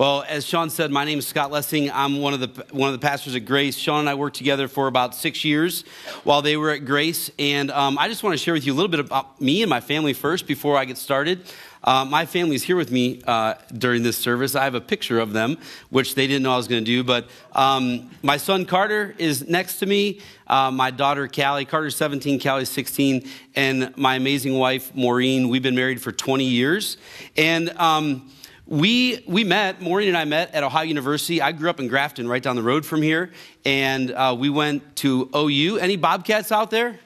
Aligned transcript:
Well, 0.00 0.24
as 0.26 0.46
Sean 0.46 0.70
said, 0.70 0.90
my 0.90 1.04
name 1.04 1.18
is 1.18 1.26
Scott 1.26 1.50
Lessing. 1.50 1.90
I'm 1.90 2.22
one 2.22 2.32
of 2.32 2.40
the 2.40 2.64
one 2.74 2.88
of 2.88 2.98
the 2.98 3.06
pastors 3.06 3.34
at 3.34 3.44
Grace. 3.44 3.76
Sean 3.76 4.00
and 4.00 4.08
I 4.08 4.14
worked 4.14 4.36
together 4.36 4.66
for 4.66 4.86
about 4.86 5.14
six 5.14 5.44
years 5.44 5.82
while 6.24 6.40
they 6.40 6.56
were 6.56 6.70
at 6.70 6.86
Grace, 6.86 7.30
and 7.38 7.70
um, 7.70 7.98
I 7.98 8.08
just 8.08 8.22
want 8.22 8.32
to 8.32 8.38
share 8.38 8.54
with 8.54 8.64
you 8.64 8.72
a 8.72 8.76
little 8.76 8.88
bit 8.88 9.00
about 9.00 9.38
me 9.42 9.60
and 9.60 9.68
my 9.68 9.82
family 9.82 10.14
first 10.14 10.46
before 10.46 10.78
I 10.78 10.86
get 10.86 10.96
started. 10.96 11.44
Uh, 11.84 12.06
my 12.06 12.24
family 12.24 12.54
is 12.56 12.62
here 12.62 12.76
with 12.76 12.90
me 12.90 13.20
uh, 13.26 13.56
during 13.76 14.02
this 14.02 14.16
service. 14.16 14.54
I 14.54 14.64
have 14.64 14.74
a 14.74 14.80
picture 14.80 15.20
of 15.20 15.34
them, 15.34 15.58
which 15.90 16.14
they 16.14 16.26
didn't 16.26 16.44
know 16.44 16.54
I 16.54 16.56
was 16.56 16.66
going 16.66 16.82
to 16.82 16.90
do. 16.90 17.04
But 17.04 17.28
um, 17.52 18.10
my 18.22 18.38
son 18.38 18.64
Carter 18.64 19.14
is 19.18 19.50
next 19.50 19.80
to 19.80 19.86
me. 19.86 20.22
Uh, 20.46 20.70
my 20.70 20.90
daughter 20.90 21.28
Callie, 21.28 21.66
Carter's 21.66 21.96
17, 21.96 22.40
Callie's 22.40 22.70
16, 22.70 23.28
and 23.54 23.94
my 23.98 24.14
amazing 24.14 24.58
wife 24.58 24.94
Maureen. 24.94 25.50
We've 25.50 25.62
been 25.62 25.76
married 25.76 26.00
for 26.00 26.10
20 26.10 26.44
years, 26.44 26.96
and. 27.36 27.68
Um, 27.78 28.30
we, 28.70 29.24
we 29.26 29.42
met, 29.42 29.82
Maureen 29.82 30.08
and 30.08 30.16
I 30.16 30.24
met 30.24 30.54
at 30.54 30.62
Ohio 30.62 30.84
University. 30.84 31.42
I 31.42 31.50
grew 31.50 31.68
up 31.68 31.80
in 31.80 31.88
Grafton, 31.88 32.28
right 32.28 32.40
down 32.40 32.54
the 32.54 32.62
road 32.62 32.86
from 32.86 33.02
here. 33.02 33.32
And 33.64 34.12
uh, 34.12 34.36
we 34.38 34.48
went 34.48 34.94
to 34.96 35.28
OU. 35.34 35.78
Any 35.78 35.96
Bobcats 35.96 36.52
out 36.52 36.70
there? 36.70 37.00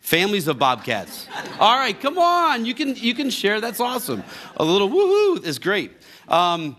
Families 0.00 0.48
of 0.48 0.58
Bobcats. 0.58 1.28
All 1.60 1.76
right, 1.76 1.98
come 1.98 2.18
on. 2.18 2.66
You 2.66 2.74
can, 2.74 2.96
you 2.96 3.14
can 3.14 3.30
share. 3.30 3.60
That's 3.60 3.78
awesome. 3.78 4.24
A 4.56 4.64
little 4.64 4.90
woohoo 4.90 5.44
is 5.44 5.60
great. 5.60 5.92
Um, 6.26 6.76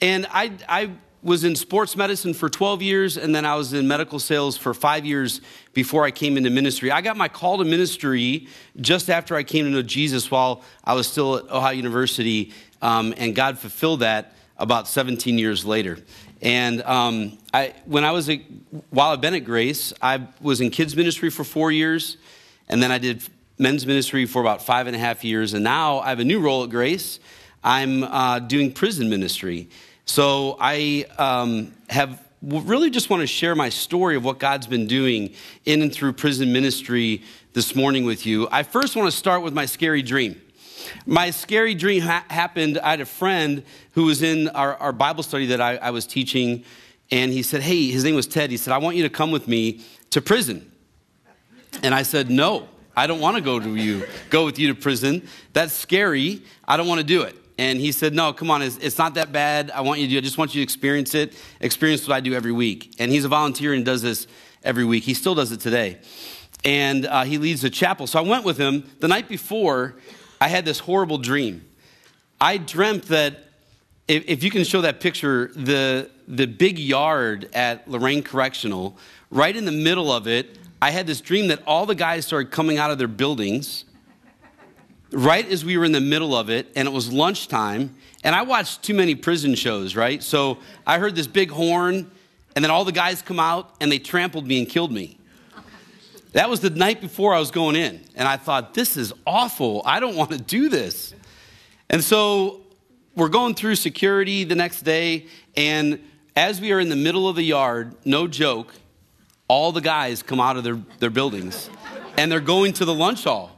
and 0.00 0.26
I, 0.30 0.52
I 0.66 0.90
was 1.24 1.42
in 1.42 1.56
sports 1.56 1.96
medicine 1.96 2.34
for 2.34 2.50
12 2.50 2.82
years, 2.82 3.16
and 3.16 3.34
then 3.34 3.46
I 3.46 3.56
was 3.56 3.72
in 3.72 3.88
medical 3.88 4.18
sales 4.18 4.58
for 4.58 4.74
five 4.74 5.06
years 5.06 5.40
before 5.72 6.04
I 6.04 6.10
came 6.10 6.36
into 6.36 6.50
ministry. 6.50 6.90
I 6.90 7.00
got 7.00 7.16
my 7.16 7.28
call 7.28 7.58
to 7.58 7.64
ministry 7.64 8.48
just 8.80 9.08
after 9.08 9.34
I 9.34 9.42
came 9.42 9.64
to 9.64 9.70
know 9.70 9.82
Jesus 9.82 10.30
while 10.30 10.62
I 10.84 10.92
was 10.92 11.06
still 11.06 11.36
at 11.36 11.50
Ohio 11.50 11.72
University 11.72 12.52
um, 12.84 13.14
and 13.16 13.34
God 13.34 13.58
fulfilled 13.58 14.00
that 14.00 14.34
about 14.58 14.86
17 14.86 15.38
years 15.38 15.64
later. 15.64 15.98
And 16.42 16.82
um, 16.82 17.38
I, 17.52 17.72
when 17.86 18.04
I 18.04 18.10
was, 18.10 18.28
a, 18.28 18.36
while 18.90 19.10
I've 19.10 19.22
been 19.22 19.34
at 19.34 19.46
Grace, 19.46 19.94
I 20.02 20.28
was 20.42 20.60
in 20.60 20.70
kids 20.70 20.94
ministry 20.94 21.30
for 21.30 21.44
four 21.44 21.72
years, 21.72 22.18
and 22.68 22.82
then 22.82 22.92
I 22.92 22.98
did 22.98 23.22
men's 23.56 23.86
ministry 23.86 24.26
for 24.26 24.42
about 24.42 24.62
five 24.62 24.86
and 24.86 24.94
a 24.94 24.98
half 24.98 25.24
years, 25.24 25.54
and 25.54 25.64
now 25.64 26.00
I 26.00 26.10
have 26.10 26.20
a 26.20 26.24
new 26.24 26.40
role 26.40 26.62
at 26.62 26.70
Grace. 26.70 27.20
I'm 27.64 28.04
uh, 28.04 28.40
doing 28.40 28.70
prison 28.70 29.08
ministry. 29.08 29.70
So 30.04 30.58
I 30.60 31.06
um, 31.16 31.72
have 31.88 32.22
really 32.42 32.90
just 32.90 33.08
want 33.08 33.22
to 33.22 33.26
share 33.26 33.54
my 33.54 33.70
story 33.70 34.16
of 34.16 34.24
what 34.26 34.38
God's 34.38 34.66
been 34.66 34.86
doing 34.86 35.32
in 35.64 35.80
and 35.80 35.90
through 35.90 36.12
prison 36.12 36.52
ministry 36.52 37.22
this 37.54 37.74
morning 37.74 38.04
with 38.04 38.26
you. 38.26 38.46
I 38.52 38.62
first 38.62 38.94
want 38.94 39.10
to 39.10 39.16
start 39.16 39.40
with 39.40 39.54
my 39.54 39.64
scary 39.64 40.02
dream. 40.02 40.38
My 41.06 41.30
scary 41.30 41.74
dream 41.74 42.02
ha- 42.02 42.24
happened. 42.28 42.78
I 42.78 42.90
had 42.90 43.00
a 43.00 43.06
friend 43.06 43.62
who 43.92 44.04
was 44.04 44.22
in 44.22 44.48
our, 44.48 44.76
our 44.76 44.92
Bible 44.92 45.22
study 45.22 45.46
that 45.46 45.60
I, 45.60 45.76
I 45.76 45.90
was 45.90 46.06
teaching, 46.06 46.64
and 47.10 47.32
he 47.32 47.42
said, 47.42 47.62
Hey, 47.62 47.90
his 47.90 48.04
name 48.04 48.14
was 48.14 48.26
Ted. 48.26 48.50
He 48.50 48.56
said, 48.56 48.72
I 48.72 48.78
want 48.78 48.96
you 48.96 49.02
to 49.02 49.10
come 49.10 49.30
with 49.30 49.48
me 49.48 49.80
to 50.10 50.20
prison. 50.20 50.70
And 51.82 51.94
I 51.94 52.02
said, 52.02 52.30
No, 52.30 52.68
I 52.96 53.06
don't 53.06 53.20
want 53.20 53.36
to 53.36 53.42
go 53.42 53.58
to 53.58 53.76
you, 53.76 54.06
go 54.30 54.44
with 54.44 54.58
you 54.58 54.68
to 54.68 54.74
prison. 54.74 55.26
That's 55.52 55.72
scary. 55.72 56.42
I 56.66 56.76
don't 56.76 56.86
want 56.86 57.00
to 57.00 57.06
do 57.06 57.22
it. 57.22 57.36
And 57.58 57.78
he 57.78 57.92
said, 57.92 58.14
No, 58.14 58.32
come 58.32 58.50
on, 58.50 58.62
it's, 58.62 58.76
it's, 58.78 58.98
not 58.98 59.14
that 59.14 59.32
bad. 59.32 59.70
I 59.70 59.80
want 59.82 60.00
you 60.00 60.08
to. 60.08 60.18
I 60.18 60.20
just 60.20 60.38
want 60.38 60.54
you 60.54 60.60
to 60.60 60.62
experience 60.62 61.14
it, 61.14 61.34
experience 61.60 62.06
what 62.06 62.14
I 62.14 62.20
do 62.20 62.34
every 62.34 62.52
week. 62.52 62.96
And 62.98 63.10
he's 63.10 63.24
a 63.24 63.28
volunteer 63.28 63.74
and 63.74 63.84
does 63.84 64.02
this 64.02 64.26
every 64.62 64.84
week. 64.84 65.04
He 65.04 65.14
still 65.14 65.34
does 65.34 65.52
it 65.52 65.60
today. 65.60 65.98
And 66.64 67.06
uh, 67.06 67.24
he 67.24 67.38
leads 67.38 67.62
a 67.62 67.70
chapel. 67.70 68.06
So 68.06 68.18
I 68.18 68.22
went 68.22 68.44
with 68.44 68.56
him. 68.56 68.90
The 69.00 69.08
night 69.08 69.28
before, 69.28 69.96
I 70.40 70.48
had 70.48 70.64
this 70.64 70.78
horrible 70.78 71.18
dream. 71.18 71.64
I 72.40 72.58
dreamt 72.58 73.08
that, 73.08 73.44
if, 74.08 74.24
if 74.26 74.42
you 74.42 74.50
can 74.50 74.64
show 74.64 74.82
that 74.82 75.00
picture, 75.00 75.50
the, 75.54 76.10
the 76.28 76.46
big 76.46 76.78
yard 76.78 77.48
at 77.54 77.88
Lorain 77.88 78.22
Correctional, 78.22 78.98
right 79.30 79.54
in 79.54 79.64
the 79.64 79.72
middle 79.72 80.12
of 80.12 80.26
it, 80.26 80.58
I 80.82 80.90
had 80.90 81.06
this 81.06 81.20
dream 81.20 81.48
that 81.48 81.62
all 81.66 81.86
the 81.86 81.94
guys 81.94 82.26
started 82.26 82.50
coming 82.50 82.76
out 82.76 82.90
of 82.90 82.98
their 82.98 83.08
buildings 83.08 83.84
right 85.14 85.48
as 85.48 85.64
we 85.64 85.78
were 85.78 85.84
in 85.84 85.92
the 85.92 86.00
middle 86.00 86.34
of 86.34 86.50
it, 86.50 86.70
and 86.76 86.88
it 86.88 86.90
was 86.90 87.12
lunchtime. 87.12 87.94
And 88.22 88.34
I 88.34 88.42
watched 88.42 88.82
too 88.82 88.94
many 88.94 89.14
prison 89.14 89.54
shows, 89.54 89.94
right? 89.96 90.22
So 90.22 90.58
I 90.86 90.98
heard 90.98 91.14
this 91.14 91.26
big 91.26 91.50
horn, 91.50 92.10
and 92.56 92.64
then 92.64 92.70
all 92.70 92.84
the 92.84 92.92
guys 92.92 93.22
come 93.22 93.40
out 93.40 93.74
and 93.80 93.90
they 93.90 93.98
trampled 93.98 94.46
me 94.46 94.58
and 94.58 94.68
killed 94.68 94.92
me. 94.92 95.18
That 96.34 96.50
was 96.50 96.58
the 96.58 96.70
night 96.70 97.00
before 97.00 97.32
I 97.32 97.38
was 97.38 97.52
going 97.52 97.76
in. 97.76 98.00
And 98.16 98.26
I 98.26 98.36
thought, 98.36 98.74
this 98.74 98.96
is 98.96 99.12
awful. 99.24 99.82
I 99.86 100.00
don't 100.00 100.16
want 100.16 100.32
to 100.32 100.38
do 100.38 100.68
this. 100.68 101.14
And 101.88 102.02
so 102.02 102.62
we're 103.14 103.28
going 103.28 103.54
through 103.54 103.76
security 103.76 104.42
the 104.42 104.56
next 104.56 104.82
day. 104.82 105.26
And 105.56 106.00
as 106.34 106.60
we 106.60 106.72
are 106.72 106.80
in 106.80 106.88
the 106.88 106.96
middle 106.96 107.28
of 107.28 107.36
the 107.36 107.44
yard, 107.44 107.94
no 108.04 108.26
joke, 108.26 108.74
all 109.46 109.70
the 109.70 109.80
guys 109.80 110.24
come 110.24 110.40
out 110.40 110.56
of 110.56 110.64
their, 110.64 110.80
their 110.98 111.10
buildings 111.10 111.70
and 112.18 112.32
they're 112.32 112.40
going 112.40 112.72
to 112.74 112.84
the 112.84 112.94
lunch 112.94 113.22
hall. 113.24 113.56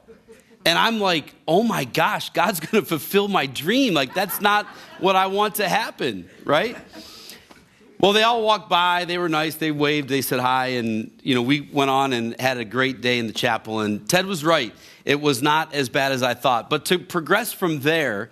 And 0.66 0.78
I'm 0.78 1.00
like, 1.00 1.34
oh 1.48 1.62
my 1.62 1.84
gosh, 1.84 2.28
God's 2.30 2.60
going 2.60 2.82
to 2.82 2.86
fulfill 2.86 3.28
my 3.28 3.46
dream. 3.46 3.94
Like, 3.94 4.12
that's 4.12 4.42
not 4.42 4.66
what 4.98 5.16
I 5.16 5.28
want 5.28 5.54
to 5.56 5.68
happen, 5.68 6.28
right? 6.44 6.76
Well, 7.98 8.12
they 8.12 8.22
all 8.22 8.42
walked 8.42 8.68
by. 8.68 9.06
They 9.06 9.16
were 9.16 9.28
nice. 9.28 9.54
They 9.54 9.70
waved. 9.70 10.10
They 10.10 10.20
said 10.20 10.38
hi. 10.38 10.66
And, 10.66 11.10
you 11.22 11.34
know, 11.34 11.40
we 11.40 11.62
went 11.62 11.90
on 11.90 12.12
and 12.12 12.38
had 12.38 12.58
a 12.58 12.64
great 12.64 13.00
day 13.00 13.18
in 13.18 13.26
the 13.26 13.32
chapel. 13.32 13.80
And 13.80 14.06
Ted 14.08 14.26
was 14.26 14.44
right. 14.44 14.74
It 15.06 15.20
was 15.20 15.42
not 15.42 15.72
as 15.72 15.88
bad 15.88 16.12
as 16.12 16.22
I 16.22 16.34
thought. 16.34 16.68
But 16.68 16.84
to 16.86 16.98
progress 16.98 17.52
from 17.52 17.80
there, 17.80 18.30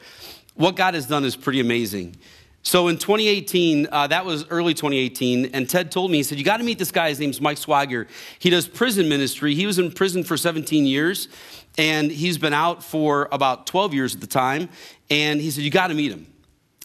what 0.54 0.76
God 0.76 0.92
has 0.94 1.06
done 1.06 1.24
is 1.24 1.34
pretty 1.34 1.60
amazing. 1.60 2.16
So 2.62 2.88
in 2.88 2.98
2018, 2.98 3.88
uh, 3.90 4.06
that 4.06 4.24
was 4.24 4.46
early 4.48 4.72
2018, 4.72 5.50
and 5.52 5.68
Ted 5.68 5.92
told 5.92 6.10
me, 6.10 6.16
he 6.16 6.22
said, 6.22 6.38
You 6.38 6.44
got 6.44 6.56
to 6.58 6.64
meet 6.64 6.78
this 6.78 6.90
guy. 6.90 7.10
His 7.10 7.20
name's 7.20 7.38
Mike 7.38 7.58
Swagger. 7.58 8.06
He 8.38 8.48
does 8.48 8.66
prison 8.66 9.06
ministry. 9.08 9.54
He 9.54 9.66
was 9.66 9.78
in 9.78 9.92
prison 9.92 10.24
for 10.24 10.38
17 10.38 10.86
years, 10.86 11.28
and 11.76 12.10
he's 12.10 12.38
been 12.38 12.54
out 12.54 12.82
for 12.82 13.28
about 13.32 13.66
12 13.66 13.92
years 13.92 14.14
at 14.14 14.22
the 14.22 14.26
time. 14.26 14.70
And 15.10 15.42
he 15.42 15.50
said, 15.50 15.62
You 15.62 15.70
got 15.70 15.88
to 15.88 15.94
meet 15.94 16.10
him. 16.10 16.26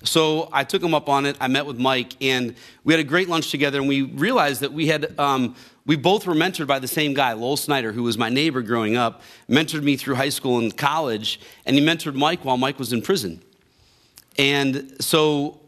So 0.03 0.47
I 0.53 0.63
took 0.63 0.81
him 0.81 0.93
up 0.93 1.09
on 1.09 1.25
it. 1.25 1.35
I 1.41 1.47
met 1.47 1.65
with 1.65 1.77
Mike, 1.77 2.13
and 2.21 2.55
we 2.85 2.93
had 2.93 3.01
a 3.01 3.03
great 3.03 3.27
lunch 3.27 3.51
together. 3.51 3.79
And 3.79 3.87
we 3.87 4.03
realized 4.03 4.61
that 4.61 4.71
we 4.71 4.87
had 4.87 5.17
um, 5.19 5.55
we 5.85 5.97
both 5.97 6.25
were 6.25 6.33
mentored 6.33 6.67
by 6.67 6.79
the 6.79 6.87
same 6.87 7.13
guy, 7.13 7.33
Lowell 7.33 7.57
Snyder, 7.57 7.91
who 7.91 8.03
was 8.03 8.17
my 8.17 8.29
neighbor 8.29 8.61
growing 8.61 8.95
up, 8.95 9.21
mentored 9.49 9.83
me 9.83 9.97
through 9.97 10.15
high 10.15 10.29
school 10.29 10.57
and 10.57 10.75
college, 10.75 11.41
and 11.65 11.75
he 11.75 11.81
mentored 11.81 12.15
Mike 12.15 12.45
while 12.45 12.57
Mike 12.57 12.79
was 12.79 12.93
in 12.93 13.01
prison. 13.01 13.41
And 14.37 14.95
so 15.01 15.59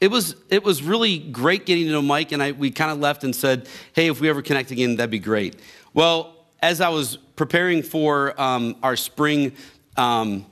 it 0.00 0.12
was 0.12 0.36
it 0.48 0.62
was 0.62 0.82
really 0.82 1.18
great 1.18 1.66
getting 1.66 1.86
to 1.86 1.90
know 1.90 2.02
Mike, 2.02 2.30
and 2.30 2.40
I, 2.40 2.52
we 2.52 2.70
kind 2.70 2.92
of 2.92 3.00
left 3.00 3.24
and 3.24 3.34
said, 3.34 3.68
"Hey, 3.94 4.06
if 4.08 4.20
we 4.20 4.28
ever 4.28 4.42
connect 4.42 4.70
again, 4.70 4.94
that'd 4.94 5.10
be 5.10 5.18
great." 5.18 5.58
Well, 5.92 6.36
as 6.60 6.80
I 6.80 6.88
was 6.88 7.16
preparing 7.16 7.82
for 7.82 8.40
um, 8.40 8.76
our 8.82 8.94
spring. 8.94 9.54
Um, 9.96 10.46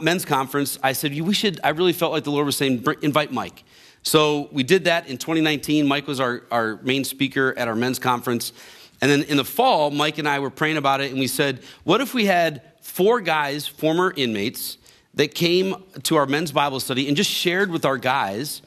men's 0.00 0.24
conference, 0.24 0.78
I 0.82 0.92
said, 0.92 1.18
we 1.20 1.34
should, 1.34 1.60
I 1.64 1.70
really 1.70 1.92
felt 1.92 2.12
like 2.12 2.24
the 2.24 2.30
Lord 2.30 2.46
was 2.46 2.56
saying, 2.56 2.84
invite 3.02 3.32
Mike. 3.32 3.64
So 4.02 4.48
we 4.52 4.62
did 4.62 4.84
that 4.84 5.08
in 5.08 5.16
2019. 5.16 5.86
Mike 5.86 6.06
was 6.06 6.20
our, 6.20 6.42
our 6.50 6.76
main 6.82 7.04
speaker 7.04 7.54
at 7.56 7.68
our 7.68 7.74
men's 7.74 7.98
conference. 7.98 8.52
And 9.00 9.10
then 9.10 9.22
in 9.22 9.38
the 9.38 9.44
fall, 9.44 9.90
Mike 9.90 10.18
and 10.18 10.28
I 10.28 10.38
were 10.38 10.50
praying 10.50 10.76
about 10.76 11.00
it, 11.00 11.10
and 11.10 11.18
we 11.18 11.26
said, 11.26 11.62
what 11.84 12.00
if 12.00 12.14
we 12.14 12.26
had 12.26 12.62
four 12.80 13.20
guys, 13.20 13.66
former 13.66 14.12
inmates, 14.16 14.78
that 15.14 15.34
came 15.34 15.74
to 16.02 16.16
our 16.16 16.26
men's 16.26 16.52
Bible 16.52 16.80
study 16.80 17.08
and 17.08 17.16
just 17.16 17.30
shared 17.30 17.70
with 17.70 17.84
our 17.84 17.98
guys 17.98 18.62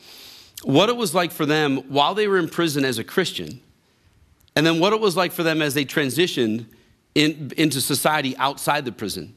what 0.63 0.90
it 0.90 0.97
was 0.97 1.13
like 1.13 1.31
for 1.31 1.46
them 1.46 1.78
while 1.90 2.16
they 2.16 2.28
were 2.28 2.38
in 2.38 2.50
prison 2.50 2.84
as 2.84 2.97
a 2.97 3.03
Christian, 3.03 3.62
and 4.56 4.66
then 4.66 4.79
what 4.79 4.91
it 4.91 5.00
was 5.00 5.16
like 5.16 5.31
for 5.31 5.44
them 5.44 5.62
as 5.62 5.73
they 5.75 5.85
transitioned 5.85 6.66
in, 7.13 7.51
into 7.57 7.79
society 7.79 8.35
outside 8.38 8.85
the 8.85 8.91
prison. 8.91 9.35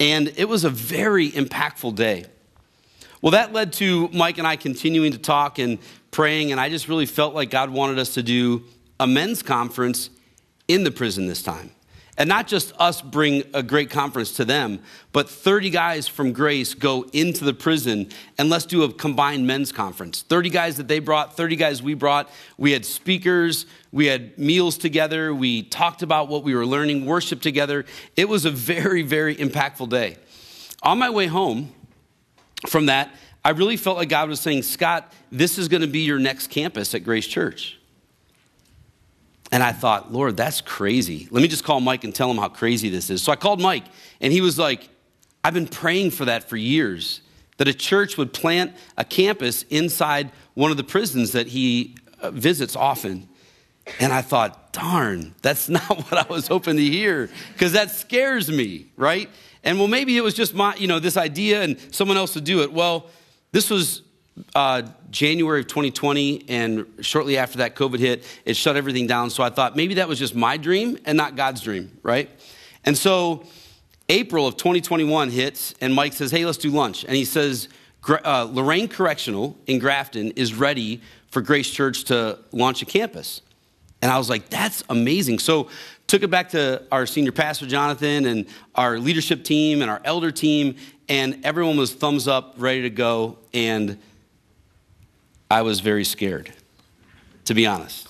And 0.00 0.32
it 0.36 0.48
was 0.48 0.64
a 0.64 0.70
very 0.70 1.30
impactful 1.30 1.94
day. 1.94 2.26
Well, 3.20 3.32
that 3.32 3.52
led 3.52 3.72
to 3.74 4.08
Mike 4.12 4.38
and 4.38 4.46
I 4.46 4.56
continuing 4.56 5.12
to 5.12 5.18
talk 5.18 5.58
and 5.58 5.78
praying, 6.10 6.52
and 6.52 6.60
I 6.60 6.68
just 6.68 6.88
really 6.88 7.06
felt 7.06 7.34
like 7.34 7.50
God 7.50 7.70
wanted 7.70 7.98
us 7.98 8.14
to 8.14 8.22
do 8.22 8.64
a 9.00 9.06
men's 9.06 9.42
conference 9.42 10.10
in 10.68 10.84
the 10.84 10.90
prison 10.90 11.26
this 11.26 11.42
time. 11.42 11.70
And 12.18 12.28
not 12.28 12.48
just 12.48 12.72
us 12.80 13.00
bring 13.00 13.44
a 13.54 13.62
great 13.62 13.90
conference 13.90 14.32
to 14.32 14.44
them, 14.44 14.80
but 15.12 15.30
30 15.30 15.70
guys 15.70 16.08
from 16.08 16.32
Grace 16.32 16.74
go 16.74 17.04
into 17.12 17.44
the 17.44 17.54
prison 17.54 18.10
and 18.36 18.50
let's 18.50 18.66
do 18.66 18.82
a 18.82 18.92
combined 18.92 19.46
men's 19.46 19.70
conference. 19.70 20.22
30 20.22 20.50
guys 20.50 20.76
that 20.78 20.88
they 20.88 20.98
brought, 20.98 21.36
30 21.36 21.54
guys 21.54 21.80
we 21.80 21.94
brought. 21.94 22.28
We 22.56 22.72
had 22.72 22.84
speakers, 22.84 23.66
we 23.92 24.06
had 24.06 24.36
meals 24.36 24.76
together, 24.76 25.32
we 25.32 25.62
talked 25.62 26.02
about 26.02 26.26
what 26.26 26.42
we 26.42 26.56
were 26.56 26.66
learning, 26.66 27.06
worship 27.06 27.40
together. 27.40 27.84
It 28.16 28.28
was 28.28 28.44
a 28.44 28.50
very, 28.50 29.02
very 29.02 29.36
impactful 29.36 29.88
day. 29.88 30.16
On 30.82 30.98
my 30.98 31.10
way 31.10 31.28
home 31.28 31.72
from 32.66 32.86
that, 32.86 33.14
I 33.44 33.50
really 33.50 33.76
felt 33.76 33.96
like 33.96 34.08
God 34.08 34.28
was 34.28 34.40
saying, 34.40 34.62
Scott, 34.62 35.12
this 35.30 35.56
is 35.56 35.68
going 35.68 35.82
to 35.82 35.86
be 35.86 36.00
your 36.00 36.18
next 36.18 36.48
campus 36.48 36.96
at 36.96 37.04
Grace 37.04 37.28
Church. 37.28 37.77
And 39.50 39.62
I 39.62 39.72
thought, 39.72 40.12
Lord, 40.12 40.36
that's 40.36 40.60
crazy. 40.60 41.28
Let 41.30 41.42
me 41.42 41.48
just 41.48 41.64
call 41.64 41.80
Mike 41.80 42.04
and 42.04 42.14
tell 42.14 42.30
him 42.30 42.36
how 42.36 42.48
crazy 42.48 42.90
this 42.90 43.08
is. 43.08 43.22
So 43.22 43.32
I 43.32 43.36
called 43.36 43.60
Mike, 43.60 43.84
and 44.20 44.32
he 44.32 44.40
was 44.40 44.58
like, 44.58 44.88
I've 45.42 45.54
been 45.54 45.68
praying 45.68 46.10
for 46.10 46.26
that 46.26 46.48
for 46.48 46.56
years. 46.56 47.22
that 47.56 47.66
a 47.66 47.74
church 47.74 48.16
would 48.16 48.32
plant 48.32 48.72
a 48.96 49.04
campus 49.04 49.64
inside 49.64 50.30
one 50.54 50.70
of 50.70 50.76
the 50.76 50.84
prisons 50.84 51.32
that 51.32 51.48
he 51.48 51.96
uh, 52.20 52.30
visits 52.30 52.76
often. 52.76 53.28
And 53.98 54.12
I 54.12 54.22
thought, 54.22 54.72
darn, 54.72 55.34
that's 55.42 55.68
not 55.78 55.88
what 55.88 56.12
I 56.12 56.32
was 56.32 56.46
hoping 56.46 56.76
to 56.76 56.84
hear 56.84 57.30
because 57.52 57.72
that 57.72 57.90
scares 57.90 58.50
me, 58.50 58.86
right? 58.96 59.28
And 59.64 59.78
well, 59.78 59.88
maybe 59.88 60.16
it 60.16 60.22
was 60.22 60.34
just 60.34 60.54
my, 60.54 60.74
you 60.76 60.86
know, 60.86 60.98
this 61.00 61.16
idea 61.16 61.62
and 61.62 61.78
someone 61.92 62.16
else 62.16 62.34
would 62.34 62.44
do 62.44 62.62
it. 62.62 62.72
Well, 62.72 63.06
this 63.52 63.70
was 63.70 64.02
uh, 64.54 64.82
January 65.10 65.60
of 65.60 65.66
2020, 65.66 66.44
and 66.48 66.86
shortly 67.00 67.36
after 67.36 67.58
that, 67.58 67.74
COVID 67.74 67.98
hit. 67.98 68.24
It 68.44 68.56
shut 68.56 68.76
everything 68.76 69.06
down. 69.06 69.30
So 69.30 69.42
I 69.42 69.50
thought 69.50 69.76
maybe 69.76 69.94
that 69.94 70.08
was 70.08 70.18
just 70.18 70.34
my 70.34 70.56
dream 70.56 70.98
and 71.04 71.16
not 71.16 71.36
God's 71.36 71.60
dream, 71.60 71.98
right? 72.02 72.30
And 72.84 72.96
so 72.96 73.44
April 74.08 74.46
of 74.46 74.56
2021 74.56 75.30
hits, 75.30 75.74
and 75.80 75.94
Mike 75.94 76.12
says, 76.12 76.30
Hey, 76.30 76.44
let's 76.44 76.58
do 76.58 76.70
lunch. 76.70 77.04
And 77.04 77.14
he 77.14 77.24
says, 77.24 77.68
uh, 78.08 78.48
Lorain 78.50 78.88
Correctional 78.88 79.56
in 79.66 79.78
Grafton 79.78 80.30
is 80.32 80.54
ready 80.54 81.02
for 81.30 81.42
Grace 81.42 81.70
Church 81.70 82.04
to 82.04 82.38
launch 82.52 82.80
a 82.80 82.86
campus. 82.86 83.42
And 84.00 84.10
I 84.10 84.18
was 84.18 84.30
like, 84.30 84.48
That's 84.48 84.82
amazing. 84.88 85.40
So 85.40 85.68
took 86.06 86.22
it 86.22 86.30
back 86.30 86.48
to 86.50 86.82
our 86.90 87.06
senior 87.06 87.32
pastor, 87.32 87.66
Jonathan, 87.66 88.24
and 88.24 88.46
our 88.74 88.98
leadership 88.98 89.44
team 89.44 89.82
and 89.82 89.90
our 89.90 90.00
elder 90.04 90.30
team, 90.30 90.76
and 91.08 91.44
everyone 91.44 91.76
was 91.76 91.92
thumbs 91.92 92.26
up, 92.26 92.54
ready 92.56 92.82
to 92.82 92.90
go. 92.90 93.38
And 93.52 93.98
I 95.50 95.62
was 95.62 95.80
very 95.80 96.04
scared, 96.04 96.52
to 97.46 97.54
be 97.54 97.66
honest. 97.66 98.08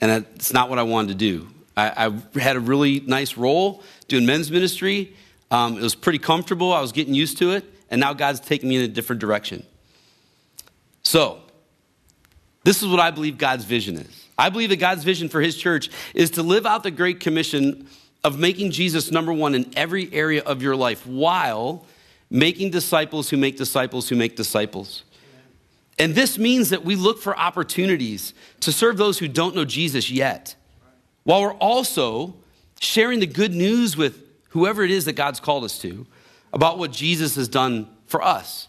And 0.00 0.26
it's 0.34 0.52
not 0.52 0.68
what 0.68 0.78
I 0.78 0.82
wanted 0.82 1.08
to 1.08 1.14
do. 1.14 1.48
I, 1.76 2.06
I 2.34 2.38
had 2.38 2.56
a 2.56 2.60
really 2.60 3.00
nice 3.00 3.36
role 3.36 3.82
doing 4.08 4.26
men's 4.26 4.50
ministry. 4.50 5.14
Um, 5.50 5.78
it 5.78 5.82
was 5.82 5.94
pretty 5.94 6.18
comfortable. 6.18 6.72
I 6.72 6.80
was 6.80 6.92
getting 6.92 7.14
used 7.14 7.38
to 7.38 7.52
it. 7.52 7.64
And 7.90 8.00
now 8.00 8.12
God's 8.12 8.40
taking 8.40 8.68
me 8.68 8.76
in 8.76 8.82
a 8.82 8.88
different 8.88 9.20
direction. 9.20 9.64
So, 11.02 11.40
this 12.64 12.82
is 12.82 12.88
what 12.88 12.98
I 12.98 13.12
believe 13.12 13.38
God's 13.38 13.64
vision 13.64 13.96
is. 13.96 14.26
I 14.36 14.48
believe 14.48 14.70
that 14.70 14.76
God's 14.76 15.04
vision 15.04 15.28
for 15.28 15.40
his 15.40 15.56
church 15.56 15.88
is 16.14 16.30
to 16.32 16.42
live 16.42 16.66
out 16.66 16.82
the 16.82 16.90
Great 16.90 17.20
Commission 17.20 17.86
of 18.24 18.38
making 18.38 18.72
Jesus 18.72 19.12
number 19.12 19.32
one 19.32 19.54
in 19.54 19.72
every 19.76 20.12
area 20.12 20.42
of 20.42 20.62
your 20.62 20.74
life 20.74 21.06
while 21.06 21.86
making 22.28 22.70
disciples 22.70 23.30
who 23.30 23.36
make 23.36 23.56
disciples 23.56 24.08
who 24.08 24.16
make 24.16 24.34
disciples. 24.34 25.04
And 25.98 26.14
this 26.14 26.38
means 26.38 26.70
that 26.70 26.84
we 26.84 26.94
look 26.94 27.20
for 27.20 27.38
opportunities 27.38 28.34
to 28.60 28.70
serve 28.70 28.96
those 28.96 29.18
who 29.18 29.28
don't 29.28 29.54
know 29.54 29.64
Jesus 29.64 30.10
yet, 30.10 30.54
while 31.24 31.42
we're 31.42 31.54
also 31.54 32.34
sharing 32.80 33.20
the 33.20 33.26
good 33.26 33.54
news 33.54 33.96
with 33.96 34.22
whoever 34.50 34.82
it 34.82 34.90
is 34.90 35.06
that 35.06 35.14
God's 35.14 35.40
called 35.40 35.64
us 35.64 35.78
to 35.80 36.06
about 36.52 36.78
what 36.78 36.92
Jesus 36.92 37.36
has 37.36 37.48
done 37.48 37.88
for 38.06 38.22
us 38.22 38.68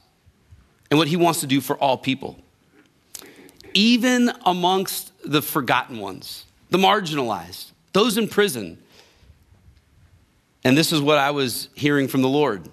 and 0.89 0.97
what 0.97 1.07
he 1.07 1.17
wants 1.17 1.41
to 1.41 1.47
do 1.47 1.61
for 1.61 1.75
all 1.77 1.97
people. 1.97 2.39
Even 3.73 4.31
amongst 4.45 5.11
the 5.23 5.41
forgotten 5.41 5.99
ones, 5.99 6.45
the 6.69 6.77
marginalized, 6.77 7.71
those 7.93 8.17
in 8.17 8.27
prison. 8.27 8.77
And 10.63 10.77
this 10.77 10.91
is 10.91 11.01
what 11.01 11.17
I 11.17 11.31
was 11.31 11.69
hearing 11.75 12.07
from 12.07 12.21
the 12.21 12.29
Lord 12.29 12.69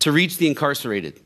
to 0.00 0.12
reach 0.12 0.38
the 0.38 0.48
incarcerated 0.48 1.20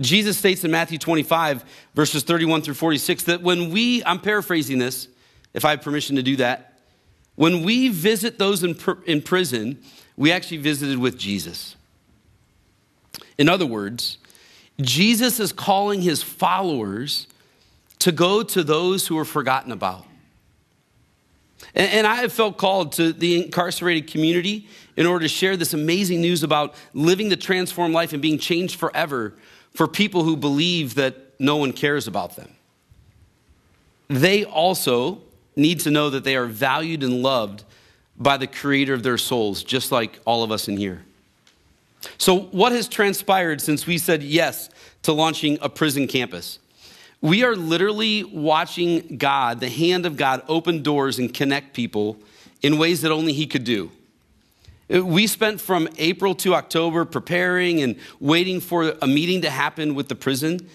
Jesus 0.00 0.38
states 0.38 0.64
in 0.64 0.70
Matthew 0.70 0.98
25, 0.98 1.64
verses 1.94 2.22
31 2.22 2.62
through 2.62 2.74
46, 2.74 3.24
that 3.24 3.42
when 3.42 3.70
we, 3.70 4.02
I'm 4.04 4.20
paraphrasing 4.20 4.78
this, 4.78 5.08
if 5.52 5.64
I 5.64 5.70
have 5.70 5.82
permission 5.82 6.16
to 6.16 6.22
do 6.22 6.36
that, 6.36 6.78
when 7.34 7.62
we 7.62 7.88
visit 7.88 8.38
those 8.38 8.62
in, 8.62 8.74
pr- 8.74 9.02
in 9.06 9.22
prison, 9.22 9.82
we 10.16 10.32
actually 10.32 10.58
visited 10.58 10.98
with 10.98 11.18
Jesus. 11.18 11.76
In 13.38 13.48
other 13.48 13.66
words, 13.66 14.18
Jesus 14.80 15.40
is 15.40 15.52
calling 15.52 16.02
his 16.02 16.22
followers 16.22 17.26
to 17.98 18.12
go 18.12 18.42
to 18.42 18.64
those 18.64 19.06
who 19.06 19.18
are 19.18 19.24
forgotten 19.24 19.72
about. 19.72 20.06
And, 21.74 21.90
and 21.90 22.06
I 22.06 22.16
have 22.16 22.32
felt 22.32 22.56
called 22.56 22.92
to 22.92 23.12
the 23.12 23.42
incarcerated 23.44 24.10
community 24.10 24.68
in 24.96 25.06
order 25.06 25.24
to 25.24 25.28
share 25.28 25.56
this 25.56 25.72
amazing 25.74 26.20
news 26.20 26.42
about 26.42 26.74
living 26.92 27.28
the 27.28 27.36
transformed 27.36 27.94
life 27.94 28.12
and 28.12 28.20
being 28.20 28.38
changed 28.38 28.78
forever 28.78 29.34
for 29.74 29.86
people 29.86 30.24
who 30.24 30.36
believe 30.36 30.94
that 30.94 31.16
no 31.38 31.56
one 31.56 31.72
cares 31.72 32.06
about 32.06 32.36
them. 32.36 32.52
They 34.08 34.44
also 34.44 35.20
need 35.56 35.80
to 35.80 35.90
know 35.90 36.10
that 36.10 36.24
they 36.24 36.36
are 36.36 36.46
valued 36.46 37.02
and 37.02 37.22
loved 37.22 37.64
by 38.16 38.36
the 38.36 38.46
creator 38.46 38.94
of 38.94 39.02
their 39.02 39.18
souls, 39.18 39.62
just 39.64 39.90
like 39.90 40.20
all 40.24 40.42
of 40.42 40.52
us 40.52 40.68
in 40.68 40.76
here. 40.76 41.02
So, 42.18 42.40
what 42.40 42.72
has 42.72 42.88
transpired 42.88 43.60
since 43.60 43.86
we 43.86 43.98
said 43.98 44.22
yes 44.22 44.68
to 45.02 45.12
launching 45.12 45.58
a 45.62 45.68
prison 45.68 46.06
campus? 46.06 46.58
We 47.20 47.44
are 47.44 47.54
literally 47.54 48.24
watching 48.24 49.16
God, 49.16 49.60
the 49.60 49.68
hand 49.68 50.06
of 50.06 50.16
God, 50.16 50.42
open 50.48 50.82
doors 50.82 51.18
and 51.18 51.32
connect 51.32 51.74
people 51.74 52.18
in 52.60 52.78
ways 52.78 53.02
that 53.02 53.12
only 53.12 53.32
He 53.32 53.46
could 53.46 53.64
do. 53.64 53.92
Uh, 54.92 55.04
we 55.04 55.26
spent 55.26 55.60
from 55.60 55.88
April 55.98 56.34
to 56.36 56.54
October 56.54 57.04
preparing 57.04 57.82
and 57.82 57.96
waiting 58.20 58.60
for 58.60 58.94
a 59.02 59.06
meeting 59.06 59.42
to 59.42 59.50
happen 59.50 59.94
with 59.94 60.08
the 60.08 60.14
prison. 60.14 60.68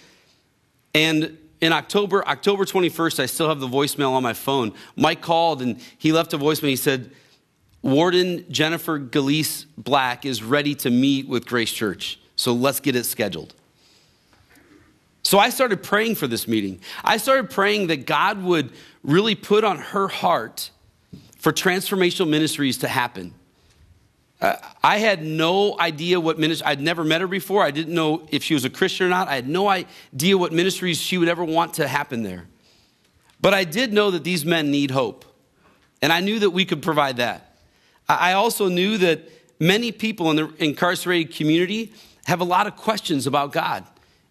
And 0.93 1.37
in 1.61 1.73
October, 1.73 2.27
October 2.27 2.65
21st, 2.65 3.19
I 3.19 3.25
still 3.25 3.49
have 3.49 3.59
the 3.59 3.67
voicemail 3.67 4.11
on 4.11 4.23
my 4.23 4.33
phone. 4.33 4.73
Mike 4.95 5.21
called 5.21 5.61
and 5.61 5.79
he 5.97 6.11
left 6.11 6.33
a 6.33 6.37
voicemail. 6.37 6.69
He 6.69 6.75
said, 6.75 7.11
Warden 7.81 8.45
Jennifer 8.51 8.99
Gillece 8.99 9.65
Black 9.77 10.25
is 10.25 10.43
ready 10.43 10.75
to 10.75 10.89
meet 10.89 11.27
with 11.27 11.45
Grace 11.45 11.71
Church. 11.71 12.19
So 12.35 12.53
let's 12.53 12.79
get 12.79 12.95
it 12.95 13.05
scheduled. 13.05 13.53
So 15.23 15.39
I 15.39 15.49
started 15.49 15.83
praying 15.83 16.15
for 16.15 16.27
this 16.27 16.47
meeting. 16.47 16.79
I 17.03 17.17
started 17.17 17.49
praying 17.49 17.87
that 17.87 18.05
God 18.05 18.41
would 18.43 18.71
really 19.03 19.35
put 19.35 19.63
on 19.63 19.77
her 19.77 20.07
heart 20.07 20.69
for 21.37 21.51
transformational 21.51 22.29
ministries 22.29 22.77
to 22.79 22.87
happen. 22.87 23.33
Uh, 24.39 24.55
I 24.83 24.99
had 24.99 25.23
no 25.23 25.79
idea 25.79 26.19
what 26.19 26.37
ministry, 26.37 26.67
I'd 26.67 26.81
never 26.81 27.03
met 27.03 27.21
her 27.21 27.27
before. 27.27 27.63
I 27.63 27.71
didn't 27.71 27.93
know 27.93 28.27
if 28.31 28.43
she 28.43 28.53
was 28.53 28.65
a 28.65 28.69
Christian 28.69 29.07
or 29.07 29.09
not. 29.09 29.27
I 29.27 29.35
had 29.35 29.47
no 29.47 29.67
idea 29.67 30.37
what 30.37 30.53
ministries 30.53 31.01
she 31.01 31.17
would 31.17 31.27
ever 31.27 31.43
want 31.43 31.75
to 31.75 31.87
happen 31.87 32.21
there. 32.21 32.45
But 33.41 33.53
I 33.53 33.63
did 33.63 33.93
know 33.93 34.11
that 34.11 34.23
these 34.23 34.45
men 34.45 34.69
need 34.69 34.91
hope. 34.91 35.25
And 36.01 36.13
I 36.13 36.19
knew 36.19 36.39
that 36.39 36.51
we 36.51 36.65
could 36.65 36.81
provide 36.81 37.17
that. 37.17 37.57
I 38.07 38.33
also 38.33 38.69
knew 38.69 38.97
that 38.99 39.29
many 39.59 39.91
people 39.91 40.29
in 40.29 40.35
the 40.37 40.53
incarcerated 40.63 41.35
community 41.35 41.93
have 42.25 42.41
a 42.41 42.45
lot 42.45 42.67
of 42.67 42.75
questions 42.75 43.25
about 43.25 43.51
God, 43.51 43.85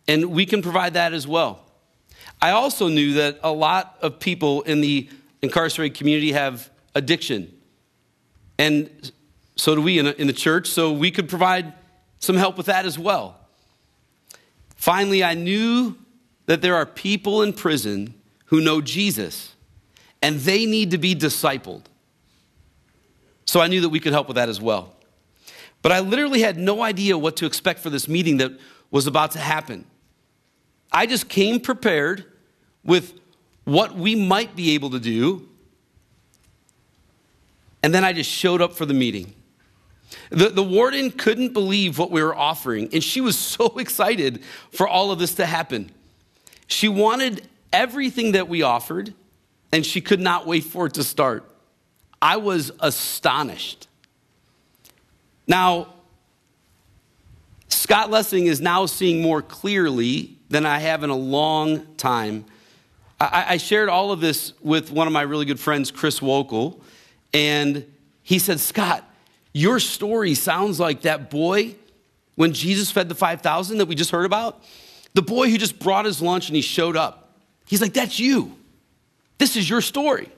and 0.06 0.26
we 0.26 0.46
can 0.46 0.62
provide 0.62 0.94
that 0.94 1.12
as 1.12 1.26
well. 1.26 1.64
I 2.40 2.50
also 2.50 2.88
knew 2.88 3.14
that 3.14 3.40
a 3.42 3.52
lot 3.52 3.96
of 4.02 4.20
people 4.20 4.62
in 4.62 4.80
the 4.80 5.08
incarcerated 5.42 5.96
community 5.96 6.32
have 6.32 6.70
addiction. 6.94 7.52
And 8.58 9.12
so 9.56 9.74
do 9.74 9.82
we 9.82 9.98
in, 9.98 10.06
in 10.06 10.26
the 10.26 10.32
church, 10.32 10.68
so 10.68 10.92
we 10.92 11.10
could 11.10 11.28
provide 11.28 11.72
some 12.18 12.36
help 12.36 12.56
with 12.56 12.66
that 12.66 12.86
as 12.86 12.98
well. 12.98 13.40
Finally, 14.76 15.24
I 15.24 15.34
knew 15.34 15.96
that 16.46 16.62
there 16.62 16.76
are 16.76 16.86
people 16.86 17.42
in 17.42 17.52
prison 17.52 18.14
who 18.46 18.60
know 18.60 18.80
Jesus 18.80 19.54
and 20.22 20.38
they 20.40 20.66
need 20.66 20.90
to 20.92 20.98
be 20.98 21.14
discipled. 21.14 21.82
So 23.44 23.60
I 23.60 23.68
knew 23.68 23.80
that 23.80 23.88
we 23.88 24.00
could 24.00 24.12
help 24.12 24.28
with 24.28 24.36
that 24.36 24.48
as 24.48 24.60
well. 24.60 24.94
But 25.82 25.92
I 25.92 26.00
literally 26.00 26.40
had 26.40 26.56
no 26.56 26.82
idea 26.82 27.16
what 27.16 27.36
to 27.36 27.46
expect 27.46 27.80
for 27.80 27.90
this 27.90 28.08
meeting 28.08 28.38
that 28.38 28.52
was 28.90 29.06
about 29.06 29.32
to 29.32 29.38
happen. 29.38 29.84
I 30.90 31.06
just 31.06 31.28
came 31.28 31.60
prepared 31.60 32.24
with 32.84 33.14
what 33.64 33.94
we 33.94 34.14
might 34.14 34.56
be 34.56 34.74
able 34.74 34.90
to 34.90 35.00
do, 35.00 35.48
and 37.82 37.94
then 37.94 38.04
I 38.04 38.12
just 38.12 38.30
showed 38.30 38.60
up 38.60 38.72
for 38.72 38.86
the 38.86 38.94
meeting. 38.94 39.34
The, 40.30 40.48
the 40.48 40.62
warden 40.62 41.10
couldn't 41.10 41.52
believe 41.52 41.98
what 41.98 42.10
we 42.10 42.22
were 42.22 42.34
offering, 42.34 42.88
and 42.92 43.02
she 43.02 43.20
was 43.20 43.38
so 43.38 43.66
excited 43.78 44.42
for 44.70 44.86
all 44.86 45.10
of 45.10 45.18
this 45.18 45.34
to 45.36 45.46
happen. 45.46 45.90
She 46.66 46.88
wanted 46.88 47.46
everything 47.72 48.32
that 48.32 48.48
we 48.48 48.62
offered, 48.62 49.14
and 49.72 49.84
she 49.84 50.00
could 50.00 50.20
not 50.20 50.46
wait 50.46 50.64
for 50.64 50.86
it 50.86 50.94
to 50.94 51.04
start. 51.04 51.50
I 52.20 52.38
was 52.38 52.72
astonished. 52.80 53.88
Now, 55.46 55.94
Scott 57.68 58.10
Lessing 58.10 58.46
is 58.46 58.60
now 58.60 58.86
seeing 58.86 59.22
more 59.22 59.42
clearly 59.42 60.36
than 60.48 60.66
I 60.66 60.78
have 60.78 61.04
in 61.04 61.10
a 61.10 61.16
long 61.16 61.94
time. 61.96 62.44
I, 63.20 63.46
I 63.50 63.56
shared 63.58 63.88
all 63.88 64.12
of 64.12 64.20
this 64.20 64.52
with 64.60 64.90
one 64.90 65.06
of 65.06 65.12
my 65.12 65.22
really 65.22 65.44
good 65.44 65.60
friends, 65.60 65.90
Chris 65.90 66.20
Wokel, 66.20 66.80
and 67.32 67.84
he 68.22 68.38
said, 68.38 68.60
Scott, 68.60 69.05
your 69.56 69.80
story 69.80 70.34
sounds 70.34 70.78
like 70.78 71.02
that 71.02 71.30
boy 71.30 71.74
when 72.34 72.52
Jesus 72.52 72.90
fed 72.90 73.08
the 73.08 73.14
5,000 73.14 73.78
that 73.78 73.86
we 73.86 73.94
just 73.94 74.10
heard 74.10 74.26
about. 74.26 74.62
The 75.14 75.22
boy 75.22 75.48
who 75.50 75.56
just 75.56 75.78
brought 75.78 76.04
his 76.04 76.20
lunch 76.20 76.50
and 76.50 76.56
he 76.56 76.60
showed 76.60 76.94
up. 76.94 77.30
He's 77.66 77.80
like, 77.80 77.94
That's 77.94 78.20
you. 78.20 78.54
This 79.38 79.56
is 79.56 79.68
your 79.68 79.80
story. 79.80 80.28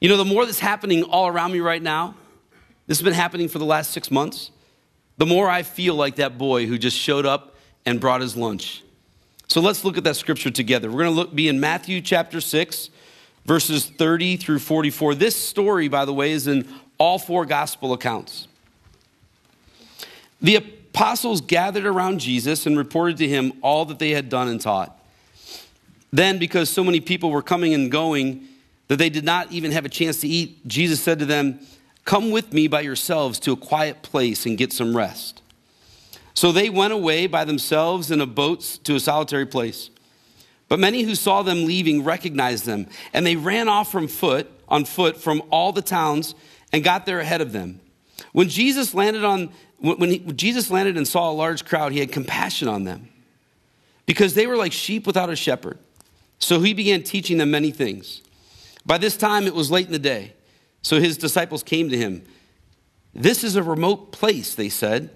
You 0.00 0.08
know, 0.08 0.16
the 0.16 0.24
more 0.24 0.44
that's 0.44 0.58
happening 0.58 1.04
all 1.04 1.28
around 1.28 1.52
me 1.52 1.60
right 1.60 1.80
now, 1.80 2.16
this 2.88 2.98
has 2.98 3.04
been 3.04 3.14
happening 3.14 3.46
for 3.46 3.60
the 3.60 3.64
last 3.64 3.92
six 3.92 4.10
months. 4.10 4.50
the 5.18 5.26
more 5.26 5.48
I 5.48 5.62
feel 5.62 5.94
like 5.94 6.16
that 6.16 6.36
boy 6.36 6.66
who 6.66 6.78
just 6.78 6.96
showed 6.96 7.26
up 7.26 7.54
and 7.86 8.00
brought 8.00 8.22
his 8.22 8.36
lunch. 8.36 8.82
So 9.46 9.60
let's 9.60 9.84
look 9.84 9.96
at 9.96 10.02
that 10.02 10.16
scripture 10.16 10.50
together. 10.50 10.90
We're 10.90 11.04
going 11.04 11.14
to 11.14 11.16
look, 11.16 11.32
be 11.32 11.46
in 11.46 11.60
Matthew 11.60 12.00
chapter 12.00 12.40
6, 12.40 12.90
verses 13.44 13.86
30 13.86 14.36
through 14.38 14.58
44. 14.58 15.14
This 15.14 15.36
story, 15.36 15.86
by 15.86 16.04
the 16.04 16.12
way, 16.12 16.32
is 16.32 16.48
in 16.48 16.66
all 17.02 17.18
four 17.18 17.44
gospel 17.44 17.92
accounts. 17.92 18.46
The 20.40 20.54
apostles 20.54 21.40
gathered 21.40 21.84
around 21.84 22.20
Jesus 22.20 22.64
and 22.64 22.78
reported 22.78 23.16
to 23.16 23.26
him 23.26 23.54
all 23.60 23.84
that 23.86 23.98
they 23.98 24.10
had 24.10 24.28
done 24.28 24.46
and 24.46 24.60
taught. 24.60 24.96
Then, 26.12 26.38
because 26.38 26.70
so 26.70 26.84
many 26.84 27.00
people 27.00 27.32
were 27.32 27.42
coming 27.42 27.74
and 27.74 27.90
going 27.90 28.46
that 28.86 28.98
they 28.98 29.10
did 29.10 29.24
not 29.24 29.50
even 29.50 29.72
have 29.72 29.84
a 29.84 29.88
chance 29.88 30.20
to 30.20 30.28
eat, 30.28 30.64
Jesus 30.68 31.02
said 31.02 31.18
to 31.18 31.24
them, 31.24 31.58
Come 32.04 32.30
with 32.30 32.52
me 32.52 32.68
by 32.68 32.82
yourselves 32.82 33.40
to 33.40 33.52
a 33.52 33.56
quiet 33.56 34.02
place 34.02 34.46
and 34.46 34.56
get 34.56 34.72
some 34.72 34.96
rest. 34.96 35.42
So 36.34 36.52
they 36.52 36.70
went 36.70 36.92
away 36.92 37.26
by 37.26 37.44
themselves 37.44 38.12
in 38.12 38.20
a 38.20 38.26
boat 38.26 38.78
to 38.84 38.94
a 38.94 39.00
solitary 39.00 39.46
place. 39.46 39.90
But 40.68 40.78
many 40.78 41.02
who 41.02 41.16
saw 41.16 41.42
them 41.42 41.64
leaving 41.64 42.04
recognized 42.04 42.64
them, 42.64 42.86
and 43.12 43.26
they 43.26 43.34
ran 43.34 43.68
off 43.68 43.90
from 43.90 44.06
foot 44.06 44.48
on 44.68 44.84
foot 44.84 45.16
from 45.16 45.42
all 45.50 45.72
the 45.72 45.82
towns 45.82 46.36
and 46.72 46.82
got 46.82 47.06
there 47.06 47.20
ahead 47.20 47.40
of 47.40 47.52
them. 47.52 47.80
When 48.32 48.48
Jesus 48.48 48.94
landed 48.94 49.24
on 49.24 49.52
when 49.78 50.10
he, 50.10 50.18
Jesus 50.20 50.70
landed 50.70 50.96
and 50.96 51.06
saw 51.06 51.30
a 51.30 51.32
large 51.32 51.64
crowd, 51.64 51.92
he 51.92 51.98
had 51.98 52.12
compassion 52.12 52.68
on 52.68 52.84
them 52.84 53.08
because 54.06 54.34
they 54.34 54.46
were 54.46 54.56
like 54.56 54.72
sheep 54.72 55.06
without 55.06 55.28
a 55.28 55.34
shepherd. 55.34 55.78
So 56.38 56.60
he 56.60 56.72
began 56.72 57.02
teaching 57.02 57.38
them 57.38 57.50
many 57.50 57.72
things. 57.72 58.22
By 58.86 58.98
this 58.98 59.16
time, 59.16 59.46
it 59.46 59.54
was 59.54 59.70
late 59.70 59.86
in 59.86 59.92
the 59.92 59.98
day. 59.98 60.34
So 60.82 61.00
his 61.00 61.16
disciples 61.16 61.62
came 61.62 61.88
to 61.90 61.96
him. 61.96 62.24
This 63.14 63.44
is 63.44 63.56
a 63.56 63.62
remote 63.62 64.12
place, 64.12 64.54
they 64.54 64.68
said, 64.68 65.10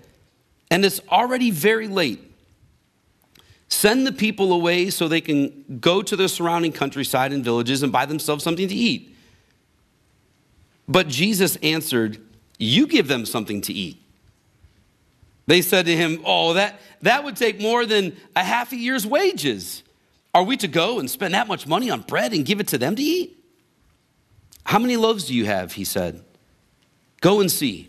and 0.70 0.84
it's 0.84 1.00
already 1.10 1.50
very 1.50 1.88
late. 1.88 2.20
Send 3.68 4.06
the 4.06 4.12
people 4.12 4.52
away 4.52 4.90
so 4.90 5.08
they 5.08 5.20
can 5.20 5.78
go 5.80 6.02
to 6.02 6.14
the 6.14 6.28
surrounding 6.28 6.72
countryside 6.72 7.32
and 7.32 7.44
villages 7.44 7.82
and 7.82 7.90
buy 7.90 8.06
themselves 8.06 8.44
something 8.44 8.68
to 8.68 8.74
eat. 8.74 9.15
But 10.88 11.08
Jesus 11.08 11.56
answered, 11.56 12.20
You 12.58 12.86
give 12.86 13.08
them 13.08 13.26
something 13.26 13.60
to 13.62 13.72
eat. 13.72 14.02
They 15.46 15.62
said 15.62 15.86
to 15.86 15.96
him, 15.96 16.20
Oh, 16.24 16.54
that, 16.54 16.80
that 17.02 17.24
would 17.24 17.36
take 17.36 17.60
more 17.60 17.86
than 17.86 18.16
a 18.34 18.42
half 18.42 18.72
a 18.72 18.76
year's 18.76 19.06
wages. 19.06 19.82
Are 20.34 20.42
we 20.42 20.56
to 20.58 20.68
go 20.68 20.98
and 20.98 21.10
spend 21.10 21.34
that 21.34 21.48
much 21.48 21.66
money 21.66 21.90
on 21.90 22.02
bread 22.02 22.32
and 22.32 22.44
give 22.44 22.60
it 22.60 22.68
to 22.68 22.78
them 22.78 22.94
to 22.96 23.02
eat? 23.02 23.42
How 24.64 24.78
many 24.78 24.96
loaves 24.96 25.26
do 25.26 25.34
you 25.34 25.46
have? 25.46 25.72
He 25.72 25.84
said. 25.84 26.22
Go 27.20 27.40
and 27.40 27.50
see. 27.50 27.88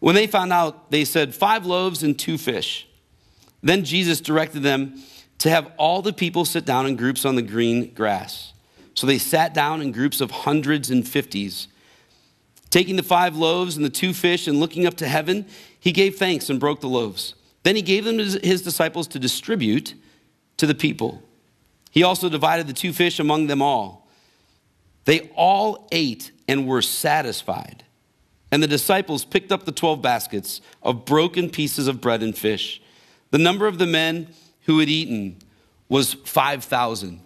When 0.00 0.14
they 0.14 0.26
found 0.26 0.52
out, 0.52 0.90
they 0.90 1.04
said, 1.04 1.34
Five 1.34 1.64
loaves 1.64 2.02
and 2.02 2.18
two 2.18 2.38
fish. 2.38 2.86
Then 3.62 3.84
Jesus 3.84 4.20
directed 4.20 4.62
them 4.62 5.02
to 5.38 5.50
have 5.50 5.72
all 5.76 6.02
the 6.02 6.12
people 6.12 6.44
sit 6.44 6.64
down 6.64 6.86
in 6.86 6.96
groups 6.96 7.24
on 7.24 7.36
the 7.36 7.42
green 7.42 7.92
grass. 7.94 8.52
So 8.94 9.06
they 9.06 9.18
sat 9.18 9.54
down 9.54 9.80
in 9.80 9.92
groups 9.92 10.20
of 10.20 10.30
hundreds 10.30 10.90
and 10.90 11.06
fifties. 11.06 11.68
Taking 12.70 12.96
the 12.96 13.02
five 13.02 13.36
loaves 13.36 13.76
and 13.76 13.84
the 13.84 13.90
two 13.90 14.12
fish 14.12 14.46
and 14.46 14.60
looking 14.60 14.86
up 14.86 14.94
to 14.96 15.08
heaven, 15.08 15.46
he 15.78 15.92
gave 15.92 16.16
thanks 16.16 16.50
and 16.50 16.60
broke 16.60 16.80
the 16.80 16.88
loaves. 16.88 17.34
Then 17.62 17.76
he 17.76 17.82
gave 17.82 18.04
them 18.04 18.18
to 18.18 18.24
his 18.24 18.62
disciples 18.62 19.08
to 19.08 19.18
distribute 19.18 19.94
to 20.58 20.66
the 20.66 20.74
people. 20.74 21.22
He 21.90 22.02
also 22.02 22.28
divided 22.28 22.66
the 22.66 22.72
two 22.72 22.92
fish 22.92 23.18
among 23.18 23.46
them 23.46 23.62
all. 23.62 24.08
They 25.04 25.30
all 25.34 25.88
ate 25.90 26.32
and 26.46 26.66
were 26.66 26.82
satisfied. 26.82 27.84
And 28.50 28.62
the 28.62 28.66
disciples 28.66 29.24
picked 29.24 29.52
up 29.52 29.64
the 29.64 29.72
12 29.72 30.00
baskets 30.02 30.60
of 30.82 31.04
broken 31.04 31.50
pieces 31.50 31.86
of 31.86 32.00
bread 32.00 32.22
and 32.22 32.36
fish. 32.36 32.80
The 33.30 33.38
number 33.38 33.66
of 33.66 33.78
the 33.78 33.86
men 33.86 34.28
who 34.62 34.78
had 34.78 34.88
eaten 34.88 35.36
was 35.88 36.14
5,000. 36.14 37.20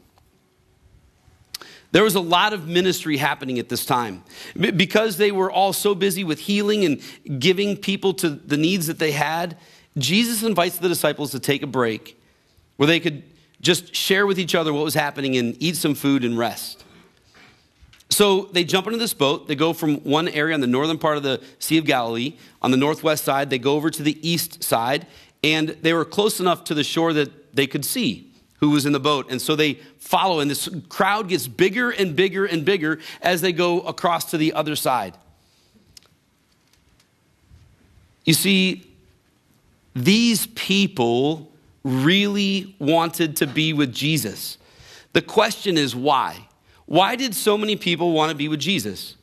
There 1.92 2.02
was 2.02 2.14
a 2.14 2.20
lot 2.20 2.54
of 2.54 2.66
ministry 2.66 3.18
happening 3.18 3.58
at 3.58 3.68
this 3.68 3.84
time. 3.84 4.24
Because 4.56 5.18
they 5.18 5.30
were 5.30 5.50
all 5.50 5.74
so 5.74 5.94
busy 5.94 6.24
with 6.24 6.40
healing 6.40 6.84
and 6.84 7.38
giving 7.38 7.76
people 7.76 8.14
to 8.14 8.30
the 8.30 8.56
needs 8.56 8.86
that 8.86 8.98
they 8.98 9.12
had, 9.12 9.58
Jesus 9.98 10.42
invites 10.42 10.78
the 10.78 10.88
disciples 10.88 11.30
to 11.32 11.38
take 11.38 11.62
a 11.62 11.66
break 11.66 12.18
where 12.78 12.86
they 12.86 12.98
could 12.98 13.22
just 13.60 13.94
share 13.94 14.26
with 14.26 14.38
each 14.38 14.54
other 14.54 14.72
what 14.72 14.84
was 14.84 14.94
happening 14.94 15.36
and 15.36 15.54
eat 15.62 15.76
some 15.76 15.94
food 15.94 16.24
and 16.24 16.38
rest. 16.38 16.82
So 18.08 18.46
they 18.52 18.64
jump 18.64 18.86
into 18.86 18.98
this 18.98 19.14
boat. 19.14 19.46
They 19.46 19.54
go 19.54 19.72
from 19.74 19.98
one 19.98 20.28
area 20.28 20.54
on 20.54 20.60
the 20.60 20.66
northern 20.66 20.98
part 20.98 21.18
of 21.18 21.22
the 21.22 21.42
Sea 21.58 21.78
of 21.78 21.84
Galilee. 21.84 22.34
On 22.62 22.70
the 22.70 22.76
northwest 22.76 23.24
side, 23.24 23.50
they 23.50 23.58
go 23.58 23.74
over 23.74 23.90
to 23.90 24.02
the 24.02 24.18
east 24.28 24.64
side, 24.64 25.06
and 25.44 25.70
they 25.82 25.92
were 25.92 26.04
close 26.04 26.40
enough 26.40 26.64
to 26.64 26.74
the 26.74 26.84
shore 26.84 27.12
that 27.12 27.54
they 27.54 27.66
could 27.66 27.84
see 27.84 28.31
who 28.62 28.70
was 28.70 28.86
in 28.86 28.92
the 28.92 29.00
boat. 29.00 29.26
And 29.28 29.42
so 29.42 29.56
they 29.56 29.74
follow, 29.98 30.38
and 30.38 30.48
this 30.48 30.68
crowd 30.88 31.28
gets 31.28 31.48
bigger 31.48 31.90
and 31.90 32.14
bigger 32.14 32.46
and 32.46 32.64
bigger 32.64 33.00
as 33.20 33.40
they 33.40 33.52
go 33.52 33.80
across 33.80 34.30
to 34.30 34.38
the 34.38 34.52
other 34.52 34.76
side. 34.76 35.18
You 38.24 38.34
see, 38.34 38.88
these 39.96 40.46
people 40.46 41.50
really 41.82 42.76
wanted 42.78 43.34
to 43.38 43.48
be 43.48 43.72
with 43.72 43.92
Jesus. 43.92 44.58
The 45.12 45.22
question 45.22 45.76
is 45.76 45.96
why? 45.96 46.46
Why 46.86 47.16
did 47.16 47.34
so 47.34 47.58
many 47.58 47.74
people 47.74 48.12
want 48.12 48.30
to 48.30 48.36
be 48.36 48.46
with 48.46 48.60
Jesus? 48.60 49.16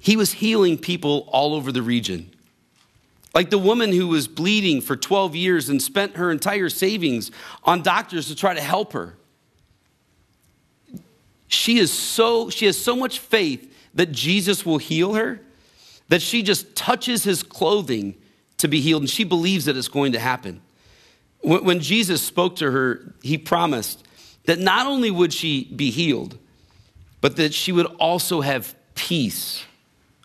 He 0.00 0.16
was 0.16 0.32
healing 0.32 0.78
people 0.78 1.28
all 1.30 1.54
over 1.54 1.70
the 1.70 1.82
region. 1.82 2.32
Like 3.34 3.50
the 3.50 3.58
woman 3.58 3.92
who 3.92 4.08
was 4.08 4.26
bleeding 4.26 4.80
for 4.80 4.96
12 4.96 5.36
years 5.36 5.68
and 5.68 5.80
spent 5.80 6.16
her 6.16 6.30
entire 6.30 6.68
savings 6.68 7.30
on 7.64 7.82
doctors 7.82 8.28
to 8.28 8.34
try 8.34 8.54
to 8.54 8.60
help 8.60 8.92
her. 8.94 9.16
She 11.46 11.78
is 11.78 11.92
so 11.92 12.50
she 12.50 12.66
has 12.66 12.78
so 12.78 12.94
much 12.94 13.18
faith 13.18 13.72
that 13.94 14.12
Jesus 14.12 14.66
will 14.66 14.78
heal 14.78 15.14
her 15.14 15.40
that 16.08 16.22
she 16.22 16.42
just 16.42 16.74
touches 16.74 17.24
his 17.24 17.42
clothing 17.42 18.14
to 18.58 18.68
be 18.68 18.80
healed 18.80 19.02
and 19.02 19.10
she 19.10 19.24
believes 19.24 19.66
that 19.66 19.76
it's 19.76 19.88
going 19.88 20.12
to 20.12 20.18
happen. 20.18 20.60
When 21.42 21.80
Jesus 21.80 22.20
spoke 22.22 22.56
to 22.56 22.70
her, 22.70 23.14
he 23.22 23.38
promised 23.38 24.04
that 24.44 24.58
not 24.58 24.86
only 24.86 25.10
would 25.10 25.32
she 25.32 25.64
be 25.64 25.90
healed, 25.90 26.36
but 27.20 27.36
that 27.36 27.54
she 27.54 27.70
would 27.70 27.86
also 28.00 28.40
have 28.40 28.74
peace, 28.94 29.64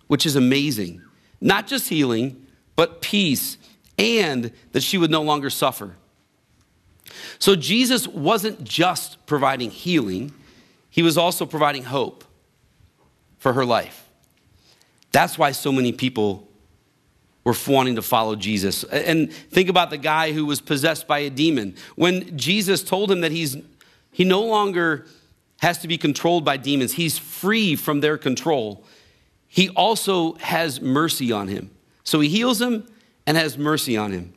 which 0.07 0.25
is 0.25 0.35
amazing. 0.35 1.01
Not 1.39 1.67
just 1.67 1.87
healing, 1.89 2.42
but 2.75 3.01
peace, 3.01 3.57
and 3.97 4.51
that 4.71 4.81
she 4.81 4.97
would 4.97 5.11
no 5.11 5.21
longer 5.21 5.49
suffer. 5.49 5.95
So 7.39 7.55
Jesus 7.55 8.07
wasn't 8.07 8.63
just 8.63 9.25
providing 9.25 9.69
healing, 9.71 10.33
he 10.89 11.01
was 11.01 11.17
also 11.17 11.45
providing 11.45 11.83
hope 11.83 12.23
for 13.37 13.53
her 13.53 13.65
life. 13.65 14.07
That's 15.11 15.37
why 15.37 15.51
so 15.51 15.71
many 15.71 15.91
people 15.91 16.47
were 17.43 17.55
wanting 17.67 17.95
to 17.95 18.01
follow 18.01 18.35
Jesus. 18.35 18.83
And 18.85 19.31
think 19.31 19.69
about 19.69 19.89
the 19.89 19.97
guy 19.97 20.31
who 20.31 20.45
was 20.45 20.61
possessed 20.61 21.07
by 21.07 21.19
a 21.19 21.29
demon. 21.29 21.75
When 21.95 22.37
Jesus 22.37 22.83
told 22.83 23.11
him 23.11 23.21
that 23.21 23.31
he's 23.31 23.57
he 24.11 24.23
no 24.23 24.43
longer 24.43 25.05
has 25.61 25.79
to 25.79 25.87
be 25.87 25.97
controlled 25.97 26.45
by 26.45 26.57
demons, 26.57 26.93
he's 26.93 27.17
free 27.17 27.75
from 27.75 27.99
their 27.99 28.17
control. 28.17 28.85
He 29.47 29.69
also 29.69 30.33
has 30.35 30.79
mercy 30.79 31.31
on 31.31 31.47
him. 31.47 31.71
So 32.03 32.19
he 32.19 32.29
heals 32.29 32.61
him 32.61 32.87
and 33.25 33.37
has 33.37 33.57
mercy 33.57 33.97
on 33.97 34.11
him. 34.11 34.33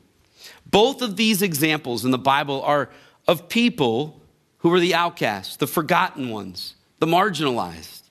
Both 0.65 1.03
of 1.03 1.17
these 1.17 1.43
examples 1.43 2.05
in 2.05 2.11
the 2.11 2.19
Bible 2.19 2.63
are 2.63 2.91
of 3.27 3.49
people 3.49 4.21
who 4.59 4.69
were 4.69 4.81
the 4.81 4.95
outcasts, 4.95 5.57
the 5.57 5.67
forgotten 5.67 6.31
ones, 6.31 6.75
the 6.99 7.07
marginalized. 7.07 8.03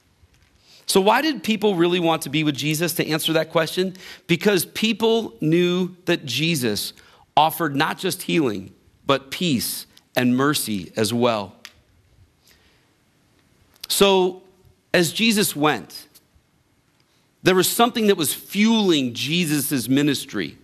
So, 0.87 1.01
why 1.01 1.21
did 1.21 1.43
people 1.43 1.75
really 1.75 1.99
want 1.99 2.21
to 2.23 2.29
be 2.29 2.43
with 2.43 2.55
Jesus? 2.55 2.93
To 2.93 3.07
answer 3.07 3.33
that 3.33 3.49
question, 3.49 3.95
because 4.27 4.65
people 4.65 5.33
knew 5.41 5.95
that 6.05 6.25
Jesus 6.25 6.93
offered 7.35 7.75
not 7.75 7.97
just 7.97 8.23
healing, 8.23 8.73
but 9.05 9.31
peace 9.31 9.87
and 10.15 10.37
mercy 10.37 10.91
as 10.95 11.13
well. 11.13 11.55
So, 13.87 14.43
as 14.93 15.11
Jesus 15.11 15.55
went, 15.55 16.04
there 17.45 17.53
was 17.55 17.69
something 17.69 18.07
that 18.07 18.17
was 18.17 18.33
fueling 18.33 19.13
Jesus' 19.13 19.87
ministry 19.87 20.57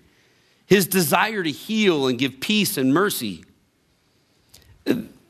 his 0.65 0.87
desire 0.87 1.43
to 1.43 1.51
heal 1.51 2.07
and 2.07 2.17
give 2.17 2.39
peace 2.39 2.77
and 2.77 2.93
mercy. 2.93 3.43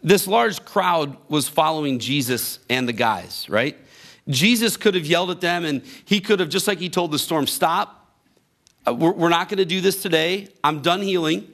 This 0.03 0.27
large 0.27 0.63
crowd 0.65 1.17
was 1.29 1.49
following 1.49 1.97
Jesus 1.97 2.59
and 2.69 2.87
the 2.87 2.93
guys, 2.93 3.49
right? 3.49 3.75
Jesus 4.29 4.77
could 4.77 4.93
have 4.93 5.07
yelled 5.07 5.31
at 5.31 5.41
them 5.41 5.65
and 5.65 5.81
he 6.05 6.21
could 6.21 6.39
have, 6.39 6.49
just 6.49 6.67
like 6.67 6.77
he 6.77 6.89
told 6.89 7.11
the 7.11 7.17
storm, 7.17 7.47
stop. 7.47 8.07
Uh, 8.87 8.93
we're, 8.93 9.13
we're 9.13 9.29
not 9.29 9.49
going 9.49 9.57
to 9.57 9.65
do 9.65 9.81
this 9.81 10.03
today. 10.03 10.47
I'm 10.63 10.81
done 10.81 11.01
healing. 11.01 11.51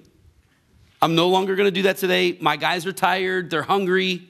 I'm 1.02 1.16
no 1.16 1.30
longer 1.30 1.56
going 1.56 1.68
to 1.68 1.72
do 1.72 1.84
that 1.84 1.96
today. 1.96 2.38
My 2.42 2.58
guys 2.58 2.86
are 2.86 2.92
tired. 2.92 3.50
They're 3.50 3.64
hungry. 3.64 4.28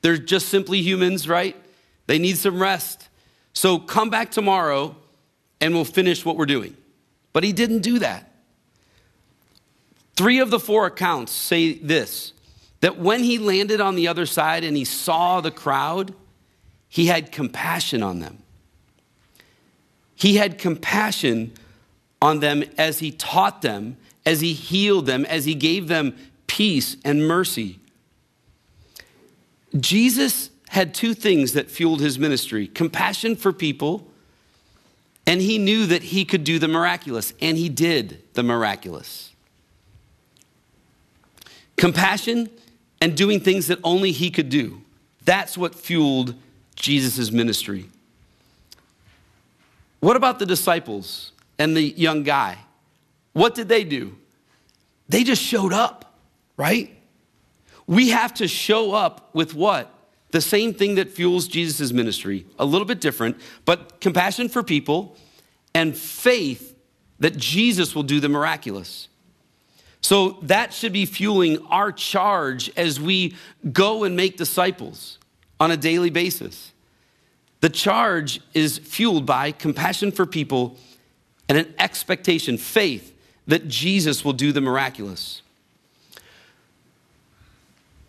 They're 0.00 0.16
just 0.16 0.48
simply 0.48 0.80
humans, 0.80 1.28
right? 1.28 1.54
They 2.06 2.18
need 2.18 2.38
some 2.38 2.62
rest. 2.62 3.10
So 3.56 3.78
come 3.78 4.10
back 4.10 4.30
tomorrow 4.30 4.94
and 5.62 5.72
we'll 5.72 5.86
finish 5.86 6.26
what 6.26 6.36
we're 6.36 6.44
doing. 6.44 6.76
but 7.32 7.42
he 7.44 7.52
didn't 7.52 7.80
do 7.80 7.98
that. 7.98 8.30
Three 10.14 10.40
of 10.40 10.50
the 10.50 10.58
four 10.58 10.86
accounts 10.86 11.32
say 11.32 11.74
this 11.74 12.32
that 12.80 12.98
when 12.98 13.22
he 13.24 13.38
landed 13.38 13.80
on 13.80 13.94
the 13.94 14.08
other 14.08 14.26
side 14.26 14.62
and 14.62 14.76
he 14.76 14.84
saw 14.84 15.40
the 15.40 15.50
crowd, 15.50 16.14
he 16.88 17.06
had 17.06 17.32
compassion 17.32 18.02
on 18.02 18.20
them. 18.20 18.38
He 20.14 20.36
had 20.36 20.58
compassion 20.58 21.52
on 22.22 22.40
them 22.40 22.62
as 22.76 22.98
he 22.98 23.10
taught 23.10 23.62
them, 23.62 23.96
as 24.24 24.40
he 24.42 24.52
healed 24.52 25.06
them, 25.06 25.24
as 25.26 25.46
he 25.46 25.54
gave 25.54 25.88
them 25.88 26.14
peace 26.46 26.96
and 27.04 27.26
mercy. 27.26 27.78
Jesus 29.78 30.50
had 30.68 30.94
two 30.94 31.14
things 31.14 31.52
that 31.52 31.70
fueled 31.70 32.00
his 32.00 32.18
ministry 32.18 32.66
compassion 32.66 33.36
for 33.36 33.52
people, 33.52 34.08
and 35.26 35.40
he 35.40 35.58
knew 35.58 35.86
that 35.86 36.04
he 36.04 36.24
could 36.24 36.44
do 36.44 36.58
the 36.58 36.68
miraculous, 36.68 37.32
and 37.40 37.56
he 37.56 37.68
did 37.68 38.22
the 38.34 38.42
miraculous. 38.42 39.32
Compassion 41.76 42.48
and 43.00 43.16
doing 43.16 43.40
things 43.40 43.66
that 43.66 43.78
only 43.84 44.12
he 44.12 44.30
could 44.30 44.48
do. 44.48 44.82
That's 45.24 45.58
what 45.58 45.74
fueled 45.74 46.34
Jesus' 46.76 47.30
ministry. 47.30 47.88
What 50.00 50.16
about 50.16 50.38
the 50.38 50.46
disciples 50.46 51.32
and 51.58 51.76
the 51.76 51.82
young 51.82 52.22
guy? 52.22 52.58
What 53.32 53.54
did 53.54 53.68
they 53.68 53.84
do? 53.84 54.16
They 55.08 55.24
just 55.24 55.42
showed 55.42 55.72
up, 55.72 56.16
right? 56.56 56.96
We 57.86 58.10
have 58.10 58.34
to 58.34 58.48
show 58.48 58.92
up 58.92 59.34
with 59.34 59.54
what? 59.54 59.92
The 60.30 60.40
same 60.40 60.74
thing 60.74 60.96
that 60.96 61.10
fuels 61.10 61.48
Jesus' 61.48 61.92
ministry, 61.92 62.46
a 62.58 62.64
little 62.64 62.86
bit 62.86 63.00
different, 63.00 63.40
but 63.64 64.00
compassion 64.00 64.48
for 64.48 64.62
people 64.62 65.16
and 65.74 65.96
faith 65.96 66.76
that 67.20 67.36
Jesus 67.36 67.94
will 67.94 68.02
do 68.02 68.20
the 68.20 68.28
miraculous. 68.28 69.08
So 70.00 70.38
that 70.42 70.72
should 70.72 70.92
be 70.92 71.06
fueling 71.06 71.58
our 71.66 71.90
charge 71.90 72.70
as 72.76 73.00
we 73.00 73.34
go 73.72 74.04
and 74.04 74.16
make 74.16 74.36
disciples 74.36 75.18
on 75.58 75.70
a 75.70 75.76
daily 75.76 76.10
basis. 76.10 76.72
The 77.60 77.70
charge 77.70 78.40
is 78.52 78.78
fueled 78.78 79.26
by 79.26 79.52
compassion 79.52 80.12
for 80.12 80.26
people 80.26 80.76
and 81.48 81.58
an 81.58 81.74
expectation, 81.78 82.58
faith 82.58 83.14
that 83.46 83.68
Jesus 83.68 84.24
will 84.24 84.32
do 84.32 84.52
the 84.52 84.60
miraculous. 84.60 85.42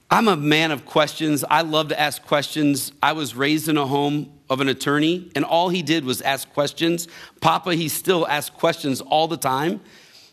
I'm 0.10 0.30
a 0.30 0.38
man 0.38 0.72
of 0.72 0.86
questions. 0.86 1.44
I 1.50 1.62
love 1.62 1.90
to 1.90 2.00
ask 2.00 2.24
questions. 2.26 2.94
I 3.04 3.12
was 3.12 3.36
raised 3.36 3.68
in 3.68 3.78
a 3.78 3.86
home 3.86 4.32
of 4.50 4.62
an 4.62 4.70
attorney, 4.70 5.30
and 5.36 5.44
all 5.44 5.68
he 5.68 5.82
did 5.82 6.06
was 6.06 6.22
ask 6.22 6.52
questions. 6.54 7.10
Papa, 7.42 7.76
he 7.76 7.90
still 7.90 8.26
asks 8.28 8.56
questions 8.56 9.02
all 9.02 9.28
the 9.28 9.36
time. 9.36 9.82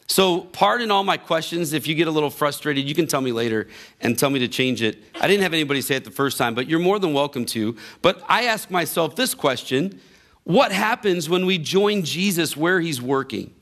So, 0.06 0.42
pardon 0.42 0.90
all 0.90 1.02
my 1.02 1.16
questions. 1.16 1.72
If 1.72 1.88
you 1.88 1.94
get 1.94 2.06
a 2.06 2.10
little 2.10 2.30
frustrated, 2.30 2.86
you 2.86 2.94
can 2.94 3.06
tell 3.06 3.22
me 3.22 3.32
later 3.32 3.66
and 4.00 4.16
tell 4.16 4.30
me 4.30 4.38
to 4.40 4.48
change 4.48 4.82
it. 4.82 4.98
I 5.20 5.26
didn't 5.26 5.42
have 5.42 5.54
anybody 5.54 5.80
say 5.80 5.96
it 5.96 6.04
the 6.04 6.10
first 6.10 6.36
time, 6.38 6.54
but 6.54 6.68
you're 6.68 6.78
more 6.78 6.98
than 6.98 7.12
welcome 7.12 7.44
to. 7.46 7.76
But 8.02 8.22
I 8.28 8.44
ask 8.44 8.70
myself 8.70 9.16
this 9.16 9.34
question 9.34 10.00
What 10.44 10.72
happens 10.72 11.28
when 11.28 11.46
we 11.46 11.58
join 11.58 12.04
Jesus 12.04 12.56
where 12.56 12.80
he's 12.80 13.02
working? 13.02 13.54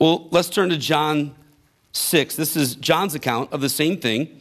Well, 0.00 0.26
let's 0.30 0.48
turn 0.48 0.70
to 0.70 0.78
John 0.78 1.36
6. 1.92 2.36
This 2.36 2.56
is 2.56 2.74
John's 2.74 3.14
account 3.14 3.52
of 3.52 3.60
the 3.60 3.68
same 3.68 3.98
thing. 3.98 4.40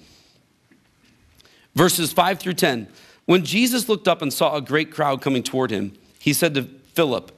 Verses 1.76 2.12
5 2.12 2.40
through 2.40 2.54
10. 2.54 2.88
When 3.26 3.46
Jesus 3.46 3.88
looked 3.88 4.08
up 4.08 4.22
and 4.22 4.34
saw 4.34 4.56
a 4.56 4.62
great 4.62 4.92
crowd 4.92 5.22
coming 5.22 5.44
toward 5.44 5.72
him, 5.72 5.94
he 6.20 6.34
said 6.34 6.54
to 6.56 6.64
Philip, 6.94 7.32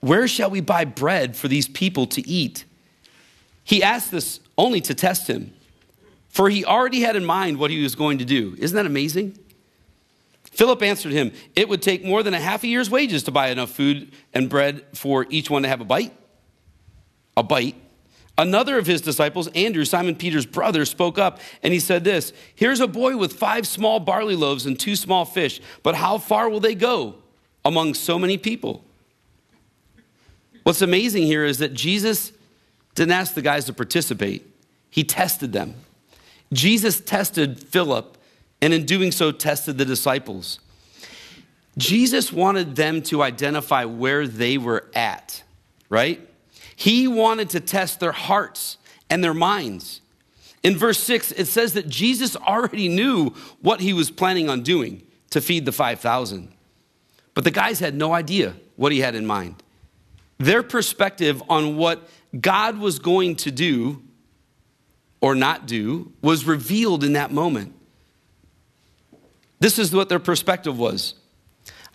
Where 0.00 0.28
shall 0.28 0.50
we 0.50 0.60
buy 0.60 0.84
bread 0.84 1.36
for 1.36 1.48
these 1.48 1.68
people 1.68 2.06
to 2.08 2.26
eat? 2.28 2.64
He 3.64 3.82
asked 3.82 4.10
this 4.10 4.40
only 4.58 4.80
to 4.82 4.94
test 4.94 5.28
him, 5.28 5.52
for 6.28 6.50
he 6.50 6.64
already 6.64 7.00
had 7.00 7.16
in 7.16 7.24
mind 7.24 7.58
what 7.58 7.70
he 7.70 7.82
was 7.82 7.94
going 7.94 8.18
to 8.18 8.24
do. 8.24 8.54
Isn't 8.58 8.76
that 8.76 8.86
amazing? 8.86 9.38
Philip 10.44 10.82
answered 10.82 11.12
him, 11.12 11.32
It 11.56 11.68
would 11.68 11.82
take 11.82 12.04
more 12.04 12.22
than 12.22 12.34
a 12.34 12.40
half 12.40 12.62
a 12.62 12.68
year's 12.68 12.88
wages 12.90 13.24
to 13.24 13.32
buy 13.32 13.48
enough 13.48 13.70
food 13.70 14.12
and 14.32 14.48
bread 14.48 14.84
for 14.92 15.26
each 15.30 15.50
one 15.50 15.62
to 15.62 15.68
have 15.68 15.80
a 15.80 15.84
bite. 15.84 16.12
A 17.36 17.42
bite. 17.42 17.74
Another 18.36 18.78
of 18.78 18.86
his 18.86 19.00
disciples, 19.00 19.46
Andrew, 19.48 19.84
Simon 19.84 20.16
Peter's 20.16 20.46
brother, 20.46 20.84
spoke 20.84 21.18
up 21.18 21.40
and 21.62 21.72
he 21.72 21.78
said 21.78 22.02
this 22.02 22.32
Here's 22.54 22.80
a 22.80 22.88
boy 22.88 23.16
with 23.16 23.34
five 23.34 23.66
small 23.66 24.00
barley 24.00 24.34
loaves 24.34 24.66
and 24.66 24.78
two 24.78 24.96
small 24.96 25.24
fish, 25.24 25.60
but 25.82 25.94
how 25.94 26.18
far 26.18 26.48
will 26.48 26.60
they 26.60 26.74
go 26.74 27.16
among 27.64 27.94
so 27.94 28.18
many 28.18 28.36
people? 28.36 28.84
What's 30.64 30.82
amazing 30.82 31.24
here 31.24 31.44
is 31.44 31.58
that 31.58 31.74
Jesus 31.74 32.32
didn't 32.94 33.12
ask 33.12 33.34
the 33.34 33.42
guys 33.42 33.66
to 33.66 33.72
participate, 33.72 34.50
he 34.90 35.04
tested 35.04 35.52
them. 35.52 35.74
Jesus 36.52 37.00
tested 37.00 37.60
Philip, 37.60 38.16
and 38.60 38.72
in 38.72 38.86
doing 38.86 39.12
so, 39.12 39.32
tested 39.32 39.78
the 39.78 39.84
disciples. 39.84 40.60
Jesus 41.76 42.32
wanted 42.32 42.76
them 42.76 43.02
to 43.02 43.22
identify 43.22 43.84
where 43.84 44.26
they 44.26 44.58
were 44.58 44.88
at, 44.94 45.42
right? 45.88 46.20
He 46.76 47.06
wanted 47.08 47.50
to 47.50 47.60
test 47.60 48.00
their 48.00 48.12
hearts 48.12 48.78
and 49.10 49.22
their 49.22 49.34
minds. 49.34 50.00
In 50.62 50.76
verse 50.76 50.98
6, 50.98 51.32
it 51.32 51.46
says 51.46 51.74
that 51.74 51.88
Jesus 51.88 52.36
already 52.36 52.88
knew 52.88 53.34
what 53.60 53.80
he 53.80 53.92
was 53.92 54.10
planning 54.10 54.48
on 54.48 54.62
doing 54.62 55.02
to 55.30 55.40
feed 55.40 55.66
the 55.66 55.72
5,000. 55.72 56.52
But 57.34 57.44
the 57.44 57.50
guys 57.50 57.80
had 57.80 57.94
no 57.94 58.12
idea 58.12 58.54
what 58.76 58.92
he 58.92 59.00
had 59.00 59.14
in 59.14 59.26
mind. 59.26 59.62
Their 60.38 60.62
perspective 60.62 61.42
on 61.48 61.76
what 61.76 62.08
God 62.40 62.78
was 62.78 62.98
going 62.98 63.36
to 63.36 63.50
do 63.50 64.02
or 65.20 65.34
not 65.34 65.66
do 65.66 66.12
was 66.22 66.44
revealed 66.44 67.04
in 67.04 67.12
that 67.14 67.30
moment. 67.30 67.74
This 69.60 69.78
is 69.78 69.94
what 69.94 70.08
their 70.08 70.18
perspective 70.18 70.78
was. 70.78 71.14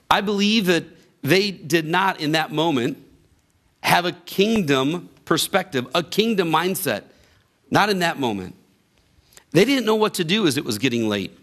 I 0.09 0.21
believe 0.21 0.65
that 0.67 0.85
they 1.21 1.51
did 1.51 1.85
not, 1.85 2.19
in 2.19 2.31
that 2.31 2.51
moment, 2.51 2.97
have 3.81 4.05
a 4.05 4.11
kingdom 4.11 5.09
perspective, 5.25 5.87
a 5.93 6.03
kingdom 6.03 6.51
mindset. 6.51 7.03
Not 7.71 7.89
in 7.89 7.99
that 7.99 8.19
moment. 8.19 8.55
They 9.51 9.65
didn't 9.65 9.85
know 9.85 9.95
what 9.95 10.15
to 10.15 10.23
do 10.23 10.47
as 10.47 10.57
it 10.57 10.65
was 10.65 10.77
getting 10.77 11.07
late. 11.07 11.37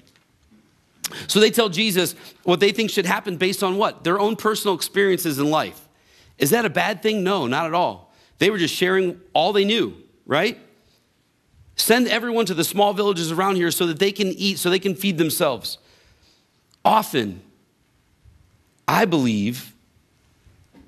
So 1.28 1.38
they 1.38 1.50
tell 1.50 1.68
Jesus 1.68 2.14
what 2.42 2.60
they 2.60 2.72
think 2.72 2.90
should 2.90 3.06
happen 3.06 3.36
based 3.36 3.62
on 3.62 3.76
what? 3.76 4.04
Their 4.04 4.18
own 4.18 4.36
personal 4.36 4.74
experiences 4.74 5.38
in 5.38 5.50
life. 5.50 5.80
Is 6.38 6.50
that 6.50 6.64
a 6.64 6.70
bad 6.70 7.02
thing? 7.02 7.22
No, 7.22 7.46
not 7.46 7.66
at 7.66 7.74
all. 7.74 8.12
They 8.38 8.50
were 8.50 8.58
just 8.58 8.74
sharing 8.74 9.20
all 9.32 9.52
they 9.52 9.64
knew, 9.64 9.94
right? 10.26 10.58
Send 11.76 12.08
everyone 12.08 12.46
to 12.46 12.54
the 12.54 12.64
small 12.64 12.92
villages 12.92 13.30
around 13.30 13.56
here 13.56 13.70
so 13.70 13.86
that 13.86 13.98
they 13.98 14.12
can 14.12 14.28
eat, 14.28 14.58
so 14.58 14.68
they 14.68 14.78
can 14.78 14.94
feed 14.94 15.18
themselves. 15.18 15.78
Often, 16.84 17.40
I 18.88 19.04
believe 19.04 19.74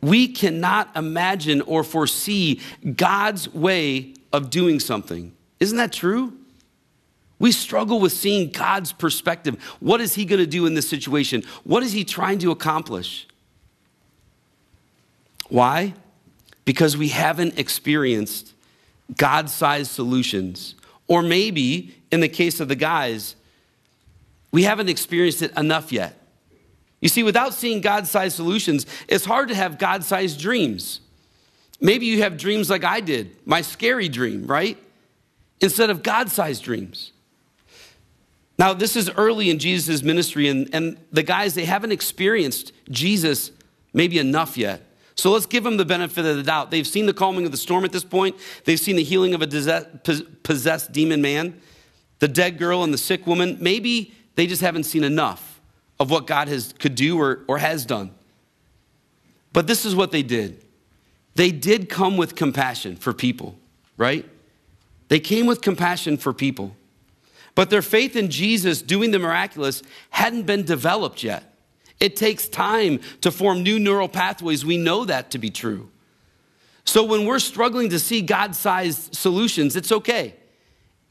we 0.00 0.28
cannot 0.28 0.96
imagine 0.96 1.60
or 1.62 1.82
foresee 1.82 2.60
God's 2.96 3.52
way 3.52 4.14
of 4.32 4.50
doing 4.50 4.80
something. 4.80 5.32
Isn't 5.60 5.78
that 5.78 5.92
true? 5.92 6.34
We 7.38 7.52
struggle 7.52 8.00
with 8.00 8.12
seeing 8.12 8.50
God's 8.50 8.92
perspective. 8.92 9.62
What 9.80 10.00
is 10.00 10.14
He 10.14 10.24
going 10.24 10.40
to 10.40 10.46
do 10.46 10.66
in 10.66 10.74
this 10.74 10.88
situation? 10.88 11.44
What 11.64 11.82
is 11.82 11.92
He 11.92 12.04
trying 12.04 12.38
to 12.40 12.50
accomplish? 12.50 13.26
Why? 15.48 15.94
Because 16.64 16.96
we 16.96 17.08
haven't 17.08 17.58
experienced 17.58 18.52
God 19.16 19.48
sized 19.48 19.90
solutions. 19.90 20.74
Or 21.06 21.22
maybe, 21.22 21.94
in 22.10 22.20
the 22.20 22.28
case 22.28 22.60
of 22.60 22.68
the 22.68 22.76
guys, 22.76 23.34
we 24.52 24.64
haven't 24.64 24.88
experienced 24.88 25.42
it 25.42 25.56
enough 25.56 25.92
yet. 25.92 26.17
You 27.00 27.08
see, 27.08 27.22
without 27.22 27.54
seeing 27.54 27.80
God 27.80 28.06
sized 28.06 28.36
solutions, 28.36 28.86
it's 29.06 29.24
hard 29.24 29.48
to 29.48 29.54
have 29.54 29.78
God 29.78 30.02
sized 30.04 30.40
dreams. 30.40 31.00
Maybe 31.80 32.06
you 32.06 32.22
have 32.22 32.36
dreams 32.36 32.68
like 32.68 32.82
I 32.82 33.00
did, 33.00 33.36
my 33.46 33.60
scary 33.60 34.08
dream, 34.08 34.46
right? 34.46 34.76
Instead 35.60 35.90
of 35.90 36.02
God 36.02 36.28
sized 36.28 36.64
dreams. 36.64 37.12
Now, 38.58 38.72
this 38.72 38.96
is 38.96 39.08
early 39.10 39.50
in 39.50 39.60
Jesus' 39.60 40.02
ministry, 40.02 40.48
and, 40.48 40.68
and 40.74 40.96
the 41.12 41.22
guys, 41.22 41.54
they 41.54 41.64
haven't 41.64 41.92
experienced 41.92 42.72
Jesus 42.90 43.52
maybe 43.92 44.18
enough 44.18 44.56
yet. 44.56 44.82
So 45.14 45.30
let's 45.30 45.46
give 45.46 45.62
them 45.62 45.76
the 45.76 45.84
benefit 45.84 46.24
of 46.26 46.36
the 46.36 46.42
doubt. 46.42 46.72
They've 46.72 46.86
seen 46.86 47.06
the 47.06 47.12
calming 47.12 47.44
of 47.44 47.52
the 47.52 47.56
storm 47.56 47.84
at 47.84 47.92
this 47.92 48.04
point, 48.04 48.36
they've 48.64 48.78
seen 48.78 48.96
the 48.96 49.04
healing 49.04 49.34
of 49.34 49.42
a 49.42 49.86
possessed 50.42 50.90
demon 50.90 51.22
man, 51.22 51.60
the 52.18 52.28
dead 52.28 52.58
girl, 52.58 52.82
and 52.82 52.92
the 52.92 52.98
sick 52.98 53.24
woman. 53.28 53.56
Maybe 53.60 54.12
they 54.34 54.48
just 54.48 54.62
haven't 54.62 54.84
seen 54.84 55.04
enough 55.04 55.47
of 56.00 56.10
what 56.10 56.26
God 56.26 56.48
has, 56.48 56.74
could 56.78 56.94
do 56.94 57.20
or, 57.20 57.44
or 57.48 57.58
has 57.58 57.84
done. 57.84 58.12
But 59.52 59.66
this 59.66 59.84
is 59.84 59.94
what 59.94 60.12
they 60.12 60.22
did 60.22 60.64
they 61.34 61.52
did 61.52 61.88
come 61.88 62.16
with 62.16 62.34
compassion 62.34 62.96
for 62.96 63.12
people, 63.12 63.56
right? 63.96 64.28
They 65.06 65.20
came 65.20 65.46
with 65.46 65.60
compassion 65.60 66.16
for 66.16 66.32
people. 66.32 66.76
But 67.54 67.70
their 67.70 67.82
faith 67.82 68.16
in 68.16 68.28
Jesus 68.28 68.82
doing 68.82 69.12
the 69.12 69.20
miraculous 69.20 69.82
hadn't 70.10 70.46
been 70.46 70.64
developed 70.64 71.22
yet. 71.22 71.54
It 72.00 72.16
takes 72.16 72.48
time 72.48 73.00
to 73.20 73.30
form 73.30 73.62
new 73.62 73.78
neural 73.78 74.08
pathways. 74.08 74.64
We 74.64 74.76
know 74.76 75.04
that 75.04 75.30
to 75.32 75.38
be 75.38 75.50
true. 75.50 75.90
So 76.84 77.04
when 77.04 77.26
we're 77.26 77.38
struggling 77.38 77.90
to 77.90 77.98
see 77.98 78.22
God 78.22 78.56
sized 78.56 79.14
solutions, 79.14 79.76
it's 79.76 79.92
okay. 79.92 80.34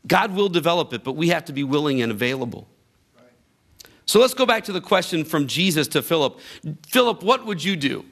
God 0.08 0.36
will 0.36 0.50
develop 0.50 0.94
it, 0.94 1.04
but 1.04 1.14
we 1.14 1.30
have 1.30 1.46
to 1.46 1.54
be 1.54 1.64
willing 1.64 2.02
and 2.02 2.12
available. 2.12 2.68
So 4.08 4.20
let's 4.20 4.34
go 4.34 4.46
back 4.46 4.64
to 4.64 4.72
the 4.72 4.82
question 4.82 5.26
from 5.26 5.48
Jesus 5.48 5.88
to 5.90 6.02
Philip 6.02 6.40
Philip, 6.88 7.22
what 7.22 7.46
would 7.46 7.64
you 7.64 7.76
do? 7.76 8.06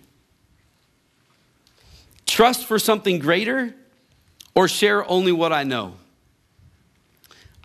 Trust 2.25 2.65
for 2.65 2.77
something 2.77 3.17
greater 3.17 3.73
or 4.53 4.67
share 4.67 5.09
only 5.09 5.31
what 5.31 5.53
I 5.53 5.63
know? 5.63 5.95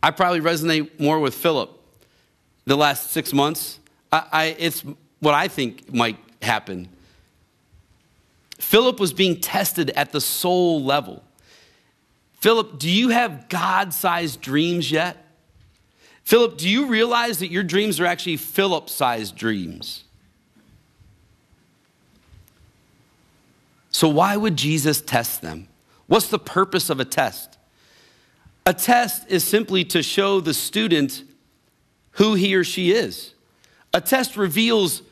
I 0.03 0.11
probably 0.13 0.41
resonate 0.41 0.99
more 0.99 1.19
with 1.19 1.35
Philip 1.35 1.71
the 2.67 2.77
last 2.77 3.11
six 3.11 3.33
months. 3.33 3.81
I, 4.13 4.25
I, 4.33 4.45
it's 4.59 4.85
what 5.19 5.35
I 5.35 5.49
think 5.49 5.93
might 5.93 6.17
happen. 6.41 6.89
Philip 8.59 9.01
was 9.01 9.13
being 9.13 9.41
tested 9.41 9.91
at 9.91 10.13
the 10.13 10.21
soul 10.21 10.83
level. 10.83 11.25
Philip, 12.41 12.79
do 12.79 12.89
you 12.89 13.09
have 13.09 13.49
God 13.49 13.93
sized 13.93 14.41
dreams 14.41 14.91
yet? 14.91 15.30
Philip, 16.31 16.59
do 16.59 16.69
you 16.69 16.87
realize 16.87 17.41
that 17.41 17.51
your 17.51 17.65
dreams 17.65 17.99
are 17.99 18.07
actually 18.07 18.37
Philip 18.37 18.89
sized 18.89 19.35
dreams? 19.35 20.05
So, 23.91 24.09
why 24.09 24.37
would 24.37 24.55
Jesus 24.55 25.01
test 25.01 25.43
them? 25.43 25.67
What's 26.07 26.29
the 26.29 26.39
purpose 26.39 26.89
of 26.89 27.01
a 27.01 27.05
test? 27.05 27.59
A 28.65 28.73
test 28.73 29.29
is 29.29 29.43
simply 29.43 29.83
to 29.87 30.05
show 30.05 30.39
the 30.39 30.55
student 30.55 31.25
who 32.13 32.35
he 32.35 32.55
or 32.55 32.63
she 32.63 32.93
is. 32.93 33.35
A 33.93 34.01
test 34.01 34.37
reveals 34.37 35.03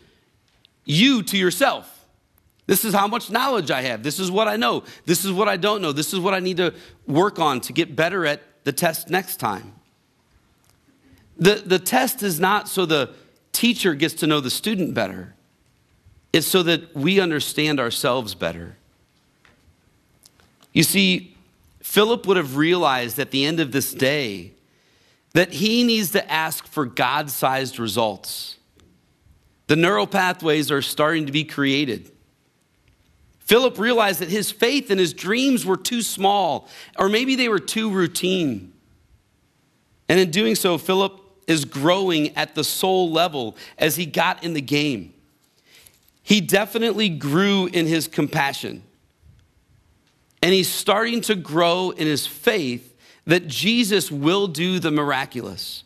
you 0.84 1.24
to 1.24 1.36
yourself. 1.36 2.06
This 2.68 2.84
is 2.84 2.94
how 2.94 3.08
much 3.08 3.28
knowledge 3.28 3.72
I 3.72 3.82
have. 3.82 4.04
This 4.04 4.20
is 4.20 4.30
what 4.30 4.46
I 4.46 4.54
know. 4.54 4.84
This 5.04 5.24
is 5.24 5.32
what 5.32 5.48
I 5.48 5.56
don't 5.56 5.82
know. 5.82 5.90
This 5.90 6.12
is 6.12 6.20
what 6.20 6.32
I 6.32 6.38
need 6.38 6.58
to 6.58 6.74
work 7.08 7.40
on 7.40 7.60
to 7.62 7.72
get 7.72 7.96
better 7.96 8.24
at 8.24 8.40
the 8.62 8.72
test 8.72 9.10
next 9.10 9.38
time. 9.38 9.72
The, 11.38 11.62
the 11.64 11.78
test 11.78 12.22
is 12.22 12.40
not 12.40 12.68
so 12.68 12.84
the 12.84 13.14
teacher 13.52 13.94
gets 13.94 14.14
to 14.14 14.26
know 14.26 14.40
the 14.40 14.50
student 14.50 14.94
better, 14.94 15.34
it's 16.32 16.46
so 16.46 16.62
that 16.64 16.94
we 16.94 17.20
understand 17.20 17.80
ourselves 17.80 18.34
better. 18.34 18.76
You 20.72 20.82
see, 20.82 21.36
Philip 21.80 22.26
would 22.26 22.36
have 22.36 22.56
realized 22.56 23.18
at 23.18 23.30
the 23.30 23.44
end 23.44 23.60
of 23.60 23.72
this 23.72 23.94
day 23.94 24.52
that 25.32 25.54
he 25.54 25.84
needs 25.84 26.10
to 26.10 26.30
ask 26.30 26.66
for 26.66 26.84
God 26.84 27.30
sized 27.30 27.78
results. 27.78 28.56
The 29.68 29.76
neural 29.76 30.06
pathways 30.06 30.70
are 30.70 30.82
starting 30.82 31.26
to 31.26 31.32
be 31.32 31.44
created. 31.44 32.10
Philip 33.40 33.78
realized 33.78 34.20
that 34.20 34.28
his 34.28 34.50
faith 34.50 34.90
and 34.90 35.00
his 35.00 35.14
dreams 35.14 35.64
were 35.64 35.76
too 35.76 36.02
small, 36.02 36.68
or 36.98 37.08
maybe 37.08 37.34
they 37.34 37.48
were 37.48 37.58
too 37.58 37.90
routine. 37.90 38.72
And 40.08 40.20
in 40.20 40.30
doing 40.30 40.54
so, 40.54 40.76
Philip 40.76 41.17
is 41.48 41.64
growing 41.64 42.36
at 42.36 42.54
the 42.54 42.62
soul 42.62 43.10
level 43.10 43.56
as 43.76 43.96
he 43.96 44.06
got 44.06 44.44
in 44.44 44.52
the 44.52 44.60
game. 44.60 45.12
He 46.22 46.40
definitely 46.40 47.08
grew 47.08 47.66
in 47.66 47.86
his 47.86 48.06
compassion. 48.06 48.84
And 50.42 50.52
he's 50.52 50.68
starting 50.68 51.22
to 51.22 51.34
grow 51.34 51.90
in 51.90 52.06
his 52.06 52.26
faith 52.26 52.94
that 53.24 53.48
Jesus 53.48 54.12
will 54.12 54.46
do 54.46 54.78
the 54.78 54.90
miraculous. 54.90 55.82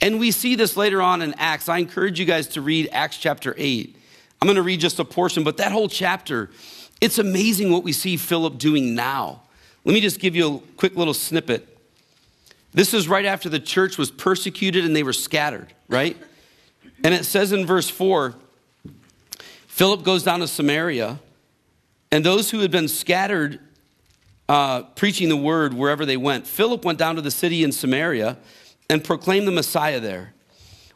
And 0.00 0.18
we 0.18 0.30
see 0.30 0.54
this 0.54 0.76
later 0.76 1.02
on 1.02 1.22
in 1.22 1.34
Acts. 1.34 1.68
I 1.68 1.78
encourage 1.78 2.18
you 2.18 2.26
guys 2.26 2.48
to 2.48 2.60
read 2.60 2.88
Acts 2.92 3.18
chapter 3.18 3.54
8. 3.56 3.94
I'm 4.40 4.46
going 4.46 4.56
to 4.56 4.62
read 4.62 4.80
just 4.80 4.98
a 4.98 5.04
portion, 5.04 5.44
but 5.44 5.58
that 5.58 5.72
whole 5.72 5.88
chapter, 5.88 6.50
it's 7.00 7.18
amazing 7.18 7.70
what 7.70 7.84
we 7.84 7.92
see 7.92 8.16
Philip 8.16 8.58
doing 8.58 8.94
now. 8.94 9.42
Let 9.84 9.92
me 9.92 10.00
just 10.00 10.18
give 10.20 10.34
you 10.34 10.56
a 10.56 10.60
quick 10.76 10.96
little 10.96 11.14
snippet. 11.14 11.77
This 12.78 12.94
is 12.94 13.08
right 13.08 13.24
after 13.24 13.48
the 13.48 13.58
church 13.58 13.98
was 13.98 14.08
persecuted 14.08 14.84
and 14.84 14.94
they 14.94 15.02
were 15.02 15.12
scattered, 15.12 15.74
right? 15.88 16.16
And 17.02 17.12
it 17.12 17.24
says 17.24 17.50
in 17.50 17.66
verse 17.66 17.90
4 17.90 18.36
Philip 19.66 20.04
goes 20.04 20.22
down 20.22 20.38
to 20.38 20.46
Samaria, 20.46 21.18
and 22.12 22.24
those 22.24 22.52
who 22.52 22.60
had 22.60 22.70
been 22.70 22.86
scattered 22.86 23.58
uh, 24.48 24.82
preaching 24.94 25.28
the 25.28 25.36
word 25.36 25.74
wherever 25.74 26.06
they 26.06 26.16
went, 26.16 26.46
Philip 26.46 26.84
went 26.84 27.00
down 27.00 27.16
to 27.16 27.20
the 27.20 27.32
city 27.32 27.64
in 27.64 27.72
Samaria 27.72 28.38
and 28.88 29.02
proclaimed 29.02 29.48
the 29.48 29.52
Messiah 29.52 29.98
there. 29.98 30.32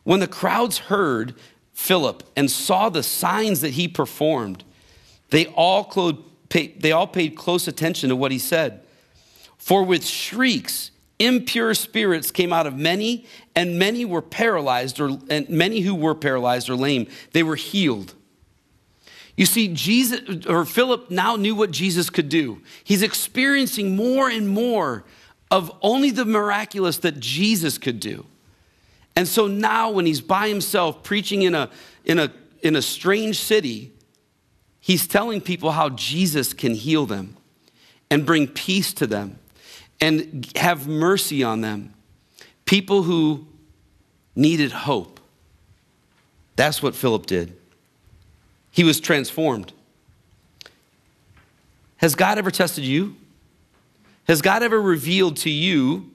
When 0.04 0.20
the 0.20 0.28
crowds 0.28 0.78
heard 0.78 1.34
Philip 1.72 2.22
and 2.36 2.48
saw 2.48 2.90
the 2.90 3.02
signs 3.02 3.60
that 3.60 3.70
he 3.70 3.88
performed, 3.88 4.62
they 5.30 5.46
all, 5.46 5.90
they 6.48 6.92
all 6.92 7.08
paid 7.08 7.34
close 7.34 7.66
attention 7.66 8.08
to 8.10 8.14
what 8.14 8.30
he 8.30 8.38
said. 8.38 8.84
For 9.58 9.82
with 9.82 10.06
shrieks, 10.06 10.91
impure 11.24 11.74
spirits 11.74 12.30
came 12.30 12.52
out 12.52 12.66
of 12.66 12.76
many, 12.76 13.26
and 13.54 13.78
many 13.78 14.04
were 14.04 14.22
paralyzed, 14.22 15.00
or, 15.00 15.18
and 15.28 15.48
many 15.48 15.80
who 15.80 15.94
were 15.94 16.14
paralyzed 16.14 16.68
or 16.70 16.76
lame, 16.76 17.06
they 17.32 17.42
were 17.42 17.56
healed. 17.56 18.14
You 19.36 19.46
see, 19.46 19.68
Jesus 19.68 20.46
or 20.46 20.64
Philip 20.64 21.10
now 21.10 21.36
knew 21.36 21.54
what 21.54 21.70
Jesus 21.70 22.10
could 22.10 22.28
do. 22.28 22.60
He's 22.84 23.02
experiencing 23.02 23.96
more 23.96 24.28
and 24.28 24.48
more 24.48 25.04
of 25.50 25.70
only 25.82 26.10
the 26.10 26.24
miraculous 26.24 26.98
that 26.98 27.18
Jesus 27.18 27.78
could 27.78 28.00
do. 28.00 28.26
And 29.16 29.28
so 29.28 29.46
now, 29.46 29.90
when 29.90 30.06
he's 30.06 30.20
by 30.20 30.48
himself 30.48 31.02
preaching 31.02 31.42
in 31.42 31.54
a, 31.54 31.70
in 32.04 32.18
a, 32.18 32.32
in 32.62 32.76
a 32.76 32.82
strange 32.82 33.38
city, 33.38 33.92
he's 34.80 35.06
telling 35.06 35.40
people 35.40 35.72
how 35.72 35.90
Jesus 35.90 36.52
can 36.52 36.74
heal 36.74 37.04
them 37.04 37.36
and 38.10 38.24
bring 38.24 38.46
peace 38.48 38.92
to 38.94 39.06
them 39.06 39.38
and 40.02 40.50
have 40.56 40.88
mercy 40.88 41.44
on 41.44 41.60
them. 41.60 41.94
People 42.64 43.04
who 43.04 43.46
needed 44.34 44.72
hope. 44.72 45.20
That's 46.56 46.82
what 46.82 46.96
Philip 46.96 47.24
did. 47.26 47.56
He 48.72 48.82
was 48.82 48.98
transformed. 48.98 49.72
Has 51.98 52.16
God 52.16 52.36
ever 52.36 52.50
tested 52.50 52.82
you? 52.82 53.14
Has 54.26 54.42
God 54.42 54.64
ever 54.64 54.80
revealed 54.80 55.36
to 55.38 55.50
you 55.50 56.10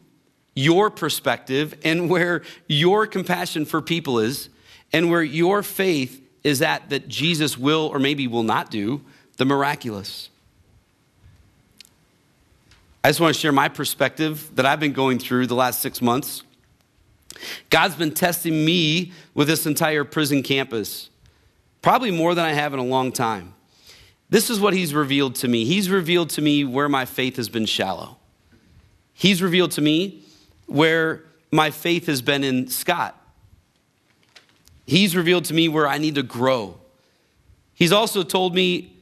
your 0.53 0.89
perspective 0.89 1.73
and 1.85 2.09
where 2.09 2.43
your 2.67 3.07
compassion 3.07 3.63
for 3.63 3.81
people 3.81 4.19
is 4.19 4.49
and 4.91 5.09
where 5.09 5.23
your 5.23 5.63
faith 5.63 6.21
is 6.43 6.61
at 6.61 6.89
that 6.89 7.07
Jesus 7.07 7.57
will 7.57 7.89
or 7.93 7.99
maybe 7.99 8.27
will 8.27 8.43
not 8.43 8.69
do 8.69 9.01
the 9.37 9.45
miraculous? 9.45 10.29
I 13.03 13.09
just 13.09 13.19
want 13.19 13.33
to 13.33 13.39
share 13.39 13.51
my 13.51 13.69
perspective 13.69 14.49
that 14.55 14.65
I've 14.65 14.79
been 14.79 14.93
going 14.93 15.19
through 15.19 15.47
the 15.47 15.55
last 15.55 15.81
six 15.81 16.01
months. 16.01 16.43
God's 17.69 17.95
been 17.95 18.13
testing 18.13 18.65
me 18.65 19.11
with 19.33 19.47
this 19.47 19.65
entire 19.65 20.03
prison 20.03 20.43
campus, 20.43 21.09
probably 21.81 22.11
more 22.11 22.35
than 22.35 22.45
I 22.45 22.53
have 22.53 22.73
in 22.73 22.79
a 22.79 22.83
long 22.83 23.11
time. 23.11 23.53
This 24.29 24.49
is 24.49 24.59
what 24.59 24.73
He's 24.73 24.93
revealed 24.93 25.35
to 25.35 25.47
me. 25.47 25.63
He's 25.65 25.89
revealed 25.89 26.29
to 26.31 26.41
me 26.41 26.65
where 26.65 26.89
my 26.89 27.05
faith 27.05 27.37
has 27.37 27.49
been 27.49 27.65
shallow. 27.65 28.17
He's 29.13 29.41
revealed 29.41 29.71
to 29.71 29.81
me 29.81 30.23
where 30.65 31.23
my 31.51 31.71
faith 31.71 32.07
has 32.07 32.21
been 32.21 32.43
in 32.43 32.67
Scott. 32.67 33.15
He's 34.85 35.15
revealed 35.15 35.45
to 35.45 35.53
me 35.53 35.69
where 35.69 35.87
I 35.87 35.97
need 35.97 36.15
to 36.15 36.23
grow. 36.23 36.79
He's 37.73 37.91
also 37.91 38.23
told 38.23 38.53
me 38.55 38.93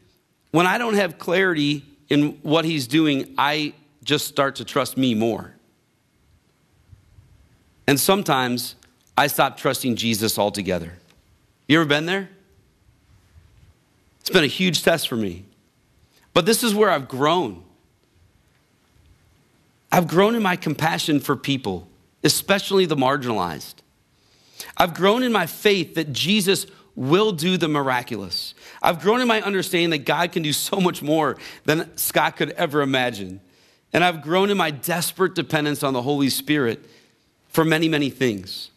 when 0.52 0.68
I 0.68 0.78
don't 0.78 0.96
have 0.96 1.18
clarity 1.18 1.84
in 2.10 2.40
what 2.44 2.66
He's 2.66 2.88
doing, 2.88 3.34
I 3.38 3.74
just 4.06 4.28
start 4.28 4.56
to 4.56 4.66
trust 4.66 4.96
me 4.96 5.14
more. 5.14 5.54
And 7.88 8.00
sometimes 8.00 8.76
I 9.18 9.28
stop 9.28 9.58
trusting 9.58 9.96
Jesus 9.96 10.40
altogether. 10.40 10.94
You 11.68 11.80
ever 11.80 11.88
been 11.88 12.06
there? 12.06 12.30
It's 14.22 14.30
been 14.30 14.44
a 14.44 14.48
huge 14.48 14.84
test 14.84 15.08
for 15.08 15.16
me. 15.16 15.46
But 16.34 16.46
this 16.46 16.64
is 16.64 16.74
where 16.74 16.90
I've 16.90 17.08
grown. 17.08 17.64
I've 19.92 20.08
grown 20.08 20.36
in 20.36 20.44
my 20.44 20.56
compassion 20.56 21.20
for 21.20 21.36
people, 21.36 21.88
especially 22.24 22.86
the 22.86 22.96
marginalized. 22.96 23.76
I've 24.78 24.94
grown 24.94 25.24
in 25.24 25.32
my 25.32 25.46
faith 25.46 25.96
that 25.96 26.12
Jesus 26.12 26.66
will 26.96 27.32
do 27.32 27.58
the 27.58 27.68
miraculous. 27.68 28.54
I've 28.82 29.02
grown 29.02 29.22
in 29.22 29.28
my 29.28 29.42
understanding 29.42 29.90
that 29.92 30.06
God 30.06 30.32
can 30.32 30.44
do 30.44 30.54
so 30.54 30.78
much 30.78 31.02
more 31.02 31.38
than 31.66 31.96
Scott 31.98 32.38
could 32.38 32.52
ever 32.52 32.82
imagine. 32.82 33.42
And 33.94 34.04
I've 34.04 34.22
grown 34.22 34.50
in 34.50 34.58
my 34.58 34.72
desperate 34.72 35.36
dependence 35.36 35.84
on 35.84 35.94
the 35.94 36.02
Holy 36.02 36.30
Spirit 36.30 36.86
for 37.48 37.64
many, 37.64 37.88
many 37.88 38.10
things. 38.10 38.72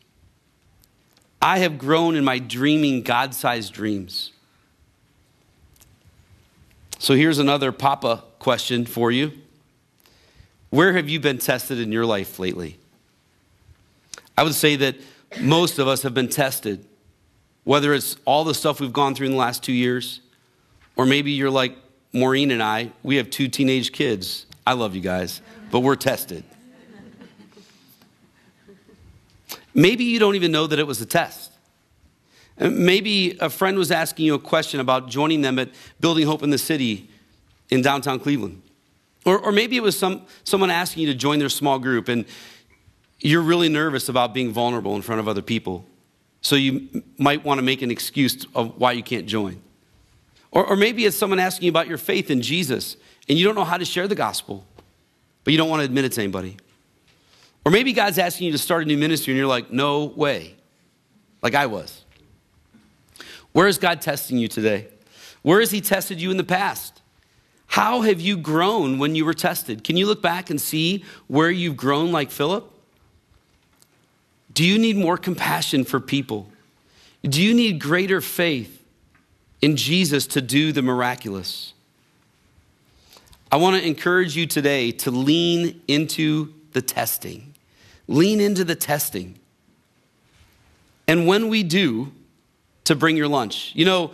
I 1.40 1.58
have 1.58 1.78
grown 1.78 2.16
in 2.16 2.24
my 2.24 2.38
dreaming 2.38 3.02
God 3.02 3.34
sized 3.34 3.72
dreams. 3.72 4.32
So 6.98 7.14
here's 7.14 7.38
another 7.38 7.70
Papa 7.70 8.24
question 8.38 8.84
for 8.84 9.10
you 9.10 9.32
Where 10.70 10.92
have 10.94 11.08
you 11.08 11.20
been 11.20 11.38
tested 11.38 11.78
in 11.78 11.92
your 11.92 12.06
life 12.06 12.38
lately? 12.38 12.78
I 14.36 14.42
would 14.42 14.54
say 14.54 14.76
that 14.76 14.96
most 15.40 15.78
of 15.78 15.88
us 15.88 16.02
have 16.02 16.14
been 16.14 16.28
tested, 16.28 16.86
whether 17.64 17.92
it's 17.94 18.16
all 18.24 18.44
the 18.44 18.54
stuff 18.54 18.80
we've 18.80 18.92
gone 18.92 19.14
through 19.14 19.26
in 19.26 19.32
the 19.32 19.38
last 19.38 19.62
two 19.62 19.72
years, 19.72 20.20
or 20.96 21.06
maybe 21.06 21.32
you're 21.32 21.50
like 21.50 21.76
Maureen 22.12 22.50
and 22.50 22.62
I, 22.62 22.92
we 23.02 23.16
have 23.16 23.30
two 23.30 23.48
teenage 23.48 23.92
kids. 23.92 24.46
I 24.68 24.74
love 24.74 24.94
you 24.94 25.00
guys, 25.00 25.40
but 25.70 25.80
we're 25.80 25.96
tested. 25.96 26.44
Maybe 29.72 30.04
you 30.04 30.18
don't 30.18 30.34
even 30.34 30.52
know 30.52 30.66
that 30.66 30.78
it 30.78 30.86
was 30.86 31.00
a 31.00 31.06
test. 31.06 31.52
Maybe 32.60 33.38
a 33.40 33.48
friend 33.48 33.78
was 33.78 33.90
asking 33.90 34.26
you 34.26 34.34
a 34.34 34.38
question 34.38 34.80
about 34.80 35.08
joining 35.08 35.40
them 35.40 35.58
at 35.58 35.70
Building 36.00 36.26
Hope 36.26 36.42
in 36.42 36.50
the 36.50 36.58
City 36.58 37.08
in 37.70 37.80
downtown 37.80 38.20
Cleveland. 38.20 38.60
Or, 39.24 39.38
or 39.38 39.52
maybe 39.52 39.78
it 39.78 39.82
was 39.82 39.98
some, 39.98 40.26
someone 40.44 40.68
asking 40.68 41.04
you 41.04 41.12
to 41.14 41.18
join 41.18 41.38
their 41.38 41.48
small 41.48 41.78
group 41.78 42.08
and 42.08 42.26
you're 43.20 43.40
really 43.40 43.70
nervous 43.70 44.10
about 44.10 44.34
being 44.34 44.52
vulnerable 44.52 44.94
in 44.96 45.00
front 45.00 45.18
of 45.18 45.28
other 45.28 45.40
people. 45.40 45.86
So 46.42 46.56
you 46.56 47.02
might 47.16 47.42
want 47.42 47.56
to 47.56 47.62
make 47.62 47.80
an 47.80 47.90
excuse 47.90 48.44
of 48.54 48.78
why 48.78 48.92
you 48.92 49.02
can't 49.02 49.24
join. 49.24 49.62
Or, 50.50 50.66
or 50.66 50.76
maybe 50.76 51.06
it's 51.06 51.16
someone 51.16 51.38
asking 51.38 51.64
you 51.64 51.70
about 51.70 51.88
your 51.88 51.96
faith 51.96 52.30
in 52.30 52.42
Jesus 52.42 52.98
and 53.28 53.38
you 53.38 53.44
don't 53.44 53.54
know 53.54 53.64
how 53.64 53.76
to 53.76 53.84
share 53.84 54.08
the 54.08 54.14
gospel, 54.14 54.64
but 55.44 55.52
you 55.52 55.58
don't 55.58 55.68
want 55.68 55.80
to 55.80 55.84
admit 55.84 56.04
it 56.04 56.12
to 56.12 56.22
anybody. 56.22 56.56
Or 57.64 57.70
maybe 57.70 57.92
God's 57.92 58.18
asking 58.18 58.46
you 58.46 58.52
to 58.52 58.58
start 58.58 58.82
a 58.82 58.86
new 58.86 58.96
ministry 58.96 59.32
and 59.32 59.38
you're 59.38 59.46
like, 59.46 59.70
no 59.70 60.04
way, 60.04 60.54
like 61.42 61.54
I 61.54 61.66
was. 61.66 62.04
Where 63.52 63.66
is 63.66 63.78
God 63.78 64.00
testing 64.00 64.38
you 64.38 64.48
today? 64.48 64.88
Where 65.42 65.60
has 65.60 65.70
He 65.70 65.80
tested 65.80 66.20
you 66.20 66.30
in 66.30 66.36
the 66.36 66.44
past? 66.44 67.02
How 67.66 68.00
have 68.00 68.20
you 68.20 68.38
grown 68.38 68.98
when 68.98 69.14
you 69.14 69.24
were 69.24 69.34
tested? 69.34 69.84
Can 69.84 69.96
you 69.96 70.06
look 70.06 70.22
back 70.22 70.48
and 70.48 70.60
see 70.60 71.04
where 71.26 71.50
you've 71.50 71.76
grown 71.76 72.12
like 72.12 72.30
Philip? 72.30 72.70
Do 74.54 74.64
you 74.64 74.78
need 74.78 74.96
more 74.96 75.18
compassion 75.18 75.84
for 75.84 76.00
people? 76.00 76.50
Do 77.22 77.42
you 77.42 77.52
need 77.52 77.80
greater 77.80 78.20
faith 78.20 78.82
in 79.60 79.76
Jesus 79.76 80.26
to 80.28 80.40
do 80.40 80.72
the 80.72 80.82
miraculous? 80.82 81.74
I 83.50 83.56
want 83.56 83.80
to 83.80 83.86
encourage 83.86 84.36
you 84.36 84.46
today 84.46 84.92
to 84.92 85.10
lean 85.10 85.80
into 85.88 86.52
the 86.72 86.82
testing. 86.82 87.54
Lean 88.06 88.40
into 88.40 88.64
the 88.64 88.74
testing. 88.74 89.38
And 91.06 91.26
when 91.26 91.48
we 91.48 91.62
do, 91.62 92.12
to 92.88 92.96
bring 92.96 93.18
your 93.18 93.28
lunch. 93.28 93.72
You 93.74 93.84
know, 93.84 94.12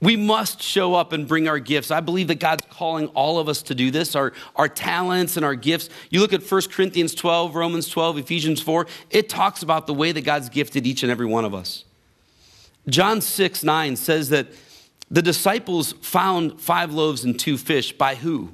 we 0.00 0.16
must 0.16 0.62
show 0.62 0.94
up 0.94 1.12
and 1.12 1.26
bring 1.26 1.48
our 1.48 1.58
gifts. 1.58 1.90
I 1.90 1.98
believe 1.98 2.28
that 2.28 2.38
God's 2.38 2.64
calling 2.70 3.08
all 3.08 3.40
of 3.40 3.48
us 3.48 3.60
to 3.62 3.74
do 3.74 3.90
this, 3.90 4.14
our, 4.14 4.32
our 4.54 4.68
talents 4.68 5.36
and 5.36 5.44
our 5.44 5.56
gifts. 5.56 5.90
You 6.08 6.20
look 6.20 6.32
at 6.32 6.48
1 6.48 6.62
Corinthians 6.70 7.12
12, 7.16 7.56
Romans 7.56 7.88
12, 7.88 8.18
Ephesians 8.18 8.62
4, 8.62 8.86
it 9.10 9.28
talks 9.28 9.62
about 9.62 9.88
the 9.88 9.94
way 9.94 10.12
that 10.12 10.20
God's 10.20 10.48
gifted 10.48 10.86
each 10.86 11.02
and 11.02 11.10
every 11.10 11.26
one 11.26 11.44
of 11.44 11.54
us. 11.54 11.84
John 12.88 13.20
6, 13.20 13.64
9 13.64 13.96
says 13.96 14.28
that 14.28 14.46
the 15.10 15.22
disciples 15.22 15.92
found 16.02 16.60
five 16.60 16.92
loaves 16.92 17.24
and 17.24 17.38
two 17.38 17.56
fish 17.56 17.92
by 17.92 18.14
who? 18.14 18.50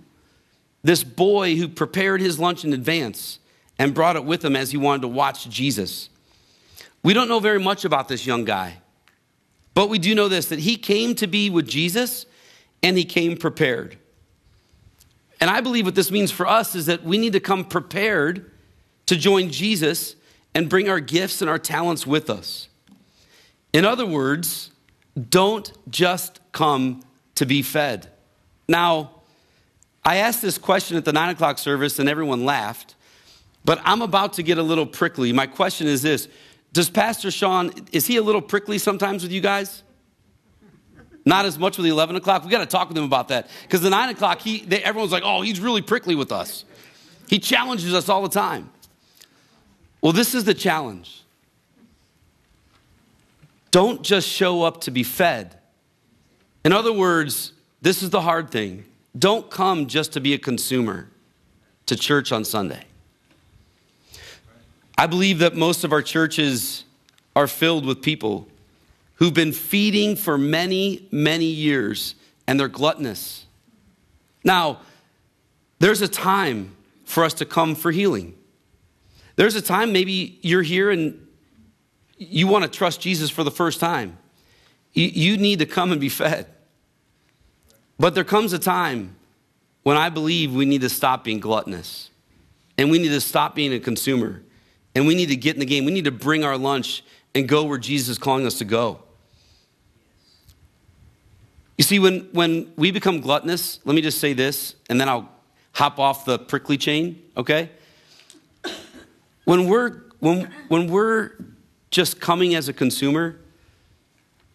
This 0.82 1.02
boy 1.02 1.56
who 1.56 1.68
prepared 1.68 2.20
his 2.20 2.38
lunch 2.38 2.64
in 2.64 2.72
advance 2.72 3.38
and 3.78 3.94
brought 3.94 4.16
it 4.16 4.24
with 4.24 4.44
him 4.44 4.54
as 4.54 4.70
he 4.70 4.76
wanted 4.76 5.02
to 5.02 5.08
watch 5.08 5.48
Jesus. 5.48 6.10
We 7.02 7.12
don't 7.14 7.28
know 7.28 7.40
very 7.40 7.58
much 7.58 7.84
about 7.84 8.08
this 8.08 8.26
young 8.26 8.44
guy. 8.44 8.78
But 9.74 9.88
we 9.88 9.98
do 9.98 10.14
know 10.14 10.28
this 10.28 10.46
that 10.46 10.60
he 10.60 10.76
came 10.76 11.14
to 11.16 11.26
be 11.26 11.50
with 11.50 11.66
Jesus 11.66 12.26
and 12.82 12.96
he 12.96 13.04
came 13.04 13.36
prepared. 13.36 13.98
And 15.40 15.50
I 15.50 15.60
believe 15.60 15.84
what 15.84 15.96
this 15.96 16.10
means 16.10 16.30
for 16.30 16.46
us 16.46 16.74
is 16.74 16.86
that 16.86 17.02
we 17.02 17.18
need 17.18 17.32
to 17.32 17.40
come 17.40 17.64
prepared 17.64 18.50
to 19.06 19.16
join 19.16 19.50
Jesus 19.50 20.14
and 20.54 20.68
bring 20.68 20.88
our 20.88 21.00
gifts 21.00 21.40
and 21.40 21.50
our 21.50 21.58
talents 21.58 22.06
with 22.06 22.30
us. 22.30 22.68
In 23.72 23.84
other 23.84 24.06
words, 24.06 24.70
don't 25.28 25.72
just 25.90 26.40
come 26.52 27.02
to 27.36 27.46
be 27.46 27.62
fed. 27.62 28.08
Now, 28.68 29.10
I 30.04 30.16
asked 30.16 30.42
this 30.42 30.58
question 30.58 30.96
at 30.96 31.04
the 31.04 31.12
nine 31.12 31.30
o'clock 31.30 31.58
service 31.58 31.98
and 31.98 32.08
everyone 32.08 32.44
laughed, 32.44 32.94
but 33.64 33.80
I'm 33.84 34.02
about 34.02 34.34
to 34.34 34.42
get 34.42 34.58
a 34.58 34.62
little 34.62 34.86
prickly. 34.86 35.32
My 35.32 35.46
question 35.46 35.86
is 35.86 36.02
this 36.02 36.28
does 36.72 36.90
Pastor 36.90 37.30
Sean, 37.30 37.70
is 37.92 38.06
he 38.06 38.16
a 38.16 38.22
little 38.22 38.42
prickly 38.42 38.78
sometimes 38.78 39.22
with 39.22 39.30
you 39.30 39.40
guys? 39.40 39.84
Not 41.24 41.46
as 41.46 41.58
much 41.58 41.78
with 41.78 41.84
the 41.84 41.90
11 41.90 42.16
o'clock. 42.16 42.44
We 42.44 42.50
got 42.50 42.58
to 42.58 42.66
talk 42.66 42.88
with 42.88 42.98
him 42.98 43.04
about 43.04 43.28
that. 43.28 43.48
Because 43.62 43.80
the 43.80 43.90
9 43.90 44.10
o'clock, 44.10 44.40
he, 44.40 44.58
they, 44.60 44.82
everyone's 44.82 45.12
like, 45.12 45.22
oh, 45.24 45.40
he's 45.40 45.60
really 45.60 45.80
prickly 45.80 46.14
with 46.14 46.32
us. 46.32 46.64
He 47.28 47.38
challenges 47.38 47.94
us 47.94 48.08
all 48.08 48.22
the 48.22 48.28
time. 48.28 48.70
Well, 50.02 50.12
this 50.12 50.34
is 50.34 50.44
the 50.44 50.52
challenge. 50.52 51.23
Don't 53.74 54.02
just 54.02 54.28
show 54.28 54.62
up 54.62 54.82
to 54.82 54.92
be 54.92 55.02
fed. 55.02 55.58
In 56.64 56.72
other 56.72 56.92
words, 56.92 57.52
this 57.82 58.04
is 58.04 58.10
the 58.10 58.20
hard 58.20 58.50
thing. 58.50 58.84
Don't 59.18 59.50
come 59.50 59.88
just 59.88 60.12
to 60.12 60.20
be 60.20 60.32
a 60.32 60.38
consumer 60.38 61.08
to 61.86 61.96
church 61.96 62.30
on 62.30 62.44
Sunday. 62.44 62.84
I 64.96 65.08
believe 65.08 65.40
that 65.40 65.56
most 65.56 65.82
of 65.82 65.90
our 65.90 66.02
churches 66.02 66.84
are 67.34 67.48
filled 67.48 67.84
with 67.84 68.00
people 68.00 68.46
who've 69.16 69.34
been 69.34 69.50
feeding 69.50 70.14
for 70.14 70.38
many, 70.38 71.08
many 71.10 71.46
years 71.46 72.14
and 72.46 72.60
they're 72.60 72.68
gluttonous. 72.68 73.44
Now, 74.44 74.82
there's 75.80 76.00
a 76.00 76.06
time 76.06 76.76
for 77.04 77.24
us 77.24 77.34
to 77.34 77.44
come 77.44 77.74
for 77.74 77.90
healing. 77.90 78.36
There's 79.34 79.56
a 79.56 79.62
time 79.62 79.92
maybe 79.92 80.38
you're 80.42 80.62
here 80.62 80.92
and 80.92 81.23
you 82.30 82.46
want 82.46 82.64
to 82.64 82.70
trust 82.70 83.00
Jesus 83.00 83.30
for 83.30 83.44
the 83.44 83.50
first 83.50 83.80
time. 83.80 84.18
You 84.92 85.36
need 85.36 85.58
to 85.58 85.66
come 85.66 85.90
and 85.90 86.00
be 86.00 86.08
fed. 86.08 86.46
But 87.98 88.14
there 88.14 88.24
comes 88.24 88.52
a 88.52 88.58
time 88.58 89.16
when 89.82 89.96
I 89.96 90.08
believe 90.08 90.54
we 90.54 90.64
need 90.64 90.82
to 90.82 90.88
stop 90.88 91.24
being 91.24 91.40
gluttonous 91.40 92.10
and 92.78 92.90
we 92.90 92.98
need 92.98 93.08
to 93.08 93.20
stop 93.20 93.54
being 93.54 93.72
a 93.72 93.80
consumer 93.80 94.42
and 94.94 95.06
we 95.06 95.14
need 95.14 95.26
to 95.26 95.36
get 95.36 95.54
in 95.54 95.60
the 95.60 95.66
game. 95.66 95.84
We 95.84 95.92
need 95.92 96.04
to 96.04 96.12
bring 96.12 96.44
our 96.44 96.56
lunch 96.56 97.02
and 97.34 97.48
go 97.48 97.64
where 97.64 97.78
Jesus 97.78 98.10
is 98.10 98.18
calling 98.18 98.46
us 98.46 98.58
to 98.58 98.64
go. 98.64 99.00
You 101.76 101.82
see, 101.82 101.98
when, 101.98 102.28
when 102.32 102.72
we 102.76 102.92
become 102.92 103.20
gluttonous, 103.20 103.80
let 103.84 103.96
me 103.96 104.00
just 104.00 104.18
say 104.18 104.32
this, 104.32 104.76
and 104.88 105.00
then 105.00 105.08
I'll 105.08 105.28
hop 105.72 105.98
off 105.98 106.24
the 106.24 106.38
prickly 106.38 106.78
chain, 106.78 107.20
okay? 107.36 107.70
When 109.44 109.66
we're, 109.68 110.02
when, 110.20 110.52
when 110.68 110.86
we're 110.86 111.32
just 111.94 112.20
coming 112.20 112.56
as 112.56 112.68
a 112.68 112.72
consumer, 112.72 113.36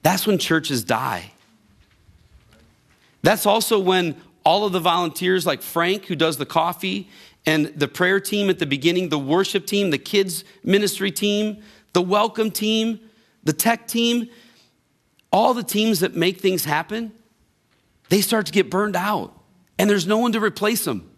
that's 0.03 0.27
when 0.27 0.37
churches 0.37 0.83
die. 0.83 1.31
That's 3.23 3.45
also 3.45 3.79
when 3.79 4.17
all 4.43 4.65
of 4.65 4.73
the 4.73 4.81
volunteers, 4.81 5.45
like 5.45 5.61
Frank, 5.61 6.07
who 6.07 6.17
does 6.17 6.35
the 6.35 6.45
coffee, 6.45 7.07
and 7.45 7.67
the 7.67 7.87
prayer 7.87 8.19
team 8.19 8.49
at 8.49 8.59
the 8.59 8.65
beginning, 8.65 9.07
the 9.07 9.17
worship 9.17 9.65
team, 9.65 9.89
the 9.89 9.97
kids' 9.97 10.43
ministry 10.65 11.11
team, 11.11 11.63
the 11.93 12.01
welcome 12.01 12.51
team, 12.51 12.99
the 13.45 13.53
tech 13.53 13.87
team, 13.87 14.27
all 15.31 15.53
the 15.53 15.63
teams 15.63 16.01
that 16.01 16.17
make 16.17 16.41
things 16.41 16.65
happen, 16.65 17.13
they 18.09 18.19
start 18.19 18.47
to 18.47 18.51
get 18.51 18.69
burned 18.69 18.97
out, 18.97 19.33
and 19.77 19.89
there's 19.89 20.05
no 20.05 20.17
one 20.17 20.33
to 20.33 20.41
replace 20.41 20.83
them. 20.83 21.09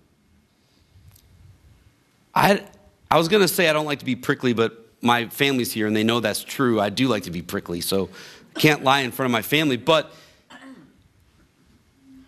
I, 2.35 2.63
I 3.09 3.17
was 3.17 3.27
going 3.27 3.41
to 3.41 3.47
say 3.47 3.67
I 3.67 3.73
don't 3.73 3.87
like 3.87 3.99
to 3.99 4.05
be 4.05 4.15
prickly, 4.15 4.53
but 4.53 4.90
my 5.01 5.27
family's 5.27 5.71
here 5.71 5.87
and 5.87 5.95
they 5.95 6.03
know 6.03 6.19
that's 6.19 6.43
true. 6.43 6.79
I 6.79 6.89
do 6.89 7.07
like 7.07 7.23
to 7.23 7.31
be 7.31 7.41
prickly, 7.41 7.81
so 7.81 8.09
can't 8.55 8.83
lie 8.83 8.99
in 8.99 9.11
front 9.11 9.27
of 9.27 9.31
my 9.31 9.41
family. 9.41 9.77
But 9.77 10.13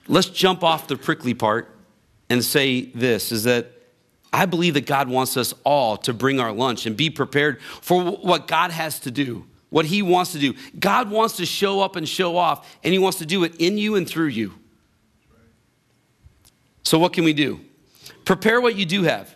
let's 0.07 0.29
jump 0.29 0.63
off 0.63 0.87
the 0.87 0.97
prickly 0.97 1.33
part 1.33 1.75
and 2.29 2.43
say 2.43 2.81
this 2.81 3.31
is 3.31 3.43
that 3.43 3.71
I 4.31 4.47
believe 4.47 4.73
that 4.73 4.87
God 4.87 5.07
wants 5.07 5.37
us 5.37 5.53
all 5.63 5.95
to 5.97 6.13
bring 6.13 6.39
our 6.39 6.51
lunch 6.51 6.87
and 6.87 6.97
be 6.97 7.11
prepared 7.11 7.61
for 7.61 8.03
what 8.03 8.47
God 8.47 8.71
has 8.71 8.99
to 9.01 9.11
do, 9.11 9.45
what 9.69 9.85
He 9.85 10.01
wants 10.01 10.31
to 10.31 10.39
do. 10.39 10.55
God 10.79 11.11
wants 11.11 11.37
to 11.37 11.45
show 11.45 11.81
up 11.81 11.95
and 11.95 12.09
show 12.09 12.35
off, 12.35 12.77
and 12.83 12.91
He 12.91 12.99
wants 12.99 13.19
to 13.19 13.27
do 13.27 13.43
it 13.43 13.55
in 13.59 13.77
you 13.77 13.95
and 13.95 14.09
through 14.09 14.27
you. 14.27 14.53
So, 16.81 16.97
what 16.97 17.13
can 17.13 17.23
we 17.23 17.33
do? 17.33 17.61
Prepare 18.25 18.59
what 18.59 18.75
you 18.75 18.85
do 18.85 19.03
have. 19.03 19.35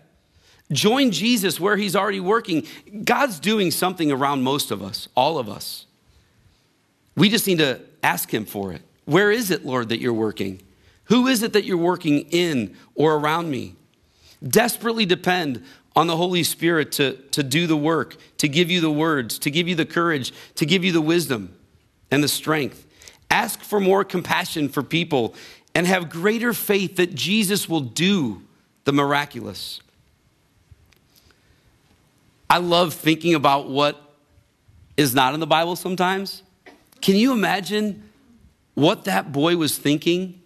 Join 0.72 1.12
Jesus 1.12 1.60
where 1.60 1.78
He's 1.78 1.96
already 1.96 2.20
working. 2.20 2.66
God's 3.04 3.40
doing 3.40 3.72
something 3.72 4.12
around 4.12 4.44
most 4.44 4.72
of 4.72 4.82
us, 4.82 5.08
all 5.16 5.38
of 5.38 5.50
us. 5.50 5.86
We 7.16 7.30
just 7.30 7.48
need 7.48 7.60
to 7.60 7.82
ask 8.04 8.34
Him 8.34 8.46
for 8.46 8.74
it. 8.74 8.82
Where 9.06 9.32
is 9.32 9.52
it, 9.52 9.66
Lord, 9.66 9.90
that 9.90 10.00
you're 10.00 10.14
working? 10.14 10.62
Who 11.06 11.28
is 11.28 11.42
it 11.42 11.54
that 11.54 11.64
you're 11.64 11.78
working 11.78 12.22
in 12.32 12.76
or 12.96 13.16
around 13.16 13.50
me? 13.50 13.76
Desperately 14.46 15.06
depend 15.06 15.64
on 15.96 16.08
the 16.08 16.18
Holy 16.18 16.44
Spirit 16.44 16.92
to, 16.94 17.14
to 17.32 17.42
do 17.42 17.66
the 17.66 17.78
work, 17.78 18.18
to 18.38 18.48
give 18.48 18.70
you 18.70 18.82
the 18.82 18.92
words, 18.92 19.40
to 19.40 19.50
give 19.50 19.68
you 19.68 19.76
the 19.76 19.86
courage, 19.86 20.34
to 20.56 20.66
give 20.66 20.84
you 20.84 20.92
the 20.92 21.02
wisdom 21.02 21.58
and 22.12 22.24
the 22.24 22.28
strength. 22.28 22.86
Ask 23.32 23.62
for 23.62 23.80
more 23.80 24.04
compassion 24.04 24.70
for 24.70 24.84
people 24.84 25.34
and 25.74 25.88
have 25.88 26.10
greater 26.10 26.54
faith 26.54 26.98
that 26.98 27.16
Jesus 27.16 27.68
will 27.68 27.82
do 27.82 28.44
the 28.84 28.94
miraculous. 28.94 29.82
I 32.50 32.60
love 32.60 32.94
thinking 32.94 33.36
about 33.36 33.70
what 33.70 34.02
is 34.96 35.14
not 35.14 35.34
in 35.34 35.40
the 35.40 35.48
Bible 35.48 35.76
sometimes. 35.76 36.44
Can 37.02 37.16
you 37.16 37.34
imagine 37.34 38.10
what 38.74 39.06
that 39.06 39.32
boy 39.32 39.58
was 39.58 39.78
thinking 39.78 40.42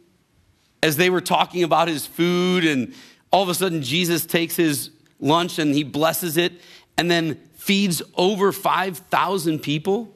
as 0.84 0.98
they 0.98 1.10
were 1.10 1.22
talking 1.22 1.64
about 1.64 1.88
his 1.88 2.06
food, 2.08 2.66
and 2.66 2.94
all 3.30 3.44
of 3.44 3.50
a 3.50 3.54
sudden 3.54 3.82
Jesus 3.82 4.26
takes 4.26 4.56
his 4.56 4.90
lunch 5.20 5.60
and 5.60 5.76
he 5.76 5.84
blesses 5.84 6.38
it 6.38 6.54
and 6.98 7.10
then 7.10 7.40
feeds 7.54 8.02
over 8.16 8.52
5,000 8.52 9.60
people. 9.60 10.16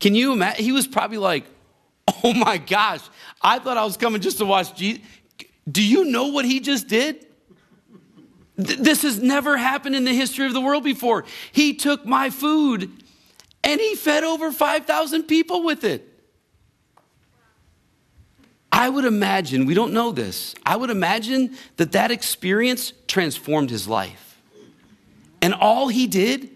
Can 0.00 0.14
you 0.14 0.32
imagine? 0.32 0.64
He 0.64 0.72
was 0.72 0.86
probably 0.86 1.18
like, 1.18 1.44
oh 2.24 2.32
my 2.32 2.56
gosh, 2.56 3.00
I 3.42 3.58
thought 3.58 3.76
I 3.76 3.84
was 3.84 3.96
coming 3.96 4.20
just 4.20 4.38
to 4.38 4.44
watch 4.44 4.74
Jesus. 4.74 5.02
Do 5.70 5.82
you 5.82 6.04
know 6.06 6.28
what 6.28 6.44
he 6.44 6.60
just 6.60 6.88
did? 6.88 7.26
This 8.56 9.02
has 9.02 9.20
never 9.20 9.56
happened 9.56 9.96
in 9.96 10.04
the 10.04 10.14
history 10.14 10.46
of 10.46 10.52
the 10.52 10.60
world 10.60 10.84
before. 10.84 11.24
He 11.50 11.74
took 11.74 12.06
my 12.06 12.30
food 12.30 12.90
and 13.64 13.80
he 13.80 13.96
fed 13.96 14.22
over 14.22 14.52
5,000 14.52 15.24
people 15.24 15.64
with 15.64 15.82
it. 15.84 16.10
I 18.70 18.88
would 18.88 19.04
imagine, 19.04 19.66
we 19.66 19.74
don't 19.74 19.92
know 19.92 20.10
this, 20.10 20.54
I 20.66 20.76
would 20.76 20.90
imagine 20.90 21.56
that 21.76 21.92
that 21.92 22.10
experience 22.10 22.92
transformed 23.06 23.70
his 23.70 23.86
life. 23.88 24.40
And 25.40 25.54
all 25.54 25.88
he 25.88 26.06
did 26.06 26.50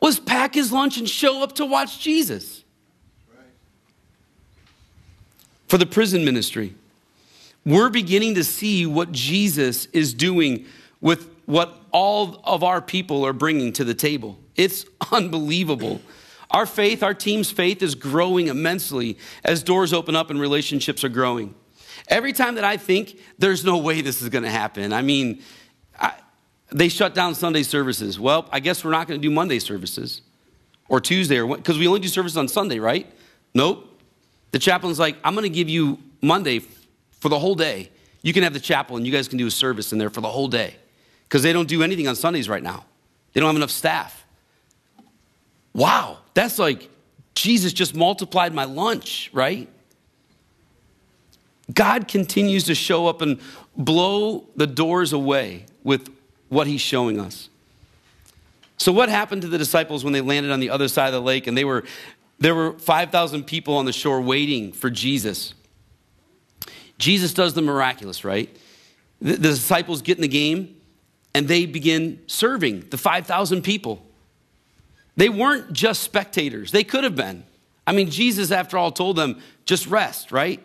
was 0.00 0.18
pack 0.18 0.54
his 0.54 0.72
lunch 0.72 0.96
and 0.96 1.08
show 1.08 1.42
up 1.42 1.54
to 1.56 1.66
watch 1.66 2.00
Jesus. 2.00 2.64
For 5.68 5.78
the 5.78 5.86
prison 5.86 6.24
ministry, 6.24 6.74
we're 7.64 7.90
beginning 7.90 8.34
to 8.36 8.44
see 8.44 8.86
what 8.86 9.12
Jesus 9.12 9.86
is 9.86 10.14
doing 10.14 10.64
with 11.00 11.28
what 11.46 11.74
all 11.90 12.40
of 12.44 12.62
our 12.62 12.80
people 12.80 13.26
are 13.26 13.32
bringing 13.32 13.72
to 13.74 13.84
the 13.84 13.94
table. 13.94 14.38
It's 14.56 14.84
unbelievable. 15.12 16.00
Our 16.50 16.66
faith, 16.66 17.02
our 17.02 17.14
team's 17.14 17.50
faith 17.50 17.82
is 17.82 17.94
growing 17.94 18.48
immensely 18.48 19.18
as 19.44 19.62
doors 19.62 19.92
open 19.92 20.16
up 20.16 20.30
and 20.30 20.40
relationships 20.40 21.04
are 21.04 21.08
growing. 21.08 21.54
Every 22.08 22.32
time 22.32 22.56
that 22.56 22.64
I 22.64 22.76
think 22.76 23.18
there's 23.38 23.64
no 23.64 23.78
way 23.78 24.00
this 24.00 24.20
is 24.20 24.28
going 24.28 24.42
to 24.42 24.50
happen, 24.50 24.92
I 24.92 25.02
mean, 25.02 25.42
I, 25.98 26.14
they 26.72 26.88
shut 26.88 27.14
down 27.14 27.34
Sunday 27.34 27.62
services. 27.62 28.18
Well, 28.18 28.48
I 28.50 28.58
guess 28.58 28.84
we're 28.84 28.90
not 28.90 29.06
going 29.06 29.20
to 29.20 29.28
do 29.28 29.32
Monday 29.32 29.60
services 29.60 30.22
or 30.88 31.00
Tuesday 31.00 31.38
or 31.38 31.56
because 31.56 31.78
we 31.78 31.86
only 31.86 32.00
do 32.00 32.08
services 32.08 32.36
on 32.36 32.48
Sunday, 32.48 32.80
right? 32.80 33.06
Nope. 33.54 33.86
The 34.50 34.58
chaplain's 34.58 34.98
like, 34.98 35.16
I'm 35.22 35.34
going 35.34 35.44
to 35.44 35.54
give 35.54 35.68
you 35.68 35.98
Monday 36.20 36.60
for 37.20 37.28
the 37.28 37.38
whole 37.38 37.54
day. 37.54 37.90
You 38.22 38.32
can 38.32 38.42
have 38.42 38.52
the 38.52 38.60
chapel 38.60 38.96
and 38.96 39.06
you 39.06 39.12
guys 39.12 39.28
can 39.28 39.38
do 39.38 39.46
a 39.46 39.50
service 39.50 39.92
in 39.92 39.98
there 39.98 40.10
for 40.10 40.20
the 40.20 40.28
whole 40.28 40.48
day 40.48 40.74
because 41.30 41.44
they 41.44 41.52
don't 41.52 41.68
do 41.68 41.84
anything 41.84 42.08
on 42.08 42.16
Sundays 42.16 42.48
right 42.48 42.62
now. 42.62 42.84
They 43.32 43.40
don't 43.40 43.46
have 43.46 43.56
enough 43.56 43.70
staff. 43.70 44.26
Wow, 45.72 46.18
that's 46.34 46.58
like 46.58 46.90
Jesus 47.36 47.72
just 47.72 47.94
multiplied 47.94 48.52
my 48.52 48.64
lunch, 48.64 49.30
right? 49.32 49.68
God 51.72 52.08
continues 52.08 52.64
to 52.64 52.74
show 52.74 53.06
up 53.06 53.22
and 53.22 53.38
blow 53.76 54.44
the 54.56 54.66
doors 54.66 55.12
away 55.12 55.66
with 55.84 56.10
what 56.48 56.66
he's 56.66 56.80
showing 56.80 57.20
us. 57.20 57.48
So, 58.76 58.90
what 58.90 59.08
happened 59.08 59.42
to 59.42 59.48
the 59.48 59.58
disciples 59.58 60.02
when 60.02 60.12
they 60.12 60.20
landed 60.20 60.50
on 60.50 60.58
the 60.58 60.70
other 60.70 60.88
side 60.88 61.06
of 61.06 61.12
the 61.12 61.22
lake 61.22 61.46
and 61.46 61.56
they 61.56 61.64
were, 61.64 61.84
there 62.40 62.56
were 62.56 62.72
5,000 62.72 63.44
people 63.44 63.76
on 63.76 63.84
the 63.84 63.92
shore 63.92 64.20
waiting 64.20 64.72
for 64.72 64.90
Jesus? 64.90 65.54
Jesus 66.98 67.32
does 67.32 67.54
the 67.54 67.62
miraculous, 67.62 68.24
right? 68.24 68.54
The, 69.20 69.34
the 69.34 69.50
disciples 69.50 70.02
get 70.02 70.18
in 70.18 70.22
the 70.22 70.28
game 70.28 70.79
and 71.34 71.48
they 71.48 71.66
begin 71.66 72.22
serving 72.26 72.88
the 72.90 72.98
5,000 72.98 73.62
people. 73.62 74.04
They 75.16 75.28
weren't 75.28 75.72
just 75.72 76.02
spectators, 76.02 76.72
they 76.72 76.84
could 76.84 77.04
have 77.04 77.16
been. 77.16 77.44
I 77.86 77.92
mean, 77.92 78.10
Jesus, 78.10 78.50
after 78.50 78.78
all, 78.78 78.92
told 78.92 79.16
them, 79.16 79.40
just 79.64 79.86
rest, 79.86 80.30
right? 80.30 80.62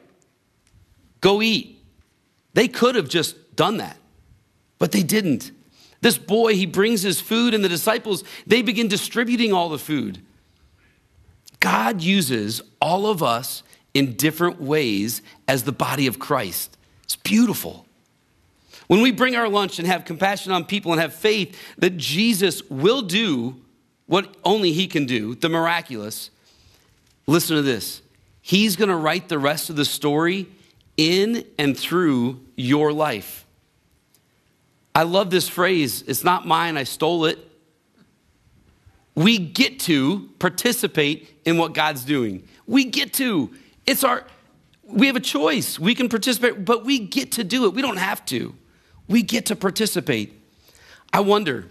Go 1.21 1.41
eat. 1.41 1.81
They 2.53 2.67
could 2.67 2.95
have 2.95 3.09
just 3.09 3.55
done 3.55 3.77
that, 3.77 3.97
but 4.77 4.91
they 4.91 5.01
didn't. 5.01 5.51
This 6.01 6.17
boy, 6.17 6.53
he 6.53 6.65
brings 6.65 7.01
his 7.01 7.19
food, 7.19 7.53
and 7.53 7.63
the 7.63 7.69
disciples, 7.69 8.23
they 8.45 8.61
begin 8.61 8.87
distributing 8.87 9.53
all 9.53 9.69
the 9.69 9.79
food. 9.79 10.21
God 11.59 12.01
uses 12.01 12.61
all 12.79 13.07
of 13.07 13.23
us 13.23 13.63
in 13.95 14.13
different 14.13 14.61
ways 14.61 15.21
as 15.47 15.63
the 15.63 15.71
body 15.71 16.05
of 16.05 16.19
Christ. 16.19 16.77
It's 17.03 17.15
beautiful. 17.15 17.87
When 18.87 19.01
we 19.01 19.11
bring 19.11 19.35
our 19.35 19.49
lunch 19.49 19.79
and 19.79 19.87
have 19.87 20.05
compassion 20.05 20.51
on 20.51 20.65
people 20.65 20.91
and 20.91 21.01
have 21.01 21.13
faith 21.13 21.59
that 21.77 21.97
Jesus 21.97 22.63
will 22.69 23.01
do 23.01 23.55
what 24.05 24.35
only 24.43 24.71
He 24.71 24.87
can 24.87 25.05
do, 25.05 25.35
the 25.35 25.49
miraculous, 25.49 26.29
listen 27.27 27.55
to 27.55 27.61
this. 27.61 28.01
He's 28.41 28.75
going 28.75 28.89
to 28.89 28.95
write 28.95 29.27
the 29.27 29.39
rest 29.39 29.69
of 29.69 29.75
the 29.75 29.85
story 29.85 30.47
in 30.97 31.45
and 31.57 31.77
through 31.77 32.41
your 32.55 32.93
life. 32.93 33.45
I 34.93 35.03
love 35.03 35.29
this 35.29 35.49
phrase. 35.49 36.03
It's 36.07 36.23
not 36.23 36.45
mine, 36.45 36.77
I 36.77 36.83
stole 36.83 37.25
it. 37.25 37.39
We 39.15 39.39
get 39.39 39.79
to 39.81 40.29
participate 40.39 41.41
in 41.45 41.57
what 41.57 41.73
God's 41.73 42.05
doing. 42.05 42.47
We 42.67 42.85
get 42.85 43.13
to. 43.13 43.51
It's 43.85 44.03
our, 44.03 44.25
we 44.83 45.07
have 45.07 45.15
a 45.15 45.21
choice. 45.21 45.79
We 45.79 45.95
can 45.95 46.09
participate, 46.09 46.65
but 46.65 46.85
we 46.85 46.99
get 46.99 47.33
to 47.33 47.43
do 47.43 47.65
it. 47.65 47.73
We 47.73 47.81
don't 47.81 47.97
have 47.97 48.25
to. 48.27 48.55
We 49.07 49.21
get 49.21 49.45
to 49.47 49.55
participate. 49.55 50.33
I 51.13 51.19
wonder 51.19 51.67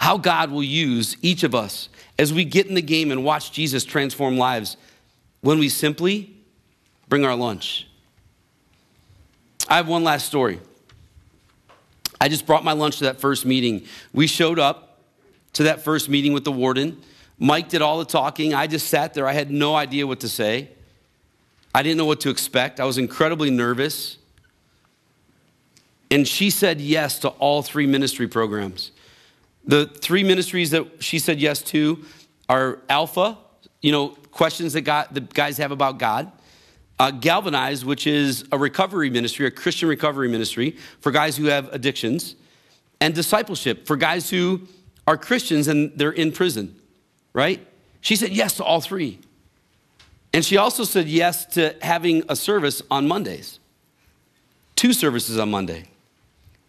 how 0.00 0.16
God 0.16 0.50
will 0.50 0.62
use 0.62 1.16
each 1.22 1.42
of 1.42 1.54
us 1.54 1.88
as 2.18 2.32
we 2.32 2.44
get 2.44 2.66
in 2.66 2.74
the 2.74 2.82
game 2.82 3.10
and 3.10 3.24
watch 3.24 3.52
Jesus 3.52 3.84
transform 3.84 4.38
lives 4.38 4.76
when 5.40 5.58
we 5.58 5.68
simply 5.68 6.34
bring 7.08 7.24
our 7.24 7.34
lunch. 7.34 7.86
I 9.68 9.76
have 9.76 9.88
one 9.88 10.04
last 10.04 10.26
story. 10.26 10.60
I 12.20 12.28
just 12.28 12.46
brought 12.46 12.64
my 12.64 12.72
lunch 12.72 12.98
to 12.98 13.04
that 13.04 13.20
first 13.20 13.44
meeting. 13.44 13.86
We 14.12 14.26
showed 14.26 14.58
up 14.58 14.98
to 15.54 15.64
that 15.64 15.82
first 15.82 16.08
meeting 16.08 16.32
with 16.32 16.44
the 16.44 16.52
warden. 16.52 17.02
Mike 17.38 17.68
did 17.68 17.82
all 17.82 17.98
the 17.98 18.04
talking. 18.04 18.54
I 18.54 18.66
just 18.66 18.88
sat 18.88 19.14
there. 19.14 19.26
I 19.26 19.32
had 19.32 19.50
no 19.50 19.74
idea 19.74 20.06
what 20.06 20.20
to 20.20 20.28
say. 20.28 20.70
I 21.74 21.82
didn't 21.82 21.98
know 21.98 22.04
what 22.04 22.20
to 22.20 22.30
expect. 22.30 22.78
I 22.78 22.84
was 22.84 22.98
incredibly 22.98 23.50
nervous. 23.50 24.16
And 26.14 26.28
she 26.28 26.48
said 26.48 26.80
yes 26.80 27.18
to 27.18 27.28
all 27.28 27.60
three 27.60 27.88
ministry 27.88 28.28
programs. 28.28 28.92
The 29.66 29.86
three 29.86 30.22
ministries 30.22 30.70
that 30.70 31.02
she 31.02 31.18
said 31.18 31.40
yes 31.40 31.60
to 31.62 32.04
are 32.48 32.78
Alpha, 32.88 33.36
you 33.82 33.90
know, 33.90 34.10
questions 34.30 34.74
that 34.74 34.82
God, 34.82 35.08
the 35.10 35.22
guys 35.22 35.58
have 35.58 35.72
about 35.72 35.98
God. 35.98 36.30
Uh, 37.00 37.10
Galvanize, 37.10 37.84
which 37.84 38.06
is 38.06 38.44
a 38.52 38.58
recovery 38.58 39.10
ministry, 39.10 39.44
a 39.46 39.50
Christian 39.50 39.88
recovery 39.88 40.28
ministry 40.28 40.76
for 41.00 41.10
guys 41.10 41.36
who 41.36 41.46
have 41.46 41.68
addictions. 41.74 42.36
And 43.00 43.12
discipleship 43.12 43.84
for 43.84 43.96
guys 43.96 44.30
who 44.30 44.68
are 45.08 45.16
Christians 45.16 45.66
and 45.66 45.90
they're 45.96 46.12
in 46.12 46.30
prison, 46.30 46.76
right? 47.32 47.66
She 48.02 48.14
said 48.14 48.30
yes 48.30 48.56
to 48.58 48.64
all 48.64 48.80
three. 48.80 49.18
And 50.32 50.44
she 50.44 50.58
also 50.58 50.84
said 50.84 51.08
yes 51.08 51.44
to 51.56 51.74
having 51.82 52.22
a 52.28 52.36
service 52.36 52.82
on 52.88 53.08
Mondays, 53.08 53.58
two 54.76 54.92
services 54.92 55.38
on 55.40 55.50
Monday. 55.50 55.88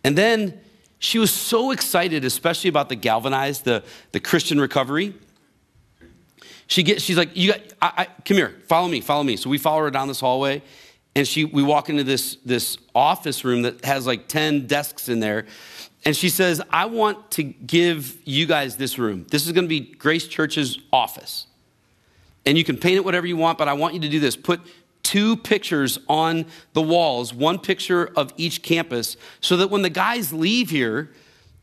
And 0.06 0.16
then 0.16 0.62
she 1.00 1.18
was 1.18 1.32
so 1.32 1.72
excited, 1.72 2.24
especially 2.24 2.70
about 2.70 2.90
the 2.90 2.96
galvanized, 2.96 3.66
the, 3.66 3.84
the 4.12 4.20
Christian 4.20 4.62
recovery. 4.62 5.16
She 6.68 6.84
gets, 6.84 7.02
she's 7.02 7.18
like, 7.18 7.36
you 7.36 7.54
got, 7.54 7.62
I, 7.82 7.92
I, 7.98 8.08
come 8.24 8.38
here, 8.38 8.56
follow 8.68 8.88
me, 8.88 9.02
follow 9.02 9.24
me. 9.24 9.36
So 9.36 9.50
we 9.50 9.58
follow 9.58 9.80
her 9.80 9.90
down 9.90 10.08
this 10.08 10.20
hallway, 10.20 10.62
and 11.16 11.28
she, 11.28 11.44
we 11.44 11.64
walk 11.64 11.90
into 11.90 12.04
this, 12.04 12.36
this 12.46 12.78
office 12.94 13.44
room 13.44 13.64
that 13.64 13.84
has 13.84 14.06
like 14.06 14.28
10 14.28 14.68
desks 14.68 15.10
in 15.10 15.22
there. 15.22 15.48
And 16.06 16.16
she 16.16 16.30
says, 16.30 16.62
I 16.70 16.86
want 16.86 17.32
to 17.32 17.42
give 17.42 18.16
you 18.26 18.46
guys 18.46 18.78
this 18.78 19.00
room. 19.00 19.26
This 19.32 19.48
is 19.48 19.54
going 19.54 19.66
to 19.66 19.70
be 19.70 19.80
Grace 19.80 20.28
Church's 20.28 20.78
office 20.94 21.48
and 22.46 22.58
you 22.58 22.64
can 22.64 22.78
paint 22.78 22.96
it 22.96 23.04
whatever 23.04 23.26
you 23.26 23.38
want, 23.38 23.58
but 23.58 23.68
I 23.68 23.74
want 23.74 23.96
you 23.96 24.00
to 24.02 24.10
do 24.10 24.20
this. 24.20 24.36
Put 24.36 24.62
two 25.06 25.38
pictures 25.38 26.00
on 26.10 26.46
the 26.74 26.82
walls, 26.82 27.32
one 27.32 27.60
picture 27.60 28.12
of 28.16 28.34
each 28.38 28.64
campus, 28.64 29.16
so 29.40 29.56
that 29.58 29.70
when 29.70 29.84
the 29.84 29.90
guys 29.90 30.34
leave 30.34 30.72
here, 30.72 31.12